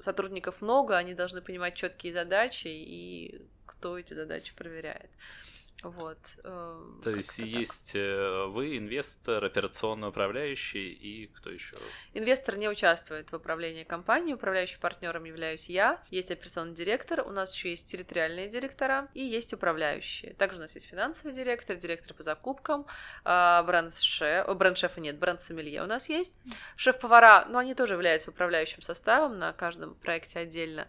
сотрудников 0.01 0.61
много, 0.61 0.97
они 0.97 1.15
должны 1.15 1.43
понимать 1.43 1.75
четкие 1.75 2.13
задачи 2.13 2.67
и 2.67 3.47
кто 3.67 3.99
эти 3.99 4.15
задачи 4.15 4.55
проверяет. 4.55 5.11
Вот. 5.83 6.19
Э, 6.43 6.83
То 7.05 7.11
есть 7.11 7.39
есть 7.39 7.93
э, 7.95 8.47
вы, 8.47 8.79
инвестор, 8.79 9.45
операционный 9.45 10.09
управляющий 10.09 10.89
и 10.89 11.27
кто 11.29 11.51
еще? 11.51 11.77
Инвестор 12.15 12.57
не 12.57 12.69
участвует 12.69 13.31
в 13.31 13.37
управлении 13.37 13.85
компанией, 13.85 14.35
управляющим 14.35 14.81
партнером 14.81 15.25
являюсь 15.25 15.69
я. 15.69 16.03
Есть 16.11 16.31
операционный 16.31 16.75
директор, 16.75 17.21
у 17.27 17.31
нас 17.31 17.55
еще 17.55 17.71
есть 17.71 17.91
территориальные 17.91 18.49
директора 18.49 19.09
и 19.13 19.23
есть 19.23 19.53
управляющие. 19.53 20.33
Также 20.35 20.59
у 20.59 20.63
нас 20.63 20.75
есть 20.75 20.87
финансовый 20.87 21.33
директор, 21.33 21.77
директор 21.77 22.15
по 22.15 22.23
закупкам, 22.23 22.87
а, 23.25 23.63
бренд-шеф, 23.63 24.47
бренд-шефа 24.57 25.01
нет, 25.01 25.19
бренд-сомелье 25.19 25.83
у 25.83 25.87
нас 25.87 26.09
есть. 26.09 26.37
Шеф-повара, 26.77 27.47
но 27.49 27.59
они 27.59 27.75
тоже 27.75 27.95
являются 27.95 28.31
управляющим 28.31 28.83
составом 28.83 29.39
на 29.39 29.53
каждом 29.53 29.95
проекте 29.95 30.39
отдельно. 30.39 30.89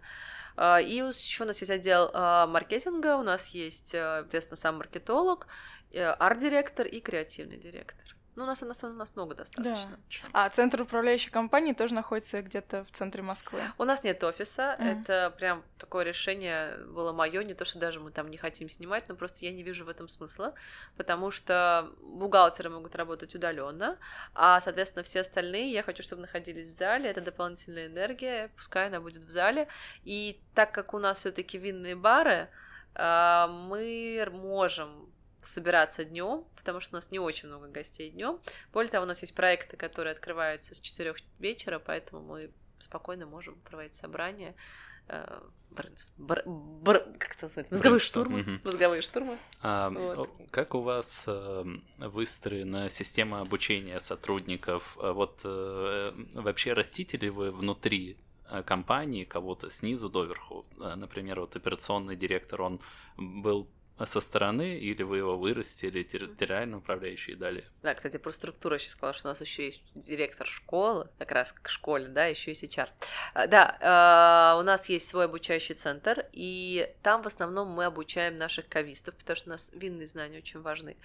А, 0.58 0.82
и 0.82 0.96
еще 0.96 1.44
у 1.44 1.48
нас 1.48 1.62
есть 1.62 1.70
отдел 1.70 2.10
а, 2.14 2.48
маркетинга, 2.48 3.18
у 3.18 3.24
нас 3.24 3.50
есть, 3.50 3.90
соответственно, 3.90 4.56
э, 4.56 4.60
сам 4.60 4.78
маркетолог, 4.78 5.48
э, 5.92 6.04
арт-директор 6.04 6.88
и 6.88 7.00
креативный 7.00 7.58
директор. 7.58 8.17
Ну, 8.38 8.44
у 8.44 8.46
нас, 8.46 8.62
на 8.62 8.76
самом 8.76 8.94
деле, 8.94 8.98
у 8.98 9.00
нас 9.00 9.16
много 9.16 9.34
достаточно. 9.34 9.98
Да. 10.22 10.28
А 10.32 10.50
центр 10.52 10.84
управляющей 10.84 11.32
компании 11.32 11.74
тоже 11.74 11.96
находится 11.96 12.44
где-то 12.44 12.84
в 12.84 12.92
центре 12.92 13.24
Москвы? 13.24 13.60
У 13.80 13.84
нас 13.84 14.04
нет 14.04 14.24
офиса. 14.24 14.78
Mm. 14.80 15.02
Это 15.02 15.34
прям 15.36 15.64
такое 15.80 16.06
решение 16.06 16.78
было 16.86 17.12
мое. 17.14 17.44
Не 17.44 17.56
то, 17.56 17.66
что 17.66 17.80
даже 17.80 18.00
мы 18.00 18.12
там 18.12 18.30
не 18.30 18.38
хотим 18.38 18.70
снимать, 18.70 19.10
но 19.10 19.16
просто 19.16 19.44
я 19.44 19.52
не 19.52 19.64
вижу 19.64 19.86
в 19.86 19.90
этом 19.90 20.08
смысла, 20.08 20.54
потому 20.98 21.32
что 21.32 21.90
бухгалтеры 22.00 22.70
могут 22.70 22.96
работать 22.96 23.34
удаленно, 23.34 23.98
а, 24.36 24.62
соответственно, 24.62 25.02
все 25.02 25.22
остальные 25.22 25.72
я 25.72 25.82
хочу, 25.82 26.04
чтобы 26.04 26.22
находились 26.22 26.68
в 26.68 26.78
зале. 26.78 27.10
Это 27.10 27.22
дополнительная 27.22 27.88
энергия, 27.88 28.52
пускай 28.56 28.86
она 28.86 29.02
будет 29.02 29.24
в 29.24 29.30
зале. 29.32 29.68
И 30.04 30.40
так 30.54 30.72
как 30.72 30.94
у 30.94 31.00
нас 31.00 31.22
все-таки 31.22 31.58
винные 31.58 31.96
бары, 31.96 32.50
а, 32.94 33.48
мы 33.48 34.28
можем 34.32 35.10
собираться 35.48 36.04
днем, 36.04 36.46
потому 36.56 36.80
что 36.80 36.96
у 36.96 36.98
нас 36.98 37.12
не 37.12 37.20
очень 37.20 37.48
много 37.48 37.68
гостей 37.68 38.10
днем. 38.10 38.40
Более 38.74 38.92
того, 38.92 39.04
у 39.04 39.08
нас 39.08 39.22
есть 39.22 39.34
проекты, 39.34 39.78
которые 39.78 40.12
открываются 40.12 40.76
с 40.76 40.80
4 40.80 41.16
вечера, 41.40 41.80
поэтому 41.80 42.22
мы 42.22 42.52
спокойно 42.80 43.26
можем 43.26 43.56
проводить 43.62 43.96
собрания. 43.96 44.56
Э, 45.08 45.40
бр, 46.18 46.44
бр, 46.46 47.00
как 47.18 47.36
это 47.36 47.46
называется? 47.46 47.74
Мозговые 47.74 48.00
штурмы. 48.00 48.42
Угу. 48.42 48.52
Мозговые 48.64 49.02
штурмы. 49.02 49.38
А, 49.62 49.90
вот. 49.90 50.30
Как 50.52 50.76
у 50.76 50.82
вас 50.82 51.24
э, 51.28 51.64
выстроена 51.98 52.90
система 52.90 53.42
обучения 53.42 54.00
сотрудников? 54.00 54.98
А 55.02 55.14
вот 55.14 55.42
э, 55.44 56.12
вообще 56.34 56.74
растите 56.74 57.18
ли 57.18 57.30
вы 57.30 57.52
внутри 57.52 58.18
э, 58.50 58.64
компании 58.64 59.24
кого-то 59.24 59.70
снизу 59.70 60.10
доверху? 60.10 60.66
Э, 60.80 60.96
например, 60.96 61.40
вот 61.40 61.56
операционный 61.56 62.16
директор, 62.16 62.62
он 62.62 62.80
был 63.18 63.68
со 64.06 64.20
стороны, 64.22 64.78
или 64.78 65.04
вы 65.04 65.18
его 65.18 65.38
вырастили, 65.38 66.04
территориально 66.04 66.78
управляющие 66.78 67.36
дали. 67.36 67.66
Да, 67.82 67.96
кстати, 67.96 68.18
про 68.18 68.32
структуру 68.32 68.76
еще 68.76 68.90
сказала, 68.90 69.14
что 69.14 69.28
у 69.28 69.32
нас 69.32 69.42
еще 69.42 69.66
есть 69.66 69.92
директор 69.96 70.46
школы, 70.46 71.10
как 71.18 71.32
раз 71.32 71.52
к 71.52 71.70
школе, 71.70 72.08
да, 72.08 72.26
еще 72.26 72.52
есть 72.52 72.64
HR. 72.64 72.90
А, 73.34 73.48
да, 73.48 73.78
а, 73.82 74.58
у 74.60 74.64
нас 74.64 74.88
есть 74.90 75.08
свой 75.08 75.26
обучающий 75.26 75.76
центр, 75.76 76.28
и 76.32 76.94
там 77.02 77.24
в 77.24 77.28
основном 77.28 77.70
мы 77.70 77.86
обучаем 77.86 78.36
наших 78.36 78.68
кавистов, 78.70 79.16
потому 79.16 79.36
что 79.36 79.50
у 79.50 79.52
нас 79.52 79.72
винные 79.74 80.08
знания 80.08 80.38
очень 80.38 80.62
важны. 80.62 80.98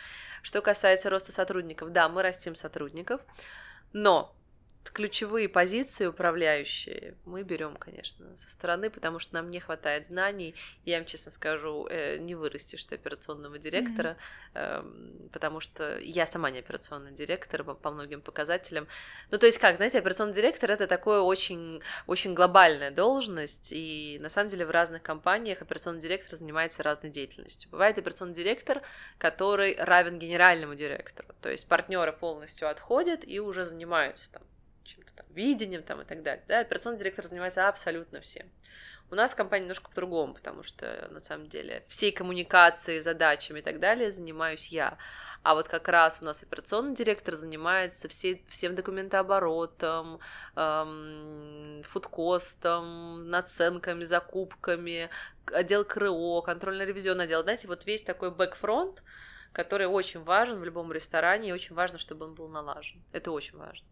Что 0.42 0.60
касается 0.60 1.08
роста 1.08 1.32
сотрудников, 1.32 1.92
да, 1.92 2.08
мы 2.08 2.22
растим 2.22 2.54
сотрудников, 2.54 3.22
но 3.92 4.34
ключевые 4.90 5.48
позиции 5.48 6.06
управляющие 6.06 7.14
мы 7.24 7.42
берем, 7.42 7.76
конечно, 7.76 8.36
со 8.36 8.50
стороны, 8.50 8.90
потому 8.90 9.18
что 9.18 9.34
нам 9.34 9.50
не 9.50 9.60
хватает 9.60 10.06
знаний. 10.06 10.54
Я 10.84 10.98
вам 10.98 11.06
честно 11.06 11.30
скажу, 11.30 11.86
э, 11.88 12.18
не 12.18 12.34
вырастешь 12.34 12.84
ты 12.84 12.96
операционного 12.96 13.58
директора, 13.58 14.16
mm-hmm. 14.54 15.30
потому 15.30 15.60
что 15.60 15.98
я 15.98 16.26
сама 16.26 16.50
не 16.50 16.58
операционный 16.58 17.12
директор 17.12 17.64
по, 17.64 17.74
по 17.74 17.90
многим 17.90 18.20
показателям. 18.20 18.86
Ну, 19.30 19.38
то 19.38 19.46
есть 19.46 19.58
как, 19.58 19.76
знаете, 19.76 19.98
операционный 19.98 20.34
директор 20.34 20.70
это 20.70 20.86
такое 20.86 21.20
очень, 21.20 21.80
очень 22.06 22.34
глобальная 22.34 22.90
должность, 22.90 23.72
и 23.72 24.18
на 24.20 24.28
самом 24.28 24.48
деле 24.48 24.66
в 24.66 24.70
разных 24.70 25.02
компаниях 25.02 25.62
операционный 25.62 26.00
директор 26.00 26.38
занимается 26.38 26.82
разной 26.82 27.10
деятельностью. 27.10 27.70
Бывает 27.70 27.98
операционный 27.98 28.34
директор, 28.34 28.82
который 29.18 29.76
равен 29.76 30.18
генеральному 30.18 30.74
директору, 30.74 31.28
то 31.40 31.50
есть 31.50 31.66
партнеры 31.66 32.12
полностью 32.12 32.68
отходят 32.68 33.26
и 33.26 33.40
уже 33.40 33.64
занимаются 33.64 34.30
там 34.32 34.42
чем-то 34.84 35.14
там, 35.14 35.26
видением 35.30 35.82
там 35.82 36.00
и 36.00 36.04
так 36.04 36.22
далее. 36.22 36.44
Да, 36.48 36.60
операционный 36.60 36.98
директор 36.98 37.24
занимается 37.26 37.68
абсолютно 37.68 38.20
всем. 38.20 38.46
У 39.10 39.14
нас 39.14 39.34
компания 39.34 39.64
немножко 39.64 39.90
по-другому, 39.90 40.32
потому 40.32 40.62
что 40.62 41.08
на 41.10 41.20
самом 41.20 41.48
деле 41.48 41.84
всей 41.88 42.12
коммуникацией, 42.12 43.00
задачами 43.00 43.58
и 43.58 43.62
так 43.62 43.78
далее 43.78 44.10
занимаюсь 44.10 44.68
я. 44.68 44.96
А 45.42 45.54
вот 45.54 45.68
как 45.68 45.88
раз 45.88 46.22
у 46.22 46.24
нас 46.24 46.42
операционный 46.42 46.94
директор 46.94 47.36
занимается 47.36 48.08
всей, 48.08 48.44
всем 48.48 48.74
документооборотом, 48.76 50.20
эм, 50.54 51.82
фудкостом, 51.84 53.28
наценками, 53.28 54.04
закупками, 54.04 55.10
отдел 55.46 55.84
КРО, 55.84 56.42
контрольно-ревизионный 56.42 57.24
отдел. 57.24 57.42
Знаете, 57.42 57.66
вот 57.66 57.84
весь 57.84 58.02
такой 58.02 58.30
бэкфронт, 58.30 59.02
который 59.52 59.88
очень 59.88 60.22
важен 60.22 60.60
в 60.60 60.64
любом 60.64 60.92
ресторане, 60.92 61.48
и 61.48 61.52
очень 61.52 61.74
важно, 61.74 61.98
чтобы 61.98 62.26
он 62.26 62.34
был 62.34 62.48
налажен. 62.48 63.02
Это 63.12 63.32
очень 63.32 63.58
важно. 63.58 63.86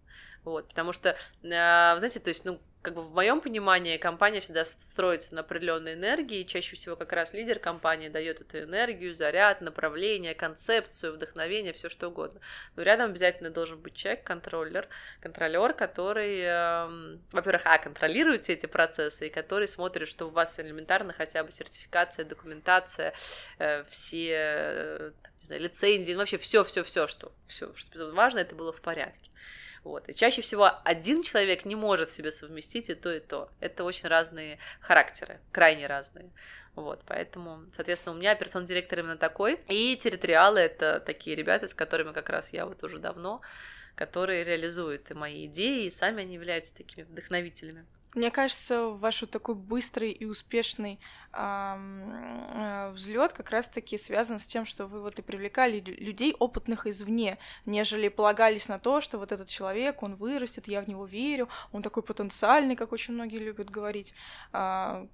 Вот, 0.44 0.68
потому 0.68 0.92
что, 0.92 1.10
э, 1.10 1.16
знаете, 1.42 2.20
то 2.20 2.28
есть, 2.28 2.44
ну, 2.44 2.60
как 2.82 2.94
бы 2.94 3.02
в 3.02 3.12
моем 3.12 3.42
понимании 3.42 3.98
компания 3.98 4.40
всегда 4.40 4.64
строится 4.64 5.34
на 5.34 5.42
определенной 5.42 5.94
энергии, 5.94 6.40
и 6.40 6.46
чаще 6.46 6.76
всего 6.76 6.96
как 6.96 7.12
раз 7.12 7.34
лидер 7.34 7.58
компании 7.58 8.08
дает 8.08 8.40
эту 8.40 8.60
энергию, 8.60 9.14
заряд, 9.14 9.60
направление, 9.60 10.34
концепцию, 10.34 11.12
вдохновение, 11.12 11.74
все 11.74 11.90
что 11.90 12.08
угодно. 12.08 12.40
Но 12.76 12.82
рядом 12.82 13.10
обязательно 13.10 13.50
должен 13.50 13.78
быть 13.78 13.94
человек, 13.94 14.24
контроллер, 14.24 14.88
контролер, 15.20 15.74
который, 15.74 16.40
э, 16.40 17.18
во-первых, 17.32 17.62
а, 17.66 17.78
контролирует 17.78 18.42
все 18.42 18.54
эти 18.54 18.66
процессы, 18.66 19.26
и 19.26 19.30
который 19.30 19.68
смотрит, 19.68 20.08
что 20.08 20.26
у 20.26 20.30
вас 20.30 20.58
элементарно 20.58 21.12
хотя 21.12 21.44
бы 21.44 21.52
сертификация, 21.52 22.24
документация, 22.24 23.12
э, 23.58 23.84
все, 23.90 24.30
э, 24.32 25.12
не 25.40 25.46
знаю, 25.46 25.62
лицензии, 25.62 26.12
ну, 26.12 26.20
вообще 26.20 26.38
все, 26.38 26.64
все, 26.64 26.82
все, 26.82 27.06
что, 27.06 27.30
все, 27.46 27.74
что 27.74 28.10
важно, 28.12 28.38
это 28.38 28.54
было 28.54 28.72
в 28.72 28.80
порядке. 28.80 29.30
Вот. 29.84 30.08
И 30.08 30.14
чаще 30.14 30.42
всего 30.42 30.70
один 30.84 31.22
человек 31.22 31.64
не 31.64 31.74
может 31.74 32.10
себе 32.10 32.32
совместить 32.32 32.90
и 32.90 32.94
то, 32.94 33.12
и 33.12 33.20
то. 33.20 33.50
Это 33.60 33.84
очень 33.84 34.08
разные 34.08 34.58
характеры, 34.80 35.40
крайне 35.52 35.86
разные. 35.86 36.30
Вот, 36.74 37.02
поэтому, 37.06 37.64
соответственно, 37.74 38.14
у 38.14 38.18
меня 38.18 38.32
операционный 38.32 38.68
директор 38.68 39.00
именно 39.00 39.16
такой. 39.16 39.58
И 39.68 39.96
территориалы— 39.96 40.60
это 40.60 41.00
такие 41.00 41.34
ребята, 41.34 41.66
с 41.66 41.74
которыми 41.74 42.12
как 42.12 42.28
раз 42.28 42.52
я 42.52 42.66
вот 42.66 42.82
уже 42.84 42.98
давно, 42.98 43.40
которые 43.96 44.44
реализуют 44.44 45.10
и 45.10 45.14
мои 45.14 45.46
идеи, 45.46 45.86
и 45.86 45.90
сами 45.90 46.22
они 46.22 46.34
являются 46.34 46.74
такими 46.76 47.04
вдохновителями. 47.04 47.86
Мне 48.14 48.30
кажется, 48.32 48.86
ваш 48.88 49.20
вот 49.20 49.30
такой 49.30 49.54
быстрый 49.54 50.10
и 50.10 50.24
успешный 50.24 50.98
э, 51.32 52.90
взлет 52.92 53.32
как 53.32 53.50
раз-таки 53.50 53.96
связан 53.98 54.40
с 54.40 54.46
тем, 54.46 54.66
что 54.66 54.86
вы 54.86 55.00
вот 55.00 55.20
и 55.20 55.22
привлекали 55.22 55.80
людей 55.80 56.34
опытных 56.36 56.86
извне, 56.86 57.38
нежели 57.66 58.08
полагались 58.08 58.66
на 58.66 58.80
то, 58.80 59.00
что 59.00 59.18
вот 59.18 59.30
этот 59.30 59.48
человек, 59.48 60.02
он 60.02 60.16
вырастет, 60.16 60.66
я 60.66 60.82
в 60.82 60.88
него 60.88 61.06
верю, 61.06 61.48
он 61.70 61.82
такой 61.82 62.02
потенциальный, 62.02 62.74
как 62.74 62.90
очень 62.90 63.14
многие 63.14 63.38
любят 63.38 63.70
говорить. 63.70 64.12
Э, 64.52 65.06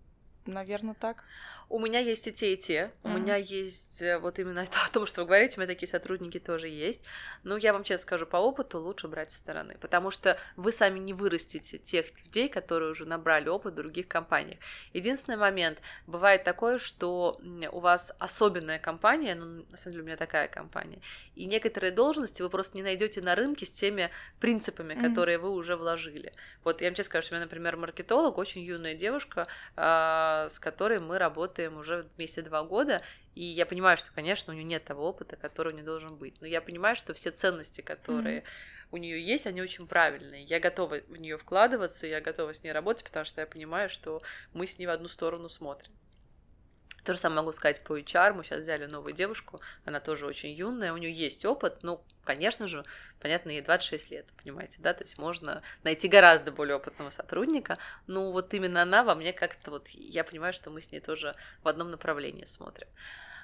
наверное, 0.46 0.94
так. 0.94 1.24
У 1.68 1.80
меня 1.80 1.98
есть 1.98 2.26
и 2.28 2.32
те, 2.32 2.54
и 2.54 2.56
те. 2.56 2.92
У 3.02 3.08
mm-hmm. 3.08 3.20
меня 3.20 3.36
есть 3.36 4.00
э, 4.00 4.18
вот 4.18 4.38
именно 4.38 4.60
это, 4.60 4.78
о 4.86 4.90
том, 4.90 5.06
что 5.06 5.22
вы 5.22 5.26
говорите, 5.26 5.56
у 5.56 5.60
меня 5.60 5.66
такие 5.66 5.88
сотрудники 5.88 6.38
тоже 6.38 6.68
есть. 6.68 7.00
Но 7.42 7.56
я 7.56 7.72
вам 7.72 7.82
честно 7.82 8.02
скажу, 8.02 8.26
по 8.26 8.36
опыту 8.36 8.78
лучше 8.78 9.08
брать 9.08 9.32
со 9.32 9.38
стороны, 9.38 9.76
потому 9.80 10.10
что 10.10 10.38
вы 10.54 10.70
сами 10.70 10.98
не 11.00 11.12
вырастите 11.12 11.78
тех 11.78 12.06
людей, 12.24 12.48
которые 12.48 12.92
уже 12.92 13.04
набрали 13.04 13.48
опыт 13.48 13.72
в 13.72 13.76
других 13.76 14.06
компаниях. 14.06 14.60
Единственный 14.92 15.36
момент, 15.36 15.78
бывает 16.06 16.44
такое, 16.44 16.78
что 16.78 17.40
у 17.72 17.80
вас 17.80 18.12
особенная 18.18 18.78
компания, 18.78 19.34
ну, 19.34 19.66
на 19.68 19.76
самом 19.76 19.92
деле 19.92 20.02
у 20.02 20.06
меня 20.06 20.16
такая 20.16 20.48
компания, 20.48 21.00
и 21.34 21.46
некоторые 21.46 21.90
должности 21.90 22.42
вы 22.42 22.50
просто 22.50 22.76
не 22.76 22.82
найдете 22.82 23.20
на 23.20 23.34
рынке 23.34 23.66
с 23.66 23.72
теми 23.72 24.10
принципами, 24.38 24.94
mm-hmm. 24.94 25.08
которые 25.08 25.38
вы 25.38 25.50
уже 25.50 25.76
вложили. 25.76 26.32
Вот 26.62 26.80
я 26.80 26.88
вам 26.88 26.94
честно 26.94 27.10
скажу, 27.10 27.26
что 27.26 27.34
у 27.34 27.38
меня, 27.38 27.46
например, 27.46 27.76
маркетолог, 27.76 28.38
очень 28.38 28.62
юная 28.62 28.94
девушка, 28.94 29.48
э, 29.76 30.48
с 30.48 30.58
которой 30.58 31.00
мы 31.00 31.18
работаем 31.18 31.55
уже 31.64 32.08
вместе 32.16 32.42
два 32.42 32.62
года, 32.62 33.02
и 33.34 33.42
я 33.44 33.66
понимаю, 33.66 33.96
что, 33.96 34.12
конечно, 34.12 34.52
у 34.52 34.56
нее 34.56 34.64
нет 34.64 34.84
того 34.84 35.08
опыта, 35.08 35.36
который 35.36 35.72
у 35.72 35.76
нее 35.76 35.84
должен 35.84 36.16
быть. 36.16 36.40
Но 36.40 36.46
я 36.46 36.60
понимаю, 36.60 36.96
что 36.96 37.14
все 37.14 37.30
ценности, 37.30 37.80
которые 37.80 38.38
mm-hmm. 38.38 38.44
у 38.92 38.96
нее 38.96 39.22
есть, 39.22 39.46
они 39.46 39.60
очень 39.60 39.86
правильные. 39.86 40.44
Я 40.44 40.60
готова 40.60 41.00
в 41.08 41.16
нее 41.16 41.36
вкладываться, 41.36 42.06
я 42.06 42.20
готова 42.20 42.52
с 42.52 42.62
ней 42.62 42.72
работать, 42.72 43.04
потому 43.04 43.24
что 43.24 43.40
я 43.40 43.46
понимаю, 43.46 43.88
что 43.88 44.22
мы 44.52 44.66
с 44.66 44.78
ней 44.78 44.86
в 44.86 44.90
одну 44.90 45.08
сторону 45.08 45.48
смотрим. 45.48 45.92
То 47.06 47.12
же 47.12 47.20
самое 47.20 47.42
могу 47.42 47.52
сказать 47.52 47.84
по 47.84 47.96
HR. 47.96 48.32
Мы 48.32 48.42
сейчас 48.42 48.62
взяли 48.62 48.86
новую 48.86 49.14
девушку, 49.14 49.60
она 49.84 50.00
тоже 50.00 50.26
очень 50.26 50.50
юная, 50.50 50.92
у 50.92 50.96
нее 50.96 51.12
есть 51.12 51.44
опыт, 51.44 51.84
ну, 51.84 52.02
конечно 52.24 52.66
же, 52.66 52.84
понятно, 53.20 53.50
ей 53.50 53.62
26 53.62 54.10
лет, 54.10 54.26
понимаете, 54.42 54.78
да, 54.80 54.92
то 54.92 55.04
есть 55.04 55.16
можно 55.16 55.62
найти 55.84 56.08
гораздо 56.08 56.50
более 56.50 56.74
опытного 56.74 57.10
сотрудника, 57.10 57.78
но 58.08 58.32
вот 58.32 58.52
именно 58.54 58.82
она 58.82 59.04
во 59.04 59.14
мне 59.14 59.32
как-то 59.32 59.70
вот, 59.70 59.86
я 59.90 60.24
понимаю, 60.24 60.52
что 60.52 60.70
мы 60.70 60.80
с 60.80 60.90
ней 60.90 60.98
тоже 60.98 61.36
в 61.62 61.68
одном 61.68 61.92
направлении 61.92 62.44
смотрим. 62.44 62.88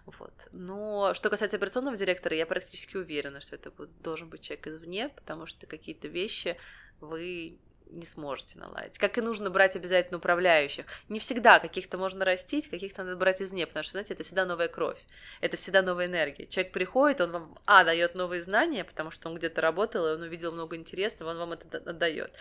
Вот. 0.07 0.49
Но 0.51 1.15
что 1.15 1.31
касается 1.31 1.57
операционного 1.57 1.97
директора, 1.97 2.35
я 2.35 2.47
практически 2.47 2.97
уверена, 2.97 3.41
что 3.41 3.55
это 3.55 3.71
должен 4.03 4.29
быть 4.29 4.41
человек 4.41 4.67
извне, 4.67 5.09
потому 5.11 5.47
что 5.47 5.69
какие-то 5.69 6.09
вещи 6.09 6.57
вы 7.01 7.61
не 7.93 8.07
сможете 8.07 8.59
наладить. 8.59 8.99
Как 8.99 9.19
и 9.19 9.21
нужно 9.21 9.51
брать 9.51 9.77
обязательно 9.77 10.19
управляющих. 10.19 10.87
Не 11.09 11.21
всегда 11.21 11.61
каких-то 11.61 11.99
можно 11.99 12.25
растить, 12.25 12.69
каких-то 12.69 13.05
надо 13.05 13.17
брать 13.17 13.41
извне, 13.43 13.67
потому 13.67 13.83
что, 13.83 13.93
знаете, 13.93 14.15
это 14.15 14.25
всегда 14.25 14.45
новая 14.45 14.69
кровь, 14.69 14.99
это 15.41 15.57
всегда 15.57 15.83
новая 15.83 16.07
энергия. 16.07 16.47
Человек 16.47 16.73
приходит, 16.73 17.21
он 17.21 17.31
вам, 17.33 17.59
а, 17.67 17.85
дает 17.85 18.15
новые 18.15 18.43
знания, 18.43 18.85
потому 18.85 19.11
что 19.11 19.29
он 19.29 19.37
где-то 19.37 19.61
работал, 19.61 20.07
и 20.07 20.13
он 20.13 20.23
увидел 20.23 20.53
много 20.53 20.77
интересного, 20.77 21.31
он 21.31 21.39
вам 21.39 21.53
это 21.53 21.79
отдает. 21.79 22.33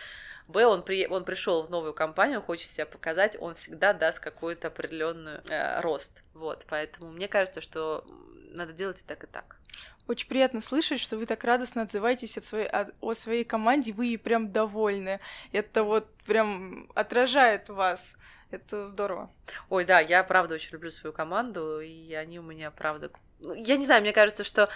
Б, 0.47 0.66
он, 0.66 0.84
при, 0.84 1.08
он 1.08 1.24
пришел 1.24 1.64
в 1.64 1.70
новую 1.70 1.93
компанию, 1.93 2.41
хочет 2.41 2.70
себя 2.70 2.86
показать, 2.86 3.38
он 3.39 3.56
всегда 3.56 3.93
даст 3.93 4.20
какой-то 4.20 4.68
определенный 4.68 5.39
э, 5.49 5.82
рост. 5.82 6.22
Вот, 6.34 6.66
поэтому 6.68 7.12
мне 7.12 7.28
кажется, 7.28 7.62
что 7.62 8.06
надо 8.52 8.74
делать 8.74 8.99
и 8.99 9.04
так, 9.04 9.24
и 9.24 9.28
так. 9.28 9.58
Очень 10.07 10.28
приятно 10.28 10.61
слышать, 10.61 10.99
что 10.99 11.17
вы 11.17 11.26
так 11.26 11.43
радостно 11.43 11.84
отзываетесь 11.84 12.38
от 12.38 12.45
своей, 12.45 12.67
от, 12.67 12.93
о 13.01 13.13
своей 13.13 13.43
команде, 13.43 13.93
вы 13.93 14.07
ей 14.07 14.17
прям 14.17 14.51
довольны. 14.51 15.19
Это 15.51 15.84
вот 15.84 16.13
прям 16.26 16.89
отражает 16.95 17.69
вас. 17.69 18.15
Это 18.49 18.86
здорово. 18.88 19.32
Ой, 19.69 19.86
да, 19.86 19.99
я 20.01 20.24
правда 20.24 20.55
очень 20.55 20.74
люблю 20.74 20.89
свою 20.89 21.13
команду, 21.13 21.80
и 21.80 22.13
они 22.13 22.39
у 22.39 22.43
меня 22.43 22.72
правда. 22.72 23.09
Ну, 23.39 23.53
я 23.53 23.78
не 23.78 23.86
знаю, 23.86 24.01
мне 24.01 24.11
кажется, 24.11 24.43
что 24.43 24.69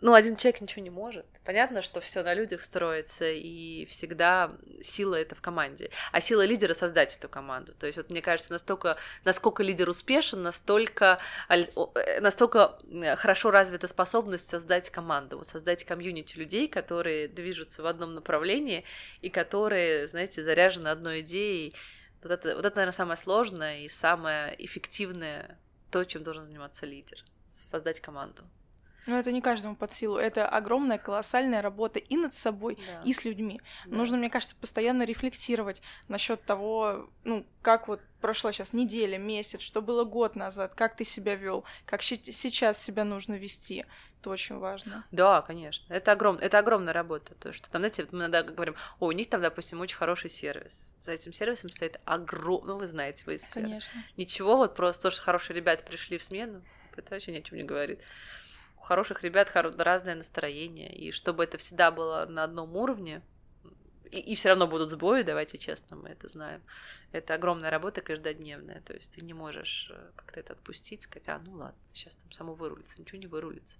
ну, 0.00 0.14
один 0.14 0.36
человек 0.36 0.62
ничего 0.62 0.82
не 0.82 0.90
может. 0.90 1.26
Понятно, 1.44 1.82
что 1.82 2.00
все 2.00 2.22
на 2.22 2.32
людях 2.32 2.64
строится, 2.64 3.30
и 3.30 3.84
всегда 3.86 4.52
сила 4.82 5.16
это 5.16 5.34
в 5.34 5.42
команде. 5.42 5.90
А 6.12 6.20
сила 6.20 6.44
лидера 6.44 6.74
создать 6.74 7.16
эту 7.16 7.28
команду. 7.28 7.74
То 7.74 7.86
есть, 7.86 7.98
вот 7.98 8.08
мне 8.08 8.22
кажется, 8.22 8.52
настолько, 8.52 8.96
насколько 9.24 9.62
лидер 9.62 9.88
успешен, 9.88 10.42
настолько, 10.42 11.18
э, 11.48 12.20
настолько 12.20 12.78
хорошо 13.16 13.50
развита 13.50 13.88
способность 13.88 14.48
создать 14.48 14.90
команду, 14.90 15.38
вот 15.38 15.48
создать 15.48 15.84
комьюнити 15.84 16.36
людей, 16.36 16.66
которые 16.66 17.28
движутся 17.28 17.82
в 17.82 17.86
одном 17.86 18.12
направлении 18.12 18.84
и 19.20 19.28
которые, 19.28 20.08
знаете, 20.08 20.42
заряжены 20.42 20.88
одной 20.88 21.20
идеей. 21.20 21.74
Вот 22.22 22.32
это, 22.32 22.54
вот 22.54 22.64
это, 22.64 22.76
наверное, 22.76 22.96
самое 22.96 23.16
сложное 23.16 23.80
и 23.80 23.88
самое 23.88 24.54
эффективное, 24.64 25.58
то, 25.90 26.04
чем 26.04 26.22
должен 26.22 26.44
заниматься 26.44 26.86
лидер. 26.86 27.24
Создать 27.52 28.00
команду. 28.00 28.44
Но 29.06 29.18
это 29.18 29.32
не 29.32 29.40
каждому 29.40 29.76
под 29.76 29.92
силу. 29.92 30.16
Это 30.16 30.48
огромная, 30.48 30.98
колоссальная 30.98 31.62
работа 31.62 31.98
и 31.98 32.16
над 32.16 32.34
собой, 32.34 32.76
да. 32.76 33.02
и 33.04 33.12
с 33.12 33.24
людьми. 33.24 33.60
Да. 33.86 33.96
Нужно, 33.96 34.16
мне 34.16 34.30
кажется, 34.30 34.56
постоянно 34.56 35.04
рефлексировать 35.04 35.82
насчет 36.08 36.42
того, 36.44 37.08
ну, 37.24 37.46
как 37.62 37.88
вот 37.88 38.00
прошла 38.20 38.52
сейчас 38.52 38.72
неделя, 38.72 39.18
месяц, 39.18 39.60
что 39.62 39.80
было 39.80 40.04
год 40.04 40.36
назад, 40.36 40.74
как 40.74 40.96
ты 40.96 41.04
себя 41.04 41.34
вел, 41.34 41.64
как 41.86 42.02
сейчас 42.02 42.82
себя 42.82 43.04
нужно 43.04 43.34
вести. 43.34 43.86
Это 44.20 44.30
очень 44.30 44.58
важно. 44.58 45.06
Да, 45.10 45.40
конечно. 45.40 45.92
Это, 45.92 46.12
огром... 46.12 46.36
это 46.36 46.58
огромная 46.58 46.92
работа. 46.92 47.34
То, 47.36 47.54
что 47.54 47.70
там, 47.70 47.80
знаете, 47.80 48.06
мы 48.12 48.18
иногда 48.18 48.42
говорим, 48.42 48.76
о, 48.98 49.06
у 49.06 49.12
них 49.12 49.30
там, 49.30 49.40
допустим, 49.40 49.80
очень 49.80 49.96
хороший 49.96 50.28
сервис. 50.28 50.86
За 51.00 51.12
этим 51.12 51.32
сервисом 51.32 51.70
стоит 51.70 52.00
огромный, 52.04 52.74
ну, 52.74 52.78
вы 52.78 52.86
знаете, 52.86 53.22
вы 53.24 53.36
из 53.36 53.42
сферы. 53.42 53.66
Конечно. 53.66 54.04
Ничего, 54.18 54.58
вот 54.58 54.74
просто 54.74 55.04
то, 55.04 55.10
что 55.10 55.22
хорошие 55.22 55.56
ребята 55.56 55.84
пришли 55.86 56.18
в 56.18 56.22
смену, 56.22 56.60
это 56.96 57.14
вообще 57.14 57.32
ни 57.32 57.38
о 57.38 57.42
чем 57.42 57.56
не 57.56 57.64
говорит 57.64 58.00
у 58.80 58.82
хороших 58.82 59.22
ребят 59.22 59.50
разное 59.54 60.14
настроение, 60.14 60.92
и 60.92 61.12
чтобы 61.12 61.44
это 61.44 61.58
всегда 61.58 61.90
было 61.90 62.26
на 62.26 62.44
одном 62.44 62.76
уровне, 62.76 63.22
и, 64.10 64.18
и 64.18 64.34
все 64.34 64.48
равно 64.48 64.66
будут 64.66 64.90
сбои, 64.90 65.22
давайте 65.22 65.58
честно, 65.58 65.96
мы 65.96 66.08
это 66.08 66.28
знаем. 66.28 66.62
Это 67.12 67.34
огромная 67.34 67.70
работа 67.70 68.00
каждодневная, 68.00 68.80
то 68.80 68.94
есть 68.94 69.12
ты 69.12 69.24
не 69.24 69.34
можешь 69.34 69.90
э, 69.92 70.10
как-то 70.16 70.40
это 70.40 70.52
отпустить, 70.54 71.02
сказать, 71.02 71.28
а, 71.28 71.38
ну 71.44 71.52
ладно, 71.52 71.78
сейчас 71.92 72.16
там 72.16 72.32
само 72.32 72.54
вырулится, 72.54 73.00
ничего 73.00 73.18
не 73.18 73.26
вырулится. 73.26 73.78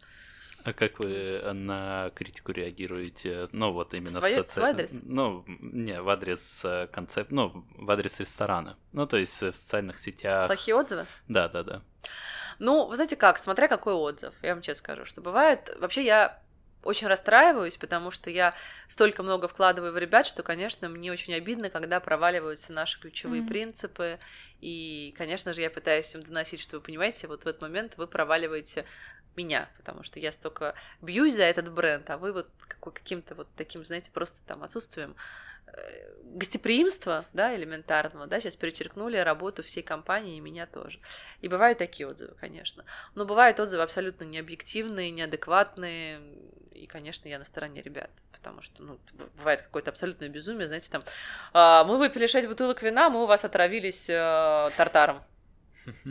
А 0.63 0.75
как 0.75 0.99
вы 0.99 1.41
на 1.55 2.11
критику 2.15 2.53
реагируете? 2.53 3.49
Ну, 3.53 3.73
вот 3.73 3.95
именно 3.95 4.21
в, 4.21 4.25
свое, 4.25 4.45
в 4.45 4.51
свой 4.51 4.71
адрес? 4.71 4.91
Ну, 5.05 5.43
не, 5.47 6.03
в 6.03 6.09
адрес 6.11 6.61
э, 6.65 6.87
концепт, 6.93 7.31
ну, 7.31 7.65
в 7.77 7.91
адрес 7.91 8.21
ресторана. 8.21 8.77
Ну, 8.93 9.07
то 9.07 9.17
есть 9.17 9.41
в 9.41 9.57
социальных 9.57 9.99
сетях. 9.99 10.49
Плохие 10.49 10.75
отзывы? 10.75 11.07
Да, 11.29 11.49
да, 11.49 11.63
да. 11.63 11.83
Ну, 12.61 12.87
вы 12.87 12.95
знаете 12.95 13.17
как, 13.17 13.39
смотря 13.39 13.69
какой 13.69 13.95
отзыв, 13.95 14.35
я 14.43 14.55
вам 14.55 14.63
честно 14.63 14.79
скажу, 14.79 15.05
что 15.07 15.23
бывает, 15.23 15.75
вообще 15.81 16.05
я 16.05 16.41
очень 16.83 17.09
расстраиваюсь, 17.09 17.77
потому 17.77 18.11
что 18.11 18.31
я 18.31 18.55
столько 18.87 19.23
много 19.23 19.49
вкладываю 19.49 19.93
в 19.93 19.99
ребят, 19.99 20.27
что, 20.27 20.43
конечно, 20.43 20.89
мне 20.89 21.11
очень 21.11 21.35
обидно, 21.35 21.71
когда 21.71 22.01
проваливаются 22.01 22.73
наши 22.73 23.01
ключевые 23.01 23.43
mm-hmm. 23.43 23.49
принципы. 23.49 24.19
И, 24.61 25.15
конечно 25.17 25.53
же, 25.53 25.63
я 25.63 25.71
пытаюсь 25.71 26.15
им 26.15 26.23
доносить, 26.23 26.61
что 26.61 26.77
вы 26.77 26.83
понимаете, 26.83 27.29
вот 27.29 27.45
в 27.45 27.47
этот 27.47 27.61
момент 27.61 27.95
вы 27.97 28.07
проваливаете 28.07 28.87
меня, 29.37 29.69
потому 29.77 30.03
что 30.03 30.21
я 30.21 30.33
столько 30.33 30.75
бьюсь 31.01 31.35
за 31.35 31.45
этот 31.45 31.73
бренд, 31.73 32.09
а 32.11 32.19
вы 32.19 32.33
вот 32.33 32.49
каким-то 32.81 33.35
вот 33.35 33.49
таким, 33.57 33.85
знаете, 33.85 34.11
просто 34.11 34.41
там 34.47 34.63
отсутствием 34.63 35.17
гостеприимства, 36.33 37.27
да, 37.33 37.55
элементарного, 37.57 38.27
да, 38.27 38.41
сейчас 38.41 38.57
перечеркнули 38.57 39.16
работу 39.16 39.62
всей 39.62 39.83
компании 39.83 40.37
и 40.37 40.41
меня 40.41 40.66
тоже. 40.66 40.99
И 41.41 41.49
бывают 41.49 41.79
такие 41.79 42.09
отзывы, 42.09 42.35
конечно. 42.41 42.85
Но 43.14 43.25
бывают 43.25 43.59
отзывы 43.59 43.83
абсолютно 43.83 44.25
необъективные, 44.25 45.11
неадекватные, 45.11 46.21
и, 46.73 46.87
конечно, 46.87 47.29
я 47.29 47.39
на 47.39 47.45
стороне 47.45 47.83
ребят, 47.83 48.11
потому 48.33 48.62
что, 48.62 48.83
ну, 48.83 48.99
бывает 49.37 49.62
какое-то 49.62 49.91
абсолютное 49.91 50.29
безумие, 50.29 50.66
знаете, 50.66 50.91
там, 50.91 51.03
«А, 51.53 51.85
мы 51.85 51.99
выпили 51.99 52.27
6 52.27 52.49
бутылок 52.49 52.83
вина, 52.83 53.11
мы 53.11 53.23
у 53.23 53.27
вас 53.27 53.45
отравились 53.45 54.09
э, 54.09 54.71
тартаром. 54.77 55.23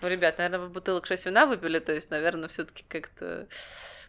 Ну, 0.00 0.08
ребят, 0.08 0.38
наверное, 0.38 0.60
вы 0.60 0.68
бутылок 0.68 1.06
6 1.06 1.26
вина 1.26 1.46
выпили, 1.46 1.78
то 1.78 1.92
есть, 1.92 2.10
наверное, 2.10 2.48
все 2.48 2.64
таки 2.64 2.84
как-то 2.88 3.46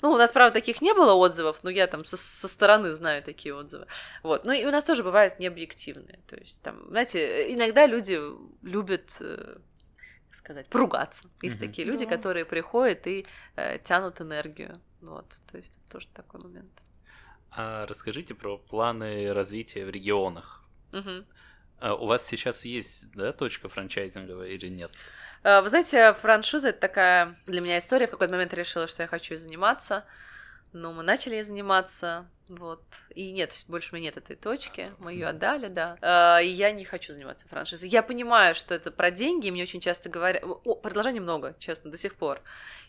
ну, 0.01 0.11
у 0.11 0.17
нас, 0.17 0.31
правда, 0.31 0.59
таких 0.59 0.81
не 0.81 0.93
было 0.93 1.13
отзывов, 1.13 1.63
но 1.63 1.69
я 1.69 1.87
там 1.87 2.05
со, 2.05 2.17
со 2.17 2.47
стороны 2.47 2.93
знаю 2.93 3.23
такие 3.23 3.55
отзывы. 3.55 3.87
Вот. 4.23 4.45
Ну, 4.45 4.51
и 4.51 4.65
у 4.65 4.71
нас 4.71 4.83
тоже 4.83 5.03
бывают 5.03 5.39
необъективные. 5.39 6.19
То 6.27 6.35
есть, 6.35 6.61
там, 6.61 6.87
знаете, 6.89 7.53
иногда 7.53 7.85
люди 7.85 8.19
любят 8.61 9.15
э, 9.19 9.57
как 10.27 10.35
сказать, 10.35 10.67
поругаться. 10.67 11.29
Есть 11.41 11.57
mm-hmm. 11.57 11.59
такие 11.59 11.87
люди, 11.87 12.05
да. 12.05 12.11
которые 12.11 12.45
приходят 12.45 13.07
и 13.07 13.25
э, 13.55 13.79
тянут 13.79 14.21
энергию. 14.21 14.81
Вот, 15.01 15.39
то 15.51 15.57
есть 15.57 15.79
тоже 15.89 16.07
такой 16.13 16.41
момент. 16.41 16.71
А 17.51 17.85
расскажите 17.87 18.35
про 18.35 18.57
планы 18.57 19.33
развития 19.33 19.85
в 19.85 19.89
регионах. 19.89 20.63
Угу. 20.93 21.25
А 21.79 21.95
у 21.95 22.07
вас 22.07 22.25
сейчас 22.25 22.65
есть, 22.65 23.11
да, 23.11 23.31
точка 23.31 23.69
франчайзинговая 23.69 24.49
или 24.49 24.67
нет? 24.67 24.91
Э, 25.43 25.61
вы 25.61 25.69
знаете, 25.69 26.13
франшиза 26.13 26.69
это 26.69 26.79
такая 26.79 27.35
для 27.45 27.61
меня 27.61 27.77
история. 27.77 28.07
В 28.07 28.11
какой-то 28.11 28.33
момент 28.33 28.53
решила, 28.53 28.87
что 28.87 29.03
я 29.03 29.07
хочу 29.07 29.35
заниматься. 29.37 30.05
Но 30.73 30.93
мы 30.93 31.03
начали 31.03 31.41
заниматься. 31.41 32.27
Вот. 32.49 32.81
И 33.13 33.31
нет, 33.31 33.65
больше 33.67 33.89
у 33.91 33.95
меня 33.95 34.07
нет 34.07 34.17
этой 34.17 34.35
точки. 34.35 34.93
Мы 34.99 35.13
ее 35.13 35.27
отдали, 35.27 35.67
да. 35.67 35.97
А, 36.01 36.39
и 36.39 36.47
я 36.47 36.71
не 36.71 36.85
хочу 36.85 37.13
заниматься 37.13 37.47
франшизой. 37.47 37.89
Я 37.89 38.03
понимаю, 38.03 38.55
что 38.55 38.73
это 38.73 38.91
про 38.91 39.11
деньги, 39.11 39.47
и 39.47 39.51
мне 39.51 39.63
очень 39.63 39.81
часто 39.81 40.09
говорят... 40.09 40.43
О, 40.43 40.75
предложений 40.75 41.21
много, 41.21 41.55
честно, 41.59 41.91
до 41.91 41.97
сих 41.97 42.15
пор. 42.15 42.41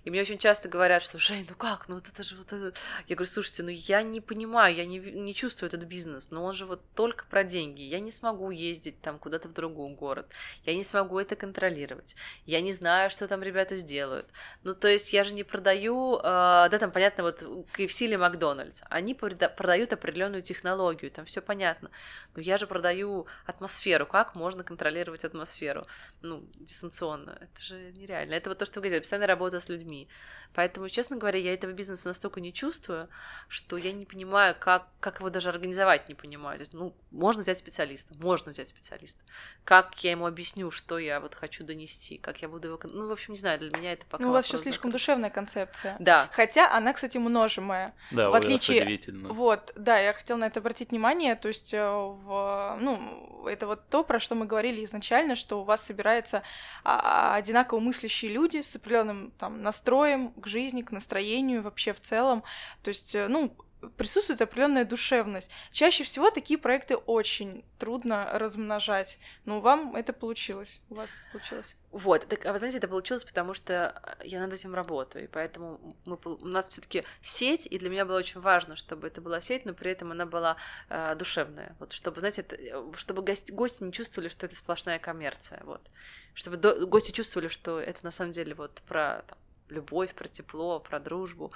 И 0.05 0.11
мне 0.11 0.21
очень 0.21 0.39
часто 0.39 0.69
говорят, 0.69 1.03
что 1.03 1.19
Жень, 1.19 1.47
ну 1.49 1.55
как, 1.55 1.89
ну 1.89 1.97
вот 1.97 2.09
это 2.09 2.23
же 2.23 2.37
вот 2.37 2.53
это. 2.53 2.73
Я 3.09 3.17
говорю, 3.17 3.31
слушайте, 3.31 3.63
ну 3.63 3.69
я 3.69 4.03
не 4.03 4.21
понимаю, 4.21 4.75
я 4.75 4.87
не, 4.87 4.99
не 4.99 5.35
чувствую 5.35 5.69
этот 5.69 5.85
бизнес, 5.85 6.31
но 6.31 6.45
он 6.45 6.55
же 6.55 6.67
вот 6.67 6.81
только 6.95 7.27
про 7.27 7.45
деньги. 7.45 7.83
Я 7.83 8.01
не 8.01 8.13
смогу 8.13 8.51
ездить 8.51 9.01
там 9.03 9.19
куда-то 9.19 9.49
в 9.49 9.53
другой 9.53 9.91
город, 9.91 10.27
я 10.65 10.75
не 10.75 10.85
смогу 10.85 11.19
это 11.19 11.37
контролировать, 11.37 12.15
я 12.47 12.61
не 12.61 12.73
знаю, 12.73 13.11
что 13.11 13.29
там 13.29 13.43
ребята 13.43 13.75
сделают. 13.75 14.27
Ну 14.63 14.75
то 14.75 14.89
есть 14.89 15.13
я 15.13 15.25
же 15.25 15.35
не 15.35 15.45
продаю, 15.45 16.17
э, 16.17 16.21
да 16.23 16.79
там 16.79 16.91
понятно, 16.91 17.25
вот 17.25 17.43
KFC 17.43 18.05
или 18.05 18.17
Макдональдс, 18.17 18.83
они 18.89 19.15
продают 19.49 19.93
определенную 19.93 20.43
технологию, 20.43 21.11
там 21.11 21.25
все 21.25 21.41
понятно. 21.41 21.91
Но 22.35 22.43
я 22.43 22.59
же 22.59 22.67
продаю 22.67 23.27
атмосферу, 23.47 24.07
как 24.07 24.35
можно 24.35 24.65
контролировать 24.65 25.25
атмосферу, 25.25 25.87
ну 26.23 26.45
дистанционно, 26.55 27.39
это 27.41 27.63
же 27.63 27.93
нереально. 27.93 28.35
Это 28.35 28.51
вот 28.51 28.59
то, 28.59 28.65
что 28.65 28.81
вы 28.81 28.89
говорите, 28.89 29.03
постоянно 29.03 29.27
работа 29.27 29.61
с 29.61 29.69
людьми 29.69 29.79
людьми. 29.79 30.09
Поэтому, 30.55 30.89
честно 30.89 31.17
говоря, 31.17 31.39
я 31.39 31.53
этого 31.53 31.73
бизнеса 31.73 32.09
настолько 32.09 32.41
не 32.41 32.55
чувствую, 32.55 33.09
что 33.49 33.77
я 33.77 33.93
не 33.93 34.07
понимаю, 34.07 34.57
как, 34.59 34.89
как 34.99 35.19
его 35.21 35.29
даже 35.29 35.51
организовать 35.51 36.09
не 36.09 36.15
понимаю. 36.15 36.57
То 36.59 36.63
есть, 36.63 36.73
ну, 36.73 36.97
можно 37.11 37.43
взять 37.43 37.59
специалиста, 37.59 38.15
можно 38.19 38.53
взять 38.53 38.71
специалиста. 38.71 39.21
Как 39.65 40.03
я 40.03 40.13
ему 40.13 40.27
объясню, 40.27 40.71
что 40.71 40.99
я 40.99 41.21
вот 41.21 41.35
хочу 41.35 41.65
донести, 41.65 42.17
как 42.17 42.41
я 42.41 42.49
буду 42.49 42.69
его... 42.69 42.81
Ну, 42.83 43.09
в 43.09 43.13
общем, 43.13 43.35
не 43.35 43.39
знаю, 43.39 43.59
для 43.59 43.71
меня 43.79 43.93
это 43.93 44.07
пока... 44.07 44.25
Ну, 44.25 44.31
у 44.31 44.33
вас 44.33 44.47
еще 44.47 44.57
слишком 44.57 44.91
душевная 44.91 45.31
концепция. 45.31 45.97
Да. 46.01 46.31
Хотя 46.33 46.75
она, 46.75 46.95
кстати, 46.95 47.19
множимая. 47.19 47.95
Да, 48.11 48.31
в 48.31 48.35
отличие... 48.35 48.99
Вот, 49.39 49.73
да, 49.77 49.97
я 50.01 50.15
хотела 50.15 50.39
на 50.39 50.47
это 50.47 50.59
обратить 50.59 50.91
внимание, 50.91 51.37
то 51.37 51.47
есть, 51.47 51.73
э, 51.73 51.79
в... 51.81 52.77
ну, 52.81 53.47
это 53.47 53.69
вот 53.69 53.89
то, 53.89 54.03
про 54.03 54.19
что 54.19 54.35
мы 54.35 54.47
говорили 54.47 54.85
изначально, 54.85 55.37
что 55.37 55.61
у 55.61 55.65
вас 55.65 55.87
собирается 55.87 56.43
а, 56.83 57.37
одинаково 57.37 57.79
мыслящие 57.79 58.33
люди 58.33 58.63
с 58.63 58.75
определенным 58.75 59.31
там 59.39 59.63
настроем 59.63 60.33
к 60.33 60.49
жизни, 60.49 60.83
к 60.83 60.91
настроению 60.91 61.63
вообще 61.63 61.93
в 61.93 62.01
целом. 62.01 62.43
То 62.83 62.89
есть, 62.89 63.15
э, 63.15 63.29
ну, 63.29 63.55
присутствует 63.97 64.41
определенная 64.43 64.85
душевность. 64.85 65.51
Чаще 65.71 66.05
всего 66.05 66.31
такие 66.31 66.59
проекты 66.59 66.97
очень 66.97 67.65
трудно 67.79 68.29
размножать. 68.33 69.19
Но 69.45 69.61
вам 69.61 69.95
это 69.95 70.13
получилось. 70.13 70.81
У 70.91 70.95
вас 70.95 71.11
получилось. 71.33 71.77
Вот, 71.91 72.27
так, 72.29 72.45
а 72.45 72.53
вы 72.53 72.59
знаете, 72.59 72.79
это 72.79 72.89
получилось, 72.89 73.25
потому 73.25 73.55
что 73.55 74.19
я 74.23 74.41
над 74.41 74.53
этим 74.53 74.75
работаю, 74.75 75.25
и 75.25 75.27
поэтому 75.27 75.97
мы, 76.05 76.19
у 76.23 76.47
нас 76.47 76.69
все-таки 76.69 77.05
сеть, 77.23 77.67
и 77.67 77.79
для 77.79 77.89
меня 77.89 78.05
было 78.05 78.19
очень 78.19 78.43
важно, 78.43 78.77
чтобы 78.77 79.07
это 79.07 79.23
была 79.23 79.41
сеть, 79.41 79.65
но 79.65 79.73
при 79.73 79.91
этом 79.93 80.13
она 80.13 80.27
была 80.27 80.59
э, 80.91 81.15
душевная, 81.15 81.75
вот, 81.79 81.93
чтобы, 81.93 82.21
знаете, 82.21 82.43
это, 82.43 82.57
э, 82.57 82.93
чтобы 82.97 83.23
гости, 83.23 83.53
гости 83.53 83.83
не 83.83 83.93
чувствовали, 83.93 84.29
что 84.29 84.45
это 84.45 84.55
сплошная 84.55 84.99
коммерция, 84.99 85.63
вот, 85.65 85.91
чтобы 86.35 86.59
до, 86.59 86.87
гости 86.87 87.11
чувствовали, 87.11 87.49
что 87.49 87.81
это 87.81 88.05
на 88.05 88.11
самом 88.11 88.33
деле 88.33 88.55
вот 88.55 88.83
про 88.87 89.25
там, 89.27 89.39
любовь, 89.69 90.15
про 90.15 90.29
тепло, 90.29 90.81
про 90.81 91.01
дружбу. 91.01 91.53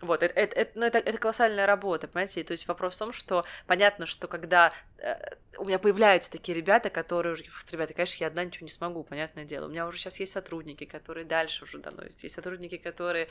Вот, 0.00 0.22
это, 0.22 0.32
это, 0.38 0.54
это, 0.54 0.78
ну, 0.78 0.86
это, 0.86 0.98
это 0.98 1.18
колоссальная 1.18 1.66
работа, 1.66 2.06
понимаете? 2.06 2.44
То 2.44 2.52
есть 2.52 2.68
вопрос 2.68 2.94
в 2.94 2.98
том, 2.98 3.12
что 3.12 3.44
понятно, 3.66 4.06
что 4.06 4.28
когда 4.28 4.72
э, 4.98 5.16
у 5.56 5.64
меня 5.64 5.78
появляются 5.80 6.30
такие 6.30 6.56
ребята, 6.56 6.88
которые 6.88 7.32
уже, 7.32 7.44
ребята, 7.72 7.94
конечно, 7.94 8.22
я 8.22 8.28
одна 8.28 8.44
ничего 8.44 8.64
не 8.64 8.70
смогу, 8.70 9.02
понятное 9.02 9.44
дело. 9.44 9.66
У 9.66 9.70
меня 9.70 9.86
уже 9.88 9.98
сейчас 9.98 10.20
есть 10.20 10.32
сотрудники, 10.32 10.84
которые 10.84 11.24
дальше 11.24 11.64
уже 11.64 11.78
доносят. 11.78 12.22
Есть 12.22 12.36
сотрудники, 12.36 12.76
которые, 12.76 13.28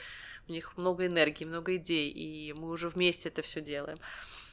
у 0.50 0.52
них 0.52 0.76
много 0.76 1.06
энергии, 1.06 1.46
много 1.46 1.78
идей, 1.78 2.10
и 2.10 2.52
мы 2.54 2.70
уже 2.70 2.90
вместе 2.90 3.30
это 3.30 3.42
все 3.42 3.62
делаем. 3.62 3.98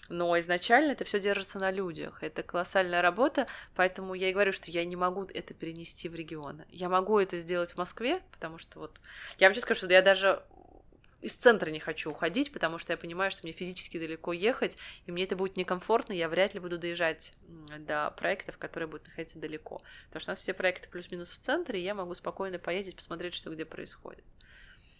Но 0.09 0.39
изначально 0.39 0.93
это 0.93 1.05
все 1.05 1.19
держится 1.19 1.59
на 1.59 1.71
людях. 1.71 2.23
Это 2.23 2.43
колоссальная 2.43 3.01
работа, 3.01 3.47
поэтому 3.75 4.15
я 4.15 4.29
и 4.29 4.33
говорю, 4.33 4.53
что 4.53 4.71
я 4.71 4.85
не 4.85 4.97
могу 4.97 5.25
это 5.33 5.55
перенести 5.55 6.09
в 6.09 6.15
регионы. 6.15 6.67
Я 6.71 6.89
могу 6.89 7.19
это 7.19 7.39
сделать 7.39 7.73
в 7.73 7.79
Москве, 7.79 8.21
потому 8.31 8.59
что 8.59 8.81
вот... 8.81 9.01
Я 9.39 9.49
вам 9.49 9.55
сейчас 9.55 9.65
скажу, 9.65 9.79
что 9.79 9.93
я 9.93 10.03
даже 10.03 10.43
из 11.25 11.37
центра 11.37 11.70
не 11.70 11.81
хочу 11.81 12.11
уходить, 12.11 12.53
потому 12.53 12.77
что 12.77 12.93
я 12.93 12.99
понимаю, 12.99 13.31
что 13.31 13.41
мне 13.45 13.53
физически 13.53 13.99
далеко 13.99 14.35
ехать, 14.35 14.77
и 15.07 15.11
мне 15.11 15.25
это 15.25 15.37
будет 15.37 15.57
некомфортно, 15.57 16.12
я 16.12 16.29
вряд 16.29 16.53
ли 16.53 16.61
буду 16.61 16.79
доезжать 16.79 17.33
до 17.79 18.11
проектов, 18.11 18.59
которые 18.59 18.89
будут 18.89 19.07
находиться 19.07 19.39
далеко. 19.39 19.81
Потому 20.09 20.20
что 20.20 20.31
у 20.31 20.33
нас 20.33 20.41
все 20.41 20.53
проекты 20.53 20.89
плюс-минус 20.91 21.33
в 21.33 21.39
центре, 21.41 21.81
и 21.81 21.83
я 21.83 21.95
могу 21.95 22.12
спокойно 22.12 22.59
поездить, 22.59 22.95
посмотреть, 22.95 23.33
что 23.33 23.51
где 23.51 23.64
происходит. 23.64 24.25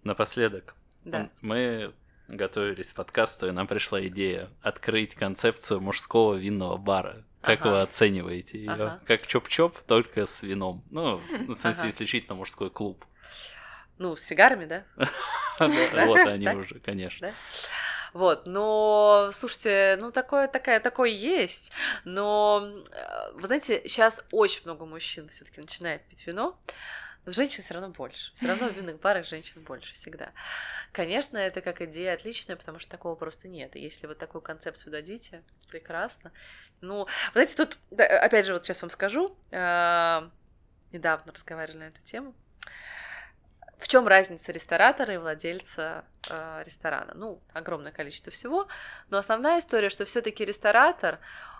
Напоследок, 0.03 0.75
да. 1.05 1.29
мы 1.43 1.93
готовились 2.29 2.95
к 2.95 2.97
подкасту, 2.97 3.49
и 3.49 3.51
нам 3.51 3.67
пришла 3.67 4.05
идея 4.07 4.49
открыть 4.63 5.15
концепцию 5.15 5.83
мужского 5.83 6.37
винного 6.37 6.79
бара. 6.79 7.23
Как 7.43 7.61
ага. 7.61 7.71
вы 7.71 7.83
оцениваете 7.83 8.61
ее? 8.61 8.71
Ага. 8.71 9.01
Как 9.05 9.27
чоп-чоп, 9.27 9.77
только 9.87 10.25
с 10.25 10.43
вином. 10.43 10.83
Ну, 10.91 11.19
в 11.19 11.55
смысле, 11.55 11.83
ага. 11.83 11.91
исключительно 11.91 12.35
мужской 12.35 12.71
клуб. 12.71 13.05
Ну, 13.99 14.17
с 14.17 14.23
сигарами, 14.23 14.67
да? 14.67 14.85
Вот 15.59 16.19
они 16.27 16.49
уже, 16.49 16.81
конечно. 16.81 17.33
Вот, 18.13 18.47
но, 18.47 19.31
слушайте, 19.33 19.97
ну 20.01 20.13
такое, 20.13 20.47
такая, 20.47 20.79
такое 20.79 21.11
есть, 21.11 21.73
но, 22.05 22.85
э, 22.93 23.33
вы 23.33 23.47
знаете, 23.49 23.83
сейчас 23.87 24.23
очень 24.31 24.63
много 24.65 24.87
мужчин 24.87 25.29
все 25.29 25.45
таки 25.45 25.61
начинает 25.61 26.01
пить 26.03 26.25
вино, 26.25 26.57
но 27.27 27.33
женщин 27.33 27.65
все 27.65 27.75
равно 27.75 27.89
больше. 27.89 28.33
Все 28.37 28.47
равно 28.47 28.69
в 28.69 28.77
винных 28.77 29.01
барах 29.01 29.27
женщин 29.27 29.63
больше 29.63 29.95
всегда. 29.95 30.31
Конечно, 30.93 31.39
это 31.39 31.61
как 31.61 31.83
идея 31.83 32.15
отличная, 32.15 32.55
потому 32.55 32.79
что 32.79 32.91
такого 32.91 33.17
просто 33.17 33.49
нет. 33.49 33.75
И 33.75 33.81
если 33.81 34.07
вы 34.07 34.15
такую 34.15 34.43
концепцию 34.43 34.93
дадите, 34.93 35.43
прекрасно. 35.69 36.31
Ну, 36.81 37.09
знаете, 37.33 37.57
тут, 37.57 37.79
опять 37.99 38.47
же, 38.47 38.53
вот 38.53 38.65
сейчас 38.65 38.81
вам 38.83 38.91
скажу, 38.91 39.37
э, 39.51 40.29
недавно 40.93 41.33
разговаривали 41.33 41.79
на 41.79 41.89
эту 41.89 42.03
тему. 42.03 42.33
В 43.79 43.89
чем 43.89 44.07
разница 44.07 44.53
ресторатора 44.53 45.15
и 45.15 45.17
владельца 45.19 46.05
э, 46.29 46.63
ресторана? 46.65 47.13
Ну, 47.15 47.43
огромное 47.53 47.93
количество 47.93 48.33
всего, 48.33 48.69
но 49.11 49.19
основная 49.19 49.59
история, 49.59 49.91
что 49.91 50.05
все-таки 50.05 50.45
ресторатор, 50.45 51.19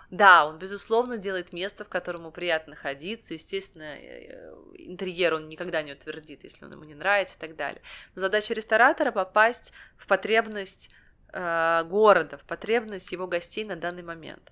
да, 0.09 0.47
он, 0.47 0.57
безусловно, 0.57 1.17
делает 1.17 1.51
место, 1.51 1.83
в 1.83 1.89
котором 1.89 2.21
ему 2.21 2.31
приятно 2.31 2.71
находиться. 2.71 3.33
Естественно, 3.33 3.95
э, 3.95 4.53
интерьер 4.77 5.33
он 5.33 5.49
никогда 5.49 5.81
не 5.81 5.93
утвердит, 5.93 6.43
если 6.43 6.63
он 6.65 6.71
ему 6.71 6.83
не 6.83 6.95
нравится 6.95 7.35
и 7.37 7.39
так 7.39 7.55
далее. 7.55 7.81
Но 8.15 8.21
задача 8.21 8.53
ресторатора 8.53 9.11
попасть 9.11 9.73
в 9.97 10.07
потребность 10.07 10.91
э, 11.33 11.83
города, 11.83 12.37
в 12.37 12.43
потребность 12.43 13.11
его 13.11 13.27
гостей 13.27 13.65
на 13.65 13.75
данный 13.75 14.03
момент. 14.03 14.51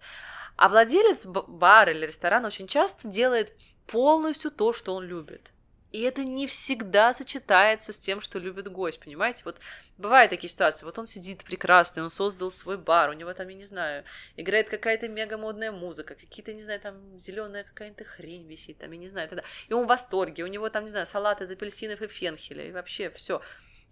А 0.55 0.69
владелец 0.69 1.25
бара 1.25 1.91
или 1.91 2.05
ресторана 2.05 2.47
очень 2.47 2.67
часто 2.67 3.07
делает 3.07 3.53
полностью 3.87 4.51
то, 4.51 4.73
что 4.73 4.93
он 4.95 5.05
любит. 5.05 5.51
И 5.93 6.01
это 6.01 6.23
не 6.23 6.47
всегда 6.47 7.13
сочетается 7.13 7.93
с 7.93 7.97
тем, 7.99 8.19
что 8.19 8.39
любит 8.39 8.67
гость, 8.67 8.99
понимаете? 8.99 9.43
Вот 9.45 9.59
бывают 9.99 10.31
такие 10.31 10.49
ситуации, 10.49 10.85
вот 10.85 10.97
он 10.97 11.05
сидит 11.05 11.43
прекрасный, 11.43 12.01
он 12.01 12.09
создал 12.09 12.49
свой 12.49 12.79
бар, 12.79 13.11
у 13.11 13.13
него 13.13 13.31
там, 13.33 13.47
я 13.47 13.53
не 13.53 13.63
знаю, 13.63 14.03
играет 14.35 14.69
какая-то 14.69 15.07
мега 15.07 15.37
модная 15.37 15.71
музыка, 15.71 16.15
какие-то, 16.15 16.51
не 16.51 16.63
знаю, 16.63 16.79
там 16.79 17.19
зеленая 17.19 17.63
какая-то 17.63 18.05
хрень 18.05 18.47
висит, 18.47 18.79
там, 18.79 18.91
я 18.91 18.97
не 18.97 19.07
знаю, 19.07 19.29
тогда. 19.29 19.43
И 19.69 19.73
он 19.73 19.85
в 19.85 19.87
восторге, 19.87 20.43
у 20.43 20.47
него 20.47 20.67
там, 20.69 20.85
не 20.85 20.89
знаю, 20.89 21.05
салаты 21.05 21.43
из 21.43 21.51
апельсинов 21.51 22.01
и 22.01 22.07
фенхеля, 22.07 22.65
и 22.67 22.71
вообще 22.71 23.11
все. 23.11 23.43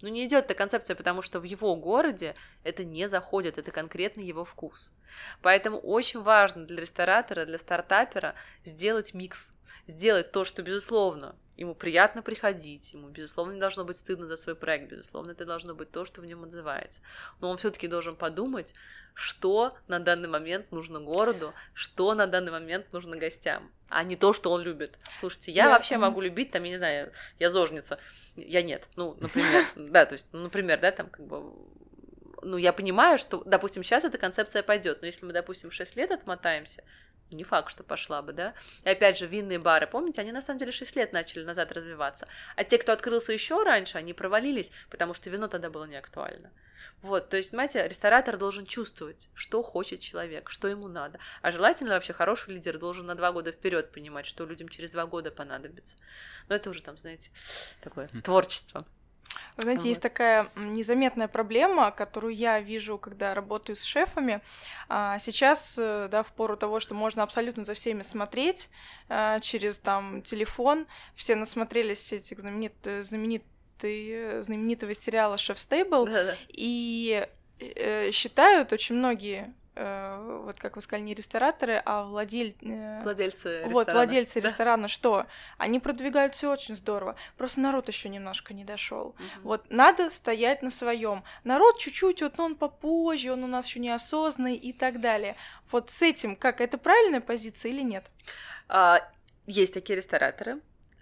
Но 0.02 0.10
не 0.10 0.26
идет 0.26 0.46
эта 0.46 0.56
концепция, 0.56 0.96
потому 0.96 1.22
что 1.22 1.40
в 1.40 1.44
его 1.44 1.76
городе 1.76 2.34
это 2.64 2.84
не 2.84 3.08
заходит, 3.08 3.60
это 3.60 3.70
конкретно 3.70 4.22
его 4.22 4.44
вкус. 4.44 4.92
Поэтому 5.44 5.78
очень 5.78 6.24
важно 6.24 6.66
для 6.66 6.82
ресторатора, 6.82 7.46
для 7.46 7.60
стартапера 7.60 8.34
сделать 8.64 9.14
микс, 9.14 9.54
сделать 9.86 10.32
то, 10.32 10.46
что, 10.46 10.64
безусловно, 10.64 11.36
ему 11.62 11.76
приятно 11.76 12.22
приходить, 12.22 12.94
ему, 12.94 13.10
безусловно, 13.10 13.54
не 13.54 13.60
должно 13.60 13.86
быть 13.86 13.98
стыдно 13.98 14.28
за 14.28 14.36
свой 14.36 14.56
проект, 14.56 14.90
безусловно, 14.90 15.32
это 15.32 15.46
должно 15.46 15.76
быть 15.76 15.92
то, 15.92 16.06
что 16.06 16.22
в 16.22 16.26
нем 16.26 16.44
отзывается. 16.44 17.02
Но 17.40 17.50
он 17.50 17.58
все-таки 17.58 17.88
должен 17.88 18.16
подумать, 18.16 18.74
что 19.14 19.78
на 19.88 20.00
данный 20.00 20.28
момент 20.28 20.72
нужно 20.72 21.00
городу, 21.00 21.54
что 21.74 22.14
на 22.16 22.28
данный 22.28 22.52
момент 22.52 22.92
нужно 22.94 23.16
гостям, 23.16 23.72
а 23.90 24.04
не 24.04 24.16
то, 24.16 24.34
что 24.34 24.52
он 24.52 24.62
любит. 24.62 24.98
Слушайте, 25.20 25.52
я, 25.52 25.66
я 25.66 25.70
вообще 25.70 25.98
могу 25.98 26.22
любить, 26.22 26.52
там, 26.52 26.64
я 26.64 26.72
не 26.72 26.78
знаю, 26.78 27.12
я 27.40 27.50
зожница, 27.50 28.00
я 28.36 28.64
нет, 28.64 28.90
ну, 28.96 29.16
например, 29.20 29.66
да, 29.76 30.06
то 30.06 30.14
есть, 30.14 30.28
ну, 30.32 30.40
например, 30.42 30.80
да, 30.80 30.92
там, 30.92 31.10
как 31.10 31.26
бы, 31.26 31.54
ну, 32.42 32.58
я 32.58 32.74
понимаю, 32.74 33.20
что, 33.20 33.44
допустим, 33.46 33.84
сейчас 33.84 34.04
эта 34.04 34.18
концепция 34.18 34.64
пойдет, 34.64 35.02
но 35.02 35.06
если 35.06 35.26
мы, 35.26 35.34
допустим, 35.34 35.70
6 35.70 35.96
лет 35.96 36.12
отмотаемся, 36.12 36.84
не 37.32 37.44
факт, 37.44 37.70
что 37.70 37.84
пошла 37.84 38.22
бы, 38.22 38.34
да. 38.34 38.54
И 38.84 38.90
опять 38.90 39.18
же, 39.18 39.28
винные 39.28 39.60
бары, 39.60 39.88
помните, 39.88 40.22
они 40.22 40.32
на 40.32 40.42
самом 40.42 40.60
деле 40.60 40.72
6 40.72 40.96
лет 40.96 41.14
начали 41.14 41.44
назад 41.44 41.72
развиваться. 41.72 42.28
А 42.56 42.64
те, 42.64 42.78
кто 42.78 42.92
открылся 42.92 43.34
еще 43.34 43.64
раньше, 43.64 43.98
они 43.98 44.14
провалились, 44.14 44.72
потому 44.90 45.14
что 45.14 45.30
вино 45.30 45.48
тогда 45.48 45.70
было 45.70 45.86
не 45.86 45.96
актуально. 45.96 46.52
Вот, 47.02 47.30
то 47.30 47.38
есть, 47.38 47.50
понимаете, 47.50 47.88
ресторатор 47.88 48.38
должен 48.38 48.66
чувствовать, 48.66 49.30
что 49.34 49.64
хочет 49.64 50.02
человек, 50.02 50.50
что 50.50 50.68
ему 50.68 50.88
надо. 50.88 51.20
А 51.42 51.52
желательно 51.52 51.96
вообще 51.96 52.14
хороший 52.14 52.54
лидер 52.54 52.78
должен 52.78 53.08
на 53.08 53.16
два 53.16 53.32
года 53.32 53.52
вперед 53.52 53.92
понимать, 53.92 54.28
что 54.28 54.46
людям 54.46 54.70
через 54.70 54.92
два 54.92 55.08
года 55.08 55.32
понадобится. 55.32 55.98
Но 56.48 56.56
это 56.56 56.70
уже 56.70 56.84
там, 56.84 56.98
знаете, 56.98 57.32
такое 57.82 58.08
творчество. 58.24 58.86
Вы 59.58 59.64
знаете, 59.64 59.84
вот. 59.84 59.90
есть 59.90 60.02
такая 60.02 60.50
незаметная 60.56 61.28
проблема, 61.28 61.92
которую 61.92 62.34
я 62.34 62.60
вижу, 62.60 62.98
когда 62.98 63.34
работаю 63.34 63.76
с 63.76 63.84
шефами. 63.84 64.42
А, 64.90 65.20
сейчас, 65.20 65.76
э, 65.78 66.08
да, 66.10 66.24
в 66.24 66.32
пору 66.34 66.58
того, 66.58 66.80
что 66.80 66.96
можно 66.96 67.24
абсолютно 67.24 67.64
за 67.64 67.74
всеми 67.74 68.02
смотреть 68.02 68.70
а, 69.10 69.40
через 69.40 69.78
там 69.78 70.22
телефон, 70.22 70.88
все 71.16 71.36
насмотрелись 71.36 72.12
этих 72.14 72.40
знаменит, 72.40 72.74
знаменит, 72.84 73.44
знаменитого 73.80 74.94
сериала 74.94 75.38
«Шеф 75.38 75.60
Стейбл», 75.60 76.08
и 76.50 77.28
э, 77.60 78.12
считают 78.12 78.74
очень 78.74 78.96
многие 78.96 79.42
э, 79.44 79.61
вот 80.46 80.58
как 80.58 80.76
вы 80.76 80.82
сказали, 80.82 81.04
не 81.04 81.14
рестораторы, 81.14 81.82
а 81.86 82.04
владель... 82.04 82.56
э, 82.62 83.02
владельцы 83.04 83.50
ресторана. 83.50 83.74
Вот, 83.74 83.92
владельцы 83.92 84.42
да? 84.42 84.48
ресторана, 84.48 84.88
что 84.88 85.26
они 85.58 85.80
продвигают 85.80 86.36
все 86.36 86.52
очень 86.52 86.76
здорово. 86.76 87.16
Просто 87.38 87.62
народ 87.62 87.88
еще 87.88 88.10
немножко 88.10 88.54
не 88.54 88.64
дошел. 88.64 89.08
Угу. 89.08 89.18
Вот 89.44 89.66
надо 89.70 90.10
стоять 90.10 90.62
на 90.62 90.72
своем. 90.72 91.24
Народ 91.44 91.78
чуть-чуть, 91.78 92.22
вот 92.22 92.38
ну, 92.38 92.46
он 92.46 92.56
попозже, 92.56 93.32
он 93.32 93.44
у 93.44 93.48
нас 93.48 93.68
еще 93.68 93.80
неосознанный 93.80 94.56
и 94.56 94.74
так 94.74 95.02
далее. 95.02 95.36
Вот 95.72 95.90
с 95.90 96.02
этим 96.02 96.36
как 96.36 96.62
это 96.62 96.78
правильная 96.78 97.22
позиция 97.22 97.72
или 97.72 97.82
нет? 97.82 98.06
А, 98.68 99.02
есть 99.48 99.74
такие 99.74 99.98
рестораторы, 99.98 100.60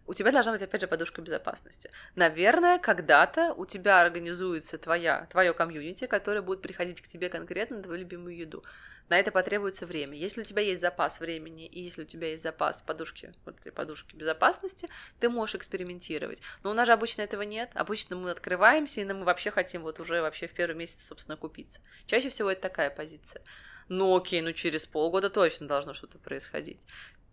у 0.10 0.14
тебя 0.16 0.32
должна 0.32 0.54
быть, 0.54 0.62
опять 0.64 0.82
же, 0.82 0.88
подушка 0.88 1.22
безопасности. 1.22 1.92
Наверное, 2.16 2.80
когда-то 2.80 3.54
у 3.54 3.68
тебя 3.68 4.02
организуется 4.02 4.80
твоя, 4.80 5.28
твое 5.30 5.54
комьюнити, 5.54 6.08
которое 6.08 6.42
будет 6.42 6.64
приходить 6.64 7.00
к 7.00 7.08
тебе 7.08 7.30
конкретно 7.30 7.78
на 7.78 7.84
твою 7.84 8.00
любимую 8.00 8.36
еду. 8.36 8.64
На 9.10 9.20
это 9.20 9.32
потребуется 9.32 9.86
время. 9.86 10.18
Если 10.18 10.42
у 10.42 10.44
тебя 10.44 10.64
есть 10.64 10.82
запас 10.82 11.20
времени 11.20 11.68
и 11.68 11.84
если 11.84 12.02
у 12.02 12.06
тебя 12.06 12.30
есть 12.30 12.42
запас 12.42 12.82
подушки, 12.82 13.36
вот 13.46 13.60
этой 13.60 13.72
подушки 13.72 14.16
безопасности, 14.16 14.90
ты 15.20 15.30
можешь 15.30 15.54
экспериментировать. 15.54 16.42
Но 16.64 16.72
у 16.72 16.74
нас 16.74 16.88
же 16.88 16.94
обычно 16.94 17.22
этого 17.22 17.44
нет. 17.44 17.70
Обычно 17.76 18.16
мы 18.16 18.32
открываемся, 18.32 19.02
и 19.02 19.06
мы 19.06 19.26
вообще 19.26 19.52
хотим 19.52 19.84
вот 19.84 20.00
уже 20.00 20.24
вообще 20.24 20.48
в 20.48 20.54
первый 20.54 20.76
месяц, 20.76 21.06
собственно, 21.06 21.38
купиться. 21.38 21.82
Чаще 22.08 22.30
всего 22.30 22.50
это 22.50 22.64
такая 22.64 22.90
позиция. 22.90 23.44
Ну 23.90 24.16
окей, 24.16 24.42
ну 24.42 24.54
через 24.54 24.88
полгода 24.88 25.30
точно 25.30 25.68
должно 25.68 25.94
что-то 25.94 26.18
происходить. 26.18 26.80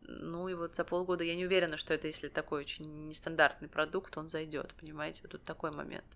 Ну 0.09 0.49
и 0.49 0.55
вот 0.55 0.77
за 0.77 0.85
полгода 0.85 1.25
я 1.25 1.35
не 1.35 1.47
уверена, 1.47 1.77
что 1.77 1.95
это, 1.95 2.07
если 2.07 2.29
такой 2.29 2.61
очень 2.61 3.09
нестандартный 3.09 3.69
продукт, 3.69 4.17
он 4.17 4.29
зайдет, 4.29 4.75
понимаете, 4.81 5.21
вот 5.23 5.33
тут 5.33 5.45
такой 5.45 5.71
момент. 5.71 6.07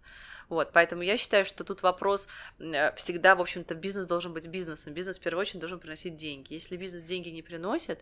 Вот, 0.48 0.72
поэтому 0.72 1.02
я 1.02 1.16
считаю, 1.16 1.44
что 1.44 1.62
тут 1.62 1.82
вопрос 1.82 2.28
э, 2.58 2.94
всегда, 2.96 3.36
в 3.36 3.40
общем-то, 3.40 3.74
бизнес 3.74 4.08
должен 4.08 4.32
быть 4.32 4.48
бизнесом. 4.48 4.92
Бизнес, 4.92 5.18
в 5.18 5.22
первую 5.22 5.42
очередь, 5.42 5.60
должен 5.60 5.78
приносить 5.78 6.16
деньги. 6.16 6.52
Если 6.52 6.76
бизнес 6.76 7.04
деньги 7.04 7.28
не 7.28 7.42
приносит, 7.42 8.00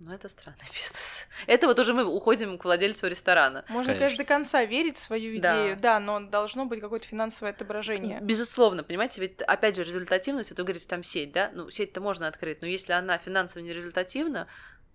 ну, 0.00 0.12
это 0.12 0.28
странный 0.28 0.66
бизнес. 0.72 1.26
Это 1.46 1.68
вот 1.68 1.78
уже 1.78 1.94
мы 1.94 2.04
уходим 2.04 2.58
к 2.58 2.64
владельцу 2.64 3.06
ресторана. 3.06 3.64
Можно, 3.68 3.92
конечно, 3.92 4.00
конечно 4.00 4.24
до 4.24 4.28
конца 4.28 4.64
верить 4.64 4.96
в 4.96 5.00
свою 5.00 5.36
идею, 5.36 5.76
да, 5.76 5.98
да 5.98 6.00
но 6.00 6.20
должно 6.20 6.66
быть 6.66 6.80
какое-то 6.80 7.06
финансовое 7.06 7.52
отображение. 7.52 8.18
Безусловно, 8.20 8.82
понимаете, 8.82 9.20
ведь, 9.20 9.40
опять 9.42 9.76
же, 9.76 9.84
результативность, 9.84 10.50
вот 10.50 10.58
вы 10.58 10.64
говорите, 10.64 10.86
там 10.88 11.04
сеть, 11.04 11.32
да, 11.32 11.50
ну, 11.54 11.70
сеть-то 11.70 12.00
можно 12.00 12.26
открыть, 12.26 12.60
но 12.60 12.66
если 12.66 12.92
она 12.92 13.18
финансово 13.18 13.62
нерезультативна, 13.62 14.48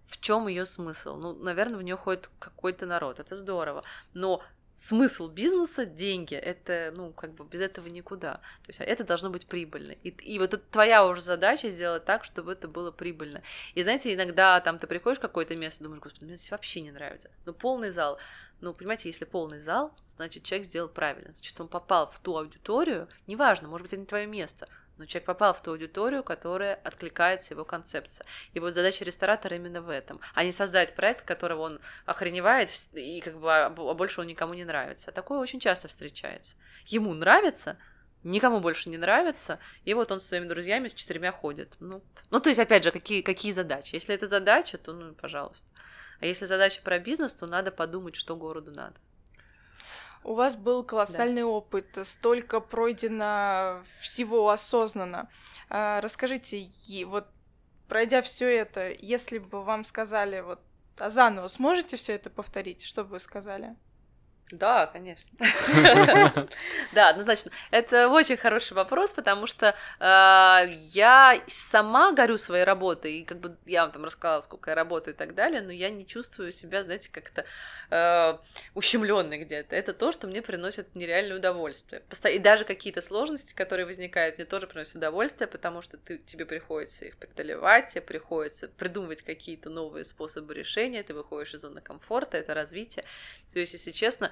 в 0.09 0.19
чем 0.19 0.47
ее 0.47 0.65
смысл? 0.65 1.15
Ну, 1.15 1.33
наверное, 1.33 1.77
в 1.77 1.83
нее 1.83 1.95
ходит 1.95 2.29
какой-то 2.39 2.85
народ, 2.85 3.19
это 3.19 3.35
здорово. 3.35 3.83
Но 4.13 4.41
смысл 4.79 5.27
бизнеса 5.27 5.85
деньги. 5.85 6.35
Это 6.35 6.93
ну 6.95 7.11
как 7.11 7.33
бы 7.33 7.43
без 7.43 7.61
этого 7.61 7.87
никуда. 7.87 8.35
То 8.63 8.69
есть 8.69 8.79
это 8.79 9.03
должно 9.03 9.29
быть 9.29 9.45
прибыльно. 9.45 9.91
И, 10.03 10.09
и 10.09 10.39
вот 10.39 10.53
это 10.53 10.63
твоя 10.71 11.05
уже 11.05 11.21
задача 11.21 11.69
сделать 11.69 12.05
так 12.05 12.23
чтобы 12.23 12.53
это 12.53 12.67
было 12.67 12.91
прибыльно. 12.91 13.41
И 13.75 13.83
знаете 13.83 14.13
иногда 14.13 14.59
там 14.61 14.79
ты 14.79 14.87
приходишь 14.87 15.19
в 15.19 15.21
какое-то 15.21 15.55
место 15.55 15.83
думаешь 15.83 16.01
господи 16.01 16.23
мне 16.23 16.37
здесь 16.37 16.51
вообще 16.51 16.81
не 16.81 16.91
нравится 16.91 17.29
но 17.45 17.53
полный 17.53 17.91
зал. 17.91 18.17
Ну, 18.61 18.73
понимаете, 18.73 19.07
если 19.07 19.23
полный 19.23 19.59
зал, 19.61 19.93
значит, 20.17 20.43
человек 20.43 20.67
сделал 20.67 20.89
правильно. 20.89 21.31
Значит, 21.31 21.59
он 21.61 21.69
попал 21.69 22.09
в 22.09 22.19
ту 22.19 22.35
аудиторию, 22.35 23.07
неважно, 23.25 23.69
может 23.69 23.85
быть, 23.85 23.93
это 23.93 24.01
не 24.01 24.05
твое 24.05 24.27
место, 24.27 24.67
но 24.99 25.05
человек 25.05 25.25
попал 25.25 25.53
в 25.53 25.61
ту 25.63 25.71
аудиторию, 25.71 26.23
которая 26.23 26.75
откликается 26.75 27.53
его 27.53 27.63
концепция. 27.63 28.27
И 28.53 28.59
вот 28.59 28.73
задача 28.73 29.05
ресторатора 29.05 29.55
именно 29.55 29.81
в 29.81 29.89
этом, 29.89 30.19
а 30.35 30.43
не 30.43 30.51
создать 30.51 30.93
проект, 30.93 31.25
которого 31.25 31.61
он 31.61 31.79
охреневает, 32.05 32.69
и 32.93 33.21
как 33.21 33.39
бы, 33.39 33.51
а, 33.51 33.67
а 33.67 33.93
больше 33.93 34.21
он 34.21 34.27
никому 34.27 34.53
не 34.53 34.65
нравится. 34.65 35.11
Такое 35.11 35.39
очень 35.39 35.61
часто 35.61 35.87
встречается. 35.87 36.57
Ему 36.85 37.13
нравится, 37.13 37.77
никому 38.23 38.59
больше 38.59 38.89
не 38.89 38.97
нравится, 38.97 39.59
и 39.85 39.93
вот 39.93 40.11
он 40.11 40.19
со 40.19 40.27
своими 40.27 40.47
друзьями 40.47 40.89
с 40.89 40.93
четырьмя 40.93 41.31
ходит. 41.31 41.75
Ну, 41.79 42.03
ну 42.29 42.41
то 42.41 42.49
есть, 42.49 42.59
опять 42.59 42.83
же, 42.83 42.91
какие, 42.91 43.21
какие 43.21 43.53
задачи? 43.53 43.95
Если 43.95 44.13
это 44.13 44.27
задача, 44.27 44.77
то, 44.77 44.91
ну, 44.91 45.13
пожалуйста. 45.13 45.65
А 46.19 46.25
если 46.25 46.45
задача 46.45 46.81
про 46.83 46.99
бизнес, 46.99 47.33
то 47.33 47.47
надо 47.47 47.71
подумать, 47.71 48.17
что 48.17 48.35
городу 48.35 48.71
надо. 48.71 48.95
У 50.23 50.33
вас 50.33 50.55
был 50.55 50.83
колоссальный 50.83 51.41
да. 51.41 51.47
опыт, 51.47 51.97
столько 52.03 52.59
пройдено 52.59 53.83
всего 54.01 54.49
осознанно. 54.49 55.29
А, 55.69 56.01
расскажите, 56.01 56.69
вот 57.05 57.27
пройдя 57.87 58.21
все 58.21 58.45
это, 58.47 58.89
если 58.91 59.39
бы 59.39 59.63
вам 59.63 59.83
сказали 59.83 60.41
вот 60.41 60.59
а 60.99 61.09
заново, 61.09 61.47
сможете 61.47 61.97
все 61.97 62.13
это 62.13 62.29
повторить? 62.29 62.83
Что 62.83 63.03
бы 63.03 63.11
вы 63.11 63.19
сказали? 63.19 63.75
Да, 64.51 64.87
конечно. 64.87 65.29
Да, 66.93 67.09
однозначно. 67.09 67.51
Это 67.71 68.09
очень 68.09 68.37
хороший 68.37 68.73
вопрос, 68.73 69.11
потому 69.13 69.45
что 69.45 69.75
а, 69.99 70.63
я 70.67 71.39
сама 71.47 72.11
горю 72.13 72.37
своей 72.37 72.63
работой, 72.63 73.19
и 73.19 73.25
как 73.25 73.39
бы 73.39 73.55
я 73.65 73.83
вам 73.83 73.91
там 73.91 74.03
рассказала, 74.05 74.41
сколько 74.41 74.71
я 74.71 74.75
работаю 74.75 75.13
и 75.13 75.17
так 75.17 75.35
далее, 75.35 75.61
но 75.61 75.71
я 75.71 75.89
не 75.89 76.05
чувствую 76.07 76.51
себя, 76.51 76.83
знаете, 76.83 77.09
как-то 77.11 77.45
э, 77.91 78.37
ущемленной 78.73 79.39
где-то. 79.39 79.75
Это 79.75 79.93
то, 79.93 80.11
что 80.11 80.27
мне 80.27 80.41
приносит 80.41 80.95
нереальное 80.95 81.37
удовольствие. 81.37 82.01
И 82.31 82.39
даже 82.39 82.65
какие-то 82.65 83.01
сложности, 83.01 83.53
которые 83.53 83.85
возникают, 83.85 84.37
мне 84.37 84.45
тоже 84.45 84.67
приносят 84.67 84.95
удовольствие, 84.95 85.47
потому 85.47 85.81
что 85.81 85.97
ты, 85.97 86.17
тебе 86.17 86.45
приходится 86.45 87.05
их 87.05 87.17
преодолевать, 87.17 87.89
тебе 87.89 88.01
приходится 88.01 88.67
придумывать 88.67 89.21
какие-то 89.21 89.69
новые 89.69 90.05
способы 90.05 90.53
решения, 90.53 91.03
ты 91.03 91.13
выходишь 91.13 91.53
из 91.53 91.61
зоны 91.61 91.81
комфорта, 91.81 92.37
это 92.37 92.53
развитие. 92.53 93.05
То 93.53 93.59
есть, 93.59 93.73
если 93.73 93.91
честно, 93.91 94.31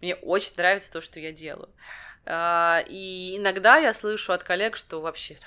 мне 0.00 0.14
очень 0.16 0.54
нравится 0.56 0.90
то, 0.90 1.00
что 1.00 1.20
я 1.20 1.32
делаю. 1.32 1.70
А, 2.24 2.84
и 2.86 3.36
иногда 3.36 3.76
я 3.78 3.94
слышу 3.94 4.32
от 4.32 4.42
коллег, 4.42 4.76
что 4.76 5.00
вообще 5.00 5.38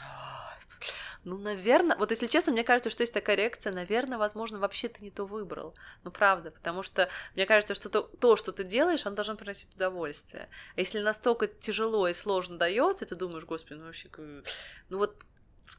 ну, 1.26 1.38
наверное, 1.38 1.97
вот 1.97 2.12
если 2.12 2.28
честно, 2.28 2.53
мне 2.53 2.64
кажется, 2.64 2.89
что 2.89 3.03
есть 3.03 3.14
такая 3.14 3.36
реакция, 3.36 3.74
наверное, 3.74 4.18
возможно, 4.18 4.57
вообще 4.57 4.88
ты 4.88 5.03
не 5.03 5.12
то 5.12 5.26
выбрал. 5.26 5.76
Ну, 6.03 6.12
правда, 6.12 6.49
потому 6.49 6.82
что 6.82 7.10
мне 7.36 7.45
кажется, 7.45 7.76
что 7.76 7.89
то, 7.89 8.03
то 8.03 8.36
что 8.38 8.51
ты 8.53 8.64
делаешь, 8.64 9.05
оно 9.05 9.16
должно 9.16 9.36
приносить 9.36 9.74
удовольствие. 9.76 10.49
А 10.76 10.80
если 10.80 10.99
настолько 10.99 11.47
тяжело 11.47 12.07
и 12.07 12.14
сложно 12.14 12.57
дается, 12.57 13.05
ты 13.05 13.16
думаешь, 13.16 13.45
господи, 13.45 13.80
ну 13.80 13.86
вообще, 13.86 14.10
ну 14.89 14.97
вот 14.97 15.24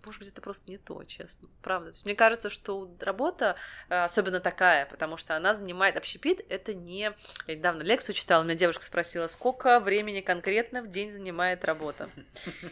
может 0.04 0.20
быть, 0.20 0.28
это 0.28 0.40
просто 0.40 0.70
не 0.70 0.78
то, 0.78 1.02
честно. 1.04 1.48
Правда. 1.62 1.90
То 1.90 1.94
есть 1.94 2.04
мне 2.04 2.14
кажется, 2.14 2.50
что 2.50 2.94
работа, 3.00 3.56
э, 3.88 4.04
особенно 4.04 4.40
такая, 4.40 4.86
потому 4.86 5.16
что 5.16 5.36
она 5.36 5.54
занимает 5.54 5.96
общепит, 5.96 6.44
это 6.48 6.74
не... 6.74 7.12
Я 7.46 7.54
недавно 7.54 7.82
лекцию 7.82 8.14
читала, 8.14 8.42
меня 8.42 8.54
девушка 8.54 8.84
спросила, 8.84 9.26
сколько 9.26 9.80
времени 9.80 10.20
конкретно 10.20 10.82
в 10.82 10.88
день 10.88 11.12
занимает 11.12 11.64
работа. 11.64 12.08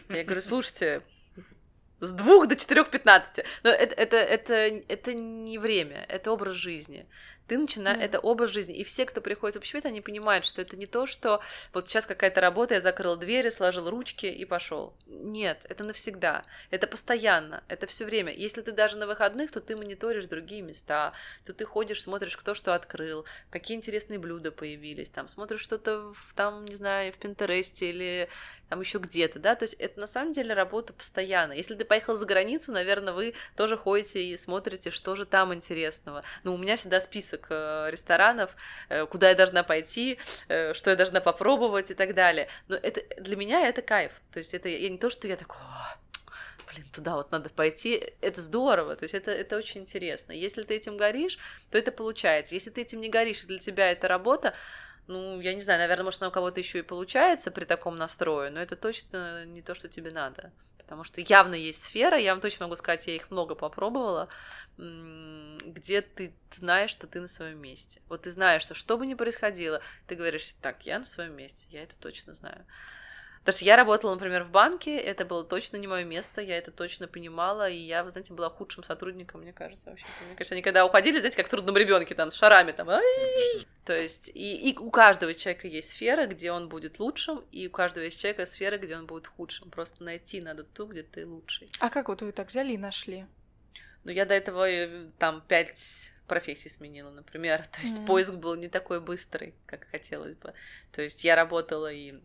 Я 0.09 0.23
говорю, 0.23 0.41
слушайте, 0.41 1.01
с 1.99 2.11
двух 2.11 2.47
до 2.47 2.55
четырех 2.55 2.89
пятнадцати. 2.89 3.45
Но 3.63 3.69
это, 3.69 3.95
это, 3.95 4.17
это, 4.17 4.53
это 4.53 5.13
не 5.13 5.57
время, 5.57 6.05
это 6.07 6.31
образ 6.31 6.55
жизни 6.55 7.07
ты 7.49 7.57
начинаешь, 7.57 7.97
да. 7.97 8.05
это 8.05 8.19
образ 8.19 8.51
жизни, 8.51 8.75
и 8.75 8.83
все, 8.83 9.05
кто 9.05 9.21
приходит 9.21 9.55
в 9.55 9.59
общепит, 9.59 9.85
они 9.85 10.01
понимают, 10.01 10.45
что 10.45 10.61
это 10.61 10.77
не 10.77 10.85
то, 10.85 11.07
что 11.07 11.41
вот 11.73 11.89
сейчас 11.89 12.05
какая-то 12.05 12.39
работа, 12.39 12.75
я 12.75 12.81
закрыл 12.81 13.17
двери, 13.17 13.49
сложил 13.49 13.89
ручки 13.89 14.27
и 14.27 14.45
пошел. 14.45 14.93
Нет, 15.07 15.65
это 15.67 15.83
навсегда, 15.83 16.45
это 16.69 16.85
постоянно, 16.85 17.63
это 17.67 17.87
все 17.87 18.05
время. 18.05 18.31
Если 18.33 18.61
ты 18.61 18.71
даже 18.71 18.97
на 18.97 19.07
выходных, 19.07 19.51
то 19.51 19.61
ты 19.61 19.75
мониторишь 19.75 20.25
другие 20.25 20.61
места, 20.61 21.13
то 21.43 21.53
ты 21.53 21.65
ходишь, 21.65 22.03
смотришь, 22.03 22.37
кто 22.37 22.53
что 22.53 22.75
открыл, 22.75 23.25
какие 23.49 23.75
интересные 23.75 24.19
блюда 24.19 24.51
появились, 24.51 25.09
там 25.09 25.27
смотришь 25.27 25.61
что-то 25.61 26.13
в, 26.13 26.33
там, 26.35 26.65
не 26.65 26.75
знаю, 26.75 27.11
в 27.11 27.17
Пинтересте 27.17 27.89
или 27.89 28.29
там 28.69 28.81
еще 28.81 28.99
где-то, 28.99 29.39
да, 29.39 29.55
то 29.55 29.63
есть 29.63 29.73
это 29.73 29.99
на 29.99 30.07
самом 30.07 30.31
деле 30.31 30.53
работа 30.53 30.93
постоянно. 30.93 31.53
Если 31.53 31.73
ты 31.73 31.83
поехал 31.83 32.15
за 32.15 32.25
границу, 32.25 32.71
наверное, 32.71 33.13
вы 33.13 33.33
тоже 33.55 33.75
ходите 33.75 34.23
и 34.23 34.37
смотрите, 34.37 34.91
что 34.91 35.15
же 35.15 35.25
там 35.25 35.53
интересного. 35.53 36.23
Ну, 36.43 36.53
у 36.53 36.57
меня 36.57 36.77
всегда 36.77 36.99
список 36.99 37.38
э, 37.49 37.89
ресторанов, 37.91 38.51
э, 38.89 39.05
куда 39.05 39.29
я 39.29 39.35
должна 39.35 39.63
пойти, 39.63 40.19
э, 40.47 40.73
что 40.73 40.89
я 40.89 40.95
должна 40.95 41.21
попробовать 41.21 41.91
и 41.91 41.93
так 41.93 42.13
далее. 42.13 42.47
Но 42.67 42.75
это 42.75 43.01
для 43.21 43.35
меня 43.35 43.67
это 43.67 43.81
кайф. 43.81 44.11
То 44.31 44.39
есть 44.39 44.53
это 44.53 44.69
я 44.69 44.89
не 44.89 44.97
то, 44.97 45.09
что 45.09 45.27
я 45.27 45.35
такой, 45.35 45.57
блин, 46.71 46.85
туда 46.93 47.15
вот 47.15 47.31
надо 47.31 47.49
пойти, 47.49 48.13
это 48.21 48.41
здорово, 48.41 48.95
то 48.95 49.03
есть 49.03 49.15
это, 49.15 49.31
это 49.31 49.57
очень 49.57 49.81
интересно. 49.81 50.31
Если 50.31 50.63
ты 50.63 50.75
этим 50.75 50.97
горишь, 50.97 51.37
то 51.71 51.77
это 51.77 51.91
получается. 51.91 52.55
Если 52.55 52.69
ты 52.69 52.81
этим 52.81 53.01
не 53.01 53.09
горишь, 53.09 53.43
и 53.43 53.47
для 53.47 53.59
тебя 53.59 53.91
это 53.91 54.07
работа, 54.07 54.53
ну, 55.07 55.39
я 55.41 55.55
не 55.55 55.61
знаю, 55.61 55.79
наверное, 55.79 56.03
может, 56.03 56.21
она 56.21 56.29
у 56.29 56.31
кого-то 56.31 56.59
еще 56.59 56.79
и 56.79 56.83
получается 56.83 57.49
при 57.49 57.65
таком 57.65 57.97
настрое, 57.97 58.51
но 58.51 58.61
это 58.61 58.75
точно 58.75 59.45
не 59.45 59.61
то, 59.61 59.73
что 59.73 59.87
тебе 59.87 60.11
надо. 60.11 60.51
Потому 60.89 61.03
что 61.03 61.21
явно 61.21 61.53
есть 61.53 61.83
сфера, 61.83 62.17
я 62.17 62.33
вам 62.33 62.41
точно 62.41 62.65
могу 62.65 62.75
сказать, 62.75 63.05
я 63.05 63.15
их 63.15 63.29
много 63.29 63.53
попробовала, 63.53 64.27
где 64.75 66.01
ты 66.01 66.33
знаешь, 66.51 66.89
что 66.89 67.05
ты 67.05 67.21
на 67.21 67.27
своем 67.27 67.61
месте. 67.61 68.01
Вот 68.09 68.23
ты 68.23 68.31
знаешь, 68.31 68.63
что 68.63 68.73
что 68.73 68.97
бы 68.97 69.05
ни 69.05 69.13
происходило, 69.13 69.83
ты 70.07 70.15
говоришь, 70.15 70.55
так, 70.63 70.87
я 70.87 70.97
на 70.97 71.05
своем 71.05 71.35
месте, 71.35 71.67
я 71.69 71.83
это 71.83 71.95
точно 71.99 72.33
знаю. 72.33 72.65
Потому 73.39 73.55
что 73.55 73.65
я 73.65 73.75
работала, 73.77 74.13
например, 74.13 74.43
в 74.43 74.51
банке, 74.51 74.97
это 74.97 75.25
было 75.25 75.43
точно 75.43 75.77
не 75.77 75.87
мое 75.87 76.03
место, 76.03 76.41
я 76.41 76.57
это 76.57 76.71
точно 76.71 77.07
понимала, 77.07 77.69
и 77.69 77.77
я, 77.77 78.03
вы 78.03 78.11
знаете, 78.11 78.33
была 78.33 78.49
худшим 78.49 78.83
сотрудником, 78.83 79.41
мне 79.41 79.53
кажется, 79.53 79.89
вообще. 79.89 80.05
Мне 80.25 80.35
кажется, 80.35 80.55
они 80.55 80.61
когда 80.61 80.85
уходили, 80.85 81.19
знаете, 81.19 81.37
как 81.37 81.47
в 81.47 81.49
трудном 81.49 81.77
ребенке, 81.77 82.15
там, 82.15 82.31
с 82.31 82.35
шарами, 82.35 82.73
там, 82.73 82.87
то 83.85 83.97
есть, 83.97 84.29
и, 84.35 84.69
и 84.69 84.77
у 84.77 84.91
каждого 84.91 85.33
человека 85.33 85.67
есть 85.67 85.89
сфера, 85.89 86.27
где 86.27 86.51
он 86.51 86.69
будет 86.69 86.99
лучшим, 86.99 87.43
и 87.51 87.67
у 87.67 87.71
каждого 87.71 88.03
есть 88.03 88.19
человека 88.19 88.45
сфера, 88.45 88.77
где 88.77 88.95
он 88.95 89.07
будет 89.07 89.25
худшим. 89.25 89.71
Просто 89.71 90.03
найти 90.03 90.41
надо 90.41 90.63
ту, 90.63 90.85
где 90.85 91.01
ты 91.01 91.25
лучший. 91.25 91.71
А 91.79 91.89
как 91.89 92.09
вот 92.09 92.21
вы 92.21 92.31
так 92.31 92.49
взяли 92.49 92.73
и 92.73 92.77
нашли? 92.77 93.25
Ну, 94.03 94.11
я 94.11 94.25
до 94.25 94.35
этого 94.35 94.69
э, 94.69 95.07
там 95.17 95.41
пять 95.47 96.11
профессий 96.27 96.69
сменила, 96.69 97.09
например. 97.09 97.65
То 97.71 97.81
есть 97.81 97.99
mm-hmm. 97.99 98.05
поиск 98.05 98.33
был 98.33 98.55
не 98.55 98.69
такой 98.69 99.01
быстрый, 99.01 99.55
как 99.65 99.87
хотелось 99.89 100.35
бы. 100.35 100.53
То 100.91 101.01
есть 101.01 101.23
я 101.23 101.35
работала 101.35 101.91
и 101.91 102.19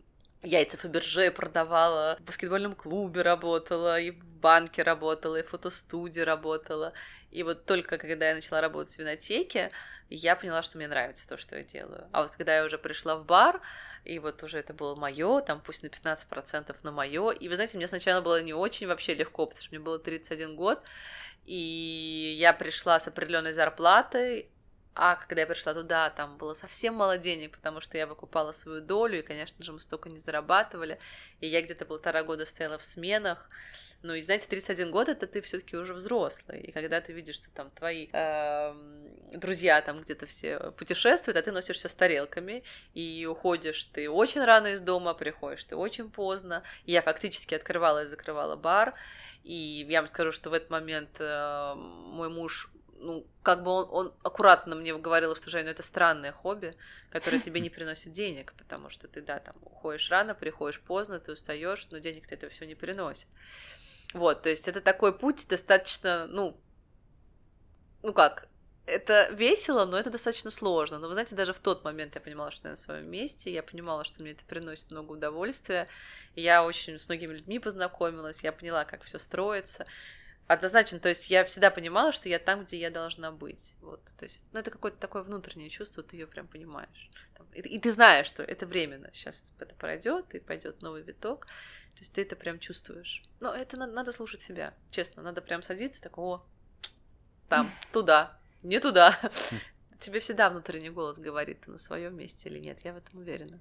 яйца 0.45 0.77
Фаберже 0.77 1.31
продавала, 1.31 2.17
в 2.19 2.23
баскетбольном 2.23 2.75
клубе 2.75 3.21
работала, 3.21 3.99
и 3.99 4.11
в 4.11 4.23
банке 4.23 4.83
работала, 4.83 5.37
и 5.37 5.43
в 5.43 5.49
фотостудии 5.49 6.21
работала. 6.21 6.93
И 7.31 7.43
вот 7.43 7.65
только 7.65 7.97
когда 7.97 8.29
я 8.29 8.35
начала 8.35 8.61
работать 8.61 8.95
в 8.95 8.99
винотеке, 8.99 9.71
я 10.09 10.35
поняла, 10.35 10.61
что 10.61 10.77
мне 10.77 10.87
нравится 10.87 11.27
то, 11.27 11.37
что 11.37 11.57
я 11.57 11.63
делаю. 11.63 12.07
А 12.11 12.23
вот 12.23 12.31
когда 12.35 12.55
я 12.55 12.65
уже 12.65 12.77
пришла 12.77 13.15
в 13.15 13.25
бар, 13.25 13.61
и 14.05 14.19
вот 14.19 14.43
уже 14.43 14.59
это 14.59 14.73
было 14.73 14.95
мое, 14.95 15.41
там 15.41 15.59
пусть 15.59 15.83
на 15.83 15.87
15% 15.87 16.75
на 16.83 16.91
мое. 16.91 17.31
И 17.31 17.49
вы 17.49 17.55
знаете, 17.55 17.77
мне 17.77 17.87
сначала 17.87 18.21
было 18.21 18.41
не 18.41 18.53
очень 18.53 18.87
вообще 18.87 19.15
легко, 19.15 19.47
потому 19.47 19.61
что 19.61 19.71
мне 19.71 19.83
было 19.83 19.97
31 19.97 20.55
год, 20.55 20.81
и 21.45 22.35
я 22.39 22.53
пришла 22.53 22.99
с 22.99 23.07
определенной 23.07 23.53
зарплатой, 23.53 24.49
а 24.95 25.17
когда 25.17 25.41
я 25.41 25.47
пришла 25.47 25.73
туда, 25.73 26.09
там 26.09 26.37
было 26.37 26.53
совсем 26.53 26.95
мало 26.95 27.17
денег, 27.17 27.57
потому 27.57 27.81
что 27.81 27.97
я 27.97 28.07
выкупала 28.07 28.53
свою 28.53 28.81
долю, 28.81 29.19
и, 29.19 29.23
конечно 29.23 29.63
же, 29.63 29.73
мы 29.73 29.81
столько 29.81 30.09
не 30.09 30.19
зарабатывали. 30.19 30.99
И 31.41 31.47
я 31.47 31.61
где-то 31.61 31.85
полтора 31.85 32.23
года 32.23 32.45
стояла 32.45 32.77
в 32.77 32.85
сменах. 32.85 33.49
Ну, 34.03 34.13
и 34.13 34.21
знаете, 34.21 34.47
31 34.47 34.91
год 34.91 35.09
это 35.09 35.27
ты 35.27 35.41
все-таки 35.41 35.75
уже 35.75 35.93
взрослый. 35.93 36.61
И 36.61 36.71
когда 36.71 37.01
ты 37.01 37.11
видишь, 37.11 37.35
что 37.35 37.49
там 37.51 37.71
твои 37.71 38.07
э, 38.13 38.73
друзья 39.33 39.81
там 39.81 39.99
где-то 39.99 40.27
все 40.27 40.71
путешествуют, 40.77 41.37
а 41.37 41.41
ты 41.41 41.51
носишься 41.51 41.89
с 41.89 41.93
тарелками, 41.93 42.63
и 42.93 43.27
уходишь 43.29 43.83
ты 43.85 44.09
очень 44.09 44.45
рано 44.45 44.67
из 44.67 44.79
дома, 44.79 45.13
приходишь 45.13 45.63
ты 45.65 45.75
очень 45.75 46.09
поздно. 46.09 46.63
И 46.85 46.93
я 46.93 47.01
фактически 47.01 47.53
открывала 47.53 48.03
и 48.03 48.07
закрывала 48.07 48.55
бар. 48.55 48.93
И 49.43 49.85
я 49.89 50.01
вам 50.01 50.09
скажу, 50.09 50.31
что 50.31 50.49
в 50.49 50.53
этот 50.53 50.69
момент 50.69 51.17
э, 51.19 51.73
мой 51.75 52.29
муж 52.29 52.69
ну, 52.95 53.25
как 53.43 53.63
бы 53.63 53.71
он, 53.71 53.87
он 53.91 54.13
аккуратно 54.23 54.75
мне 54.75 54.95
говорил, 54.97 55.35
что, 55.35 55.49
Жень, 55.49 55.65
ну 55.65 55.71
это 55.71 55.83
странное 55.83 56.31
хобби, 56.31 56.75
которое 57.09 57.39
тебе 57.39 57.59
не 57.59 57.69
приносит 57.69 58.13
денег, 58.13 58.53
потому 58.57 58.89
что 58.89 59.07
ты, 59.07 59.21
да, 59.21 59.39
там, 59.39 59.55
уходишь 59.61 60.09
рано, 60.09 60.33
приходишь 60.33 60.81
поздно, 60.81 61.19
ты 61.19 61.33
устаешь, 61.33 61.87
но 61.91 61.99
денег 61.99 62.27
ты 62.27 62.35
это 62.35 62.49
все 62.49 62.65
не 62.65 62.75
приносит. 62.75 63.27
Вот, 64.13 64.43
то 64.43 64.49
есть 64.49 64.67
это 64.67 64.81
такой 64.81 65.17
путь 65.17 65.47
достаточно, 65.49 66.25
ну, 66.27 66.57
ну 68.01 68.13
как, 68.13 68.47
это 68.85 69.29
весело, 69.31 69.85
но 69.85 69.97
это 69.97 70.09
достаточно 70.09 70.51
сложно. 70.51 70.99
Но 70.99 71.07
вы 71.07 71.13
знаете, 71.13 71.35
даже 71.35 71.53
в 71.53 71.59
тот 71.59 71.83
момент 71.83 72.15
я 72.15 72.21
понимала, 72.21 72.51
что 72.51 72.67
я 72.67 72.71
на 72.71 72.77
своем 72.77 73.09
месте, 73.09 73.51
я 73.51 73.63
понимала, 73.63 74.03
что 74.03 74.21
мне 74.21 74.33
это 74.33 74.45
приносит 74.45 74.91
много 74.91 75.13
удовольствия. 75.13 75.87
Я 76.35 76.63
очень 76.63 76.99
с 76.99 77.07
многими 77.07 77.33
людьми 77.33 77.59
познакомилась, 77.59 78.43
я 78.43 78.51
поняла, 78.51 78.85
как 78.85 79.03
все 79.03 79.17
строится. 79.17 79.85
Однозначно, 80.47 80.99
то 80.99 81.09
есть 81.09 81.29
я 81.31 81.43
всегда 81.43 81.71
понимала, 81.71 82.11
что 82.11 82.29
я 82.29 82.37
там, 82.37 82.65
где 82.65 82.77
я 82.77 82.91
должна 82.91 83.31
быть. 83.31 83.73
Вот, 83.81 84.03
то 84.17 84.25
есть, 84.25 84.41
ну, 84.53 84.59
это 84.59 84.69
какое-то 84.69 84.97
такое 84.99 85.23
внутреннее 85.23 85.71
чувство, 85.71 86.03
ты 86.03 86.17
ее 86.17 86.27
прям 86.27 86.47
понимаешь. 86.47 87.09
Там, 87.35 87.47
и, 87.51 87.61
и 87.61 87.79
ты 87.79 87.91
знаешь, 87.91 88.27
что 88.27 88.43
это 88.43 88.67
временно. 88.67 89.09
Сейчас 89.11 89.51
это 89.59 89.73
пройдет, 89.73 90.35
и 90.35 90.39
пойдет 90.39 90.83
новый 90.83 91.01
виток. 91.01 91.47
То 91.95 92.01
есть 92.01 92.13
ты 92.13 92.21
это 92.21 92.35
прям 92.35 92.59
чувствуешь. 92.59 93.23
Но 93.39 93.55
это 93.55 93.77
надо, 93.77 93.93
надо 93.93 94.11
слушать 94.11 94.43
себя, 94.43 94.75
честно. 94.91 95.23
Надо 95.23 95.41
прям 95.41 95.63
садиться, 95.63 96.01
так, 96.01 96.17
о, 96.19 96.45
там, 97.49 97.71
туда, 97.91 98.37
не 98.61 98.79
туда. 98.79 99.17
Тебе 99.99 100.19
всегда 100.19 100.51
внутренний 100.51 100.91
голос 100.91 101.17
говорит, 101.17 101.61
ты 101.61 101.71
на 101.71 101.79
своем 101.79 102.15
месте 102.15 102.49
или 102.49 102.59
нет. 102.59 102.83
Я 102.83 102.93
в 102.93 102.97
этом 102.97 103.19
уверена. 103.19 103.59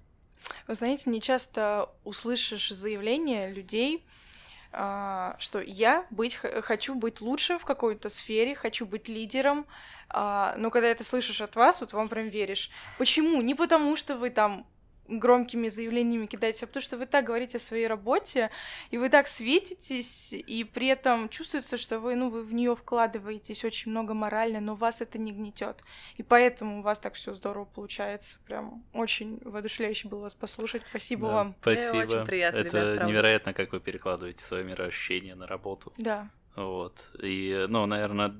Вы 0.66 0.74
знаете, 0.74 1.08
не 1.08 1.22
часто 1.22 1.88
услышишь 2.04 2.70
заявления 2.70 3.50
людей, 3.50 4.04
что 5.38 5.60
я 5.60 6.04
быть, 6.10 6.34
хочу 6.34 6.94
быть 6.94 7.20
лучше 7.20 7.58
в 7.58 7.64
какой-то 7.64 8.08
сфере, 8.08 8.54
хочу 8.54 8.86
быть 8.86 9.08
лидером, 9.08 9.66
а, 10.08 10.54
но 10.56 10.70
когда 10.70 10.88
это 10.88 11.04
слышишь 11.04 11.40
от 11.40 11.56
вас, 11.56 11.80
вот 11.80 11.92
вам 11.92 12.08
прям 12.08 12.28
веришь. 12.28 12.70
Почему? 12.98 13.40
Не 13.42 13.54
потому, 13.54 13.96
что 13.96 14.16
вы 14.16 14.30
там 14.30 14.66
громкими 15.08 15.68
заявлениями 15.68 16.26
кидаете, 16.26 16.64
а 16.64 16.66
потому 16.66 16.82
что 16.82 16.96
вы 16.96 17.06
так 17.06 17.24
говорите 17.24 17.58
о 17.58 17.60
своей 17.60 17.86
работе, 17.86 18.50
и 18.90 18.98
вы 18.98 19.08
так 19.08 19.26
светитесь, 19.26 20.32
и 20.32 20.64
при 20.64 20.88
этом 20.88 21.28
чувствуется, 21.28 21.76
что 21.76 21.98
вы, 21.98 22.14
ну, 22.14 22.30
вы 22.30 22.42
в 22.42 22.54
нее 22.54 22.74
вкладываетесь 22.74 23.64
очень 23.64 23.90
много 23.90 24.14
морально, 24.14 24.60
но 24.60 24.74
вас 24.74 25.00
это 25.00 25.18
не 25.18 25.32
гнетет. 25.32 25.82
И 26.16 26.22
поэтому 26.22 26.80
у 26.80 26.82
вас 26.82 26.98
так 26.98 27.14
все 27.14 27.34
здорово 27.34 27.64
получается. 27.64 28.38
Прям 28.46 28.84
очень 28.92 29.38
воодушевляюще 29.44 30.08
было 30.08 30.20
вас 30.20 30.34
послушать. 30.34 30.82
Спасибо 30.88 31.28
да, 31.28 31.34
вам. 31.34 31.54
Спасибо. 31.60 31.96
Очень 31.96 32.24
приятно, 32.26 32.58
это 32.58 32.92
ребят, 32.92 33.08
невероятно, 33.08 33.52
как 33.52 33.72
вы 33.72 33.80
перекладываете 33.80 34.42
свое 34.42 34.64
мироощущение 34.64 35.34
на 35.34 35.46
работу. 35.46 35.92
Да. 35.98 36.28
Вот. 36.56 36.94
И, 37.22 37.66
ну, 37.68 37.86
наверное, 37.86 38.34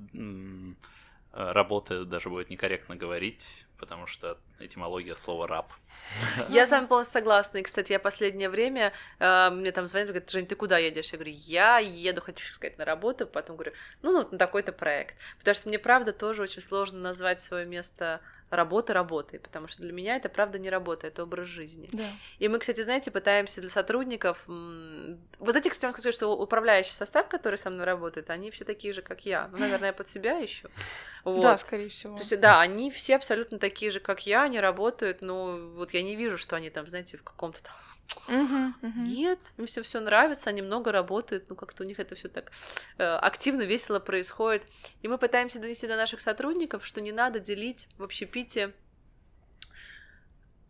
работы 1.35 2.05
даже 2.05 2.29
будет 2.29 2.49
некорректно 2.49 2.97
говорить, 2.97 3.67
потому 3.79 4.07
что 4.07 4.39
этимология 4.61 5.15
слова 5.15 5.47
раб. 5.49 5.73
Я 6.49 6.67
с 6.67 6.71
вами 6.71 6.87
полностью 6.87 7.21
согласна. 7.21 7.59
И, 7.59 7.63
кстати, 7.63 7.93
я 7.93 7.99
последнее 7.99 8.49
время, 8.49 8.93
э, 9.19 9.51
мне 9.51 9.73
там 9.73 9.87
звонят, 9.87 10.09
говорят, 10.09 10.31
Жень, 10.31 10.47
ты 10.47 10.55
куда 10.55 10.79
едешь? 10.79 11.11
Я 11.13 11.19
говорю, 11.19 11.35
я 11.35 11.79
еду, 11.79 12.21
хочу 12.21 12.55
сказать, 12.55 12.79
на 12.79 12.85
работу, 12.85 13.27
потом 13.27 13.57
говорю, 13.57 13.73
ну, 14.03 14.13
ну, 14.13 14.29
на 14.31 14.39
такой-то 14.39 14.73
проект. 14.73 15.17
Потому 15.39 15.55
что 15.55 15.69
мне, 15.69 15.79
правда, 15.79 16.13
тоже 16.13 16.43
очень 16.43 16.63
сложно 16.63 17.01
назвать 17.01 17.43
свое 17.43 17.67
место 17.67 18.21
работа 18.57 18.93
работой, 18.93 19.39
потому 19.39 19.69
что 19.69 19.83
для 19.83 19.93
меня 19.93 20.17
это 20.17 20.29
правда 20.29 20.59
не 20.59 20.71
работа, 20.71 21.07
это 21.07 21.23
образ 21.23 21.47
жизни. 21.49 21.89
Да. 21.93 22.09
И 22.39 22.49
мы, 22.49 22.59
кстати, 22.59 22.83
знаете, 22.83 23.11
пытаемся 23.11 23.61
для 23.61 23.71
сотрудников... 23.71 24.43
Вы 24.47 25.51
знаете, 25.51 25.71
кстати, 25.71 25.87
вам 25.87 25.95
скажу, 25.95 26.13
что 26.13 26.37
управляющий 26.37 26.93
состав, 26.93 27.29
который 27.29 27.59
со 27.59 27.71
мной 27.71 27.85
работает, 27.85 28.31
они 28.31 28.51
все 28.51 28.65
такие 28.65 28.93
же, 28.93 29.03
как 29.03 29.25
я. 29.27 29.49
Ну, 29.49 29.59
наверное, 29.59 29.93
под 29.93 30.11
себя 30.11 30.39
еще. 30.39 30.69
Вот. 31.25 31.41
Да, 31.41 31.57
скорее 31.57 31.89
всего. 31.89 32.15
То 32.17 32.21
есть, 32.21 32.39
да, 32.39 32.61
они 32.61 32.91
все 32.91 33.17
абсолютно 33.17 33.59
такие 33.59 33.91
же, 33.91 33.99
как 33.99 34.27
я, 34.27 34.43
они 34.43 34.61
работают, 34.61 35.23
но 35.23 35.57
вот 35.75 35.95
я 35.95 36.03
не 36.03 36.17
вижу, 36.17 36.37
что 36.37 36.55
они 36.55 36.69
там, 36.69 36.87
знаете, 36.87 37.17
в 37.17 37.23
каком-то 37.23 37.63
там 37.63 37.73
Угу, 38.29 38.87
угу. 38.87 39.01
Нет, 39.01 39.39
им 39.57 39.67
все 39.67 39.83
все 39.83 40.01
нравится, 40.01 40.51
они 40.51 40.63
много 40.63 40.93
работают, 40.93 41.49
ну 41.49 41.57
как-то 41.57 41.83
у 41.83 41.87
них 41.87 41.99
это 41.99 42.15
все 42.15 42.29
так 42.29 42.53
э, 42.99 43.05
активно, 43.05 43.63
весело 43.63 43.99
происходит. 43.99 44.63
И 45.03 45.09
мы 45.09 45.19
пытаемся 45.19 45.59
донести 45.59 45.87
до 45.87 45.97
наших 45.97 46.21
сотрудников, 46.21 46.85
что 46.85 47.01
не 47.01 47.13
надо 47.13 47.41
делить 47.41 47.89
в 47.99 48.03
общепите 48.03 48.73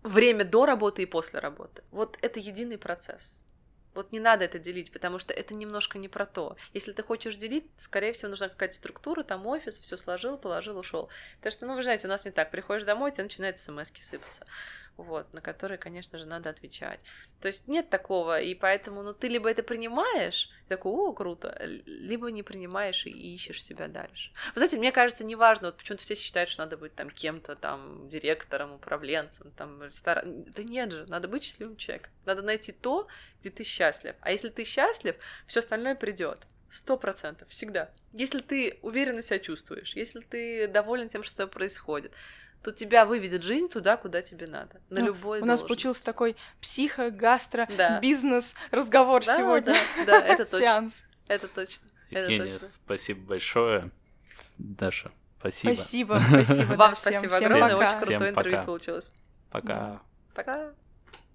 время 0.03 0.45
до 0.45 0.67
работы 0.67 1.03
и 1.03 1.07
после 1.07 1.41
работы. 1.41 1.83
Вот 1.91 2.19
это 2.23 2.39
единый 2.39 2.79
процесс. 2.79 3.45
Вот 3.95 4.11
не 4.11 4.19
надо 4.19 4.45
это 4.45 4.59
делить, 4.59 4.93
потому 4.93 5.21
что 5.21 5.33
это 5.33 5.55
немножко 5.55 5.99
не 5.99 6.09
про 6.09 6.27
то. 6.27 6.57
Если 6.73 6.93
ты 6.93 7.05
хочешь 7.05 7.37
делить, 7.37 7.65
скорее 7.79 8.13
всего, 8.13 8.31
нужна 8.31 8.49
какая-то 8.49 8.75
структура, 8.75 9.23
там 9.23 9.47
офис, 9.47 9.79
все 9.79 9.97
сложил, 9.97 10.37
положил, 10.37 10.77
ушел. 10.79 11.11
Так 11.41 11.53
что, 11.53 11.65
ну, 11.67 11.77
вы 11.77 11.83
знаете, 11.85 12.09
у 12.09 12.11
нас 12.11 12.25
не 12.25 12.33
так. 12.33 12.51
Приходишь 12.51 12.83
домой, 12.83 13.13
тебе 13.13 13.25
начинают 13.25 13.61
смс 13.61 13.93
сыпаться 14.01 14.45
вот, 14.97 15.33
на 15.33 15.41
которые, 15.41 15.79
конечно 15.79 16.19
же, 16.19 16.27
надо 16.27 16.51
отвечать. 16.51 17.01
То 17.41 17.49
есть 17.49 17.69
нет 17.69 17.91
такого, 17.91 18.41
и 18.41 18.55
поэтому, 18.55 19.03
ну, 19.03 19.13
ты 19.13 19.29
либо 19.29 19.51
это 19.51 19.63
принимаешь, 19.63 20.49
такой, 20.69 20.93
о, 20.93 21.13
круто, 21.13 21.57
либо 21.87 22.31
не 22.31 22.43
принимаешь 22.43 23.07
и 23.07 23.11
ищешь 23.11 23.63
себя 23.63 23.89
дальше. 23.89 24.33
Вы 24.55 24.61
знаете, 24.61 24.79
мне 24.79 24.93
кажется, 24.93 25.25
неважно, 25.25 25.69
вот 25.69 25.77
почему-то 25.77 26.03
все 26.05 26.15
считают, 26.15 26.49
что 26.49 26.63
надо 26.63 26.77
быть 26.77 26.95
там 26.95 27.11
кем-то, 27.11 27.57
там, 27.57 28.09
директором, 28.09 28.75
управленцем, 28.75 29.51
там, 29.53 29.83
ресторан. 29.83 30.45
Да 30.45 30.63
нет 30.63 30.93
же, 30.93 31.07
надо 31.07 31.29
быть 31.29 31.45
счастливым 31.45 31.77
человеком. 31.77 32.13
Надо 32.25 32.43
найти 32.43 32.73
то, 32.73 33.09
где 33.41 33.51
ты 33.51 33.65
счастлив. 33.65 34.15
А 34.21 34.31
если 34.31 34.49
ты 34.49 34.65
счастлив, 34.65 35.17
все 35.47 35.61
остальное 35.61 35.95
придет. 35.95 36.47
Сто 36.71 36.97
процентов, 36.97 37.49
всегда. 37.51 37.91
Если 38.13 38.41
ты 38.41 38.79
уверенно 38.83 39.23
себя 39.23 39.39
чувствуешь, 39.39 39.95
если 39.95 40.21
ты 40.21 40.67
доволен 40.67 41.09
тем, 41.09 41.23
что 41.23 41.47
происходит, 41.47 42.13
то 42.65 42.73
тебя 42.73 43.05
выведет 43.05 43.43
жизнь 43.43 43.69
туда, 43.69 43.99
куда 43.99 44.23
тебе 44.23 44.47
надо. 44.47 44.81
На 44.89 45.01
ну, 45.01 45.07
любой 45.07 45.43
У 45.43 45.45
нас 45.45 45.61
получился 45.61 46.03
такой 46.03 46.35
психо, 46.63 47.11
гастро, 47.11 47.69
да. 47.77 48.01
бизнес 48.01 48.55
разговор 48.71 49.23
да, 49.25 49.37
сегодня. 49.37 49.77
Да, 49.99 50.05
да, 50.07 50.21
это 50.27 50.45
точно. 50.51 50.59
Сеанс. 50.59 51.05
Это 51.29 51.47
точно. 51.47 51.87
Евгения, 52.11 52.47
это 52.47 52.61
точно. 52.61 52.69
спасибо 52.69 53.21
большое. 53.27 53.91
Даша, 54.57 55.13
спасибо. 55.41 55.75
Спасибо, 55.75 56.23
спасибо. 56.27 56.73
Вам 56.75 56.95
спасибо 56.95 57.37
огромное, 57.37 57.77
очень 57.77 57.99
крутое 57.99 58.31
интервью 58.31 58.65
получилось. 58.65 59.13
Пока. 59.51 60.01
Пока. 60.35 60.73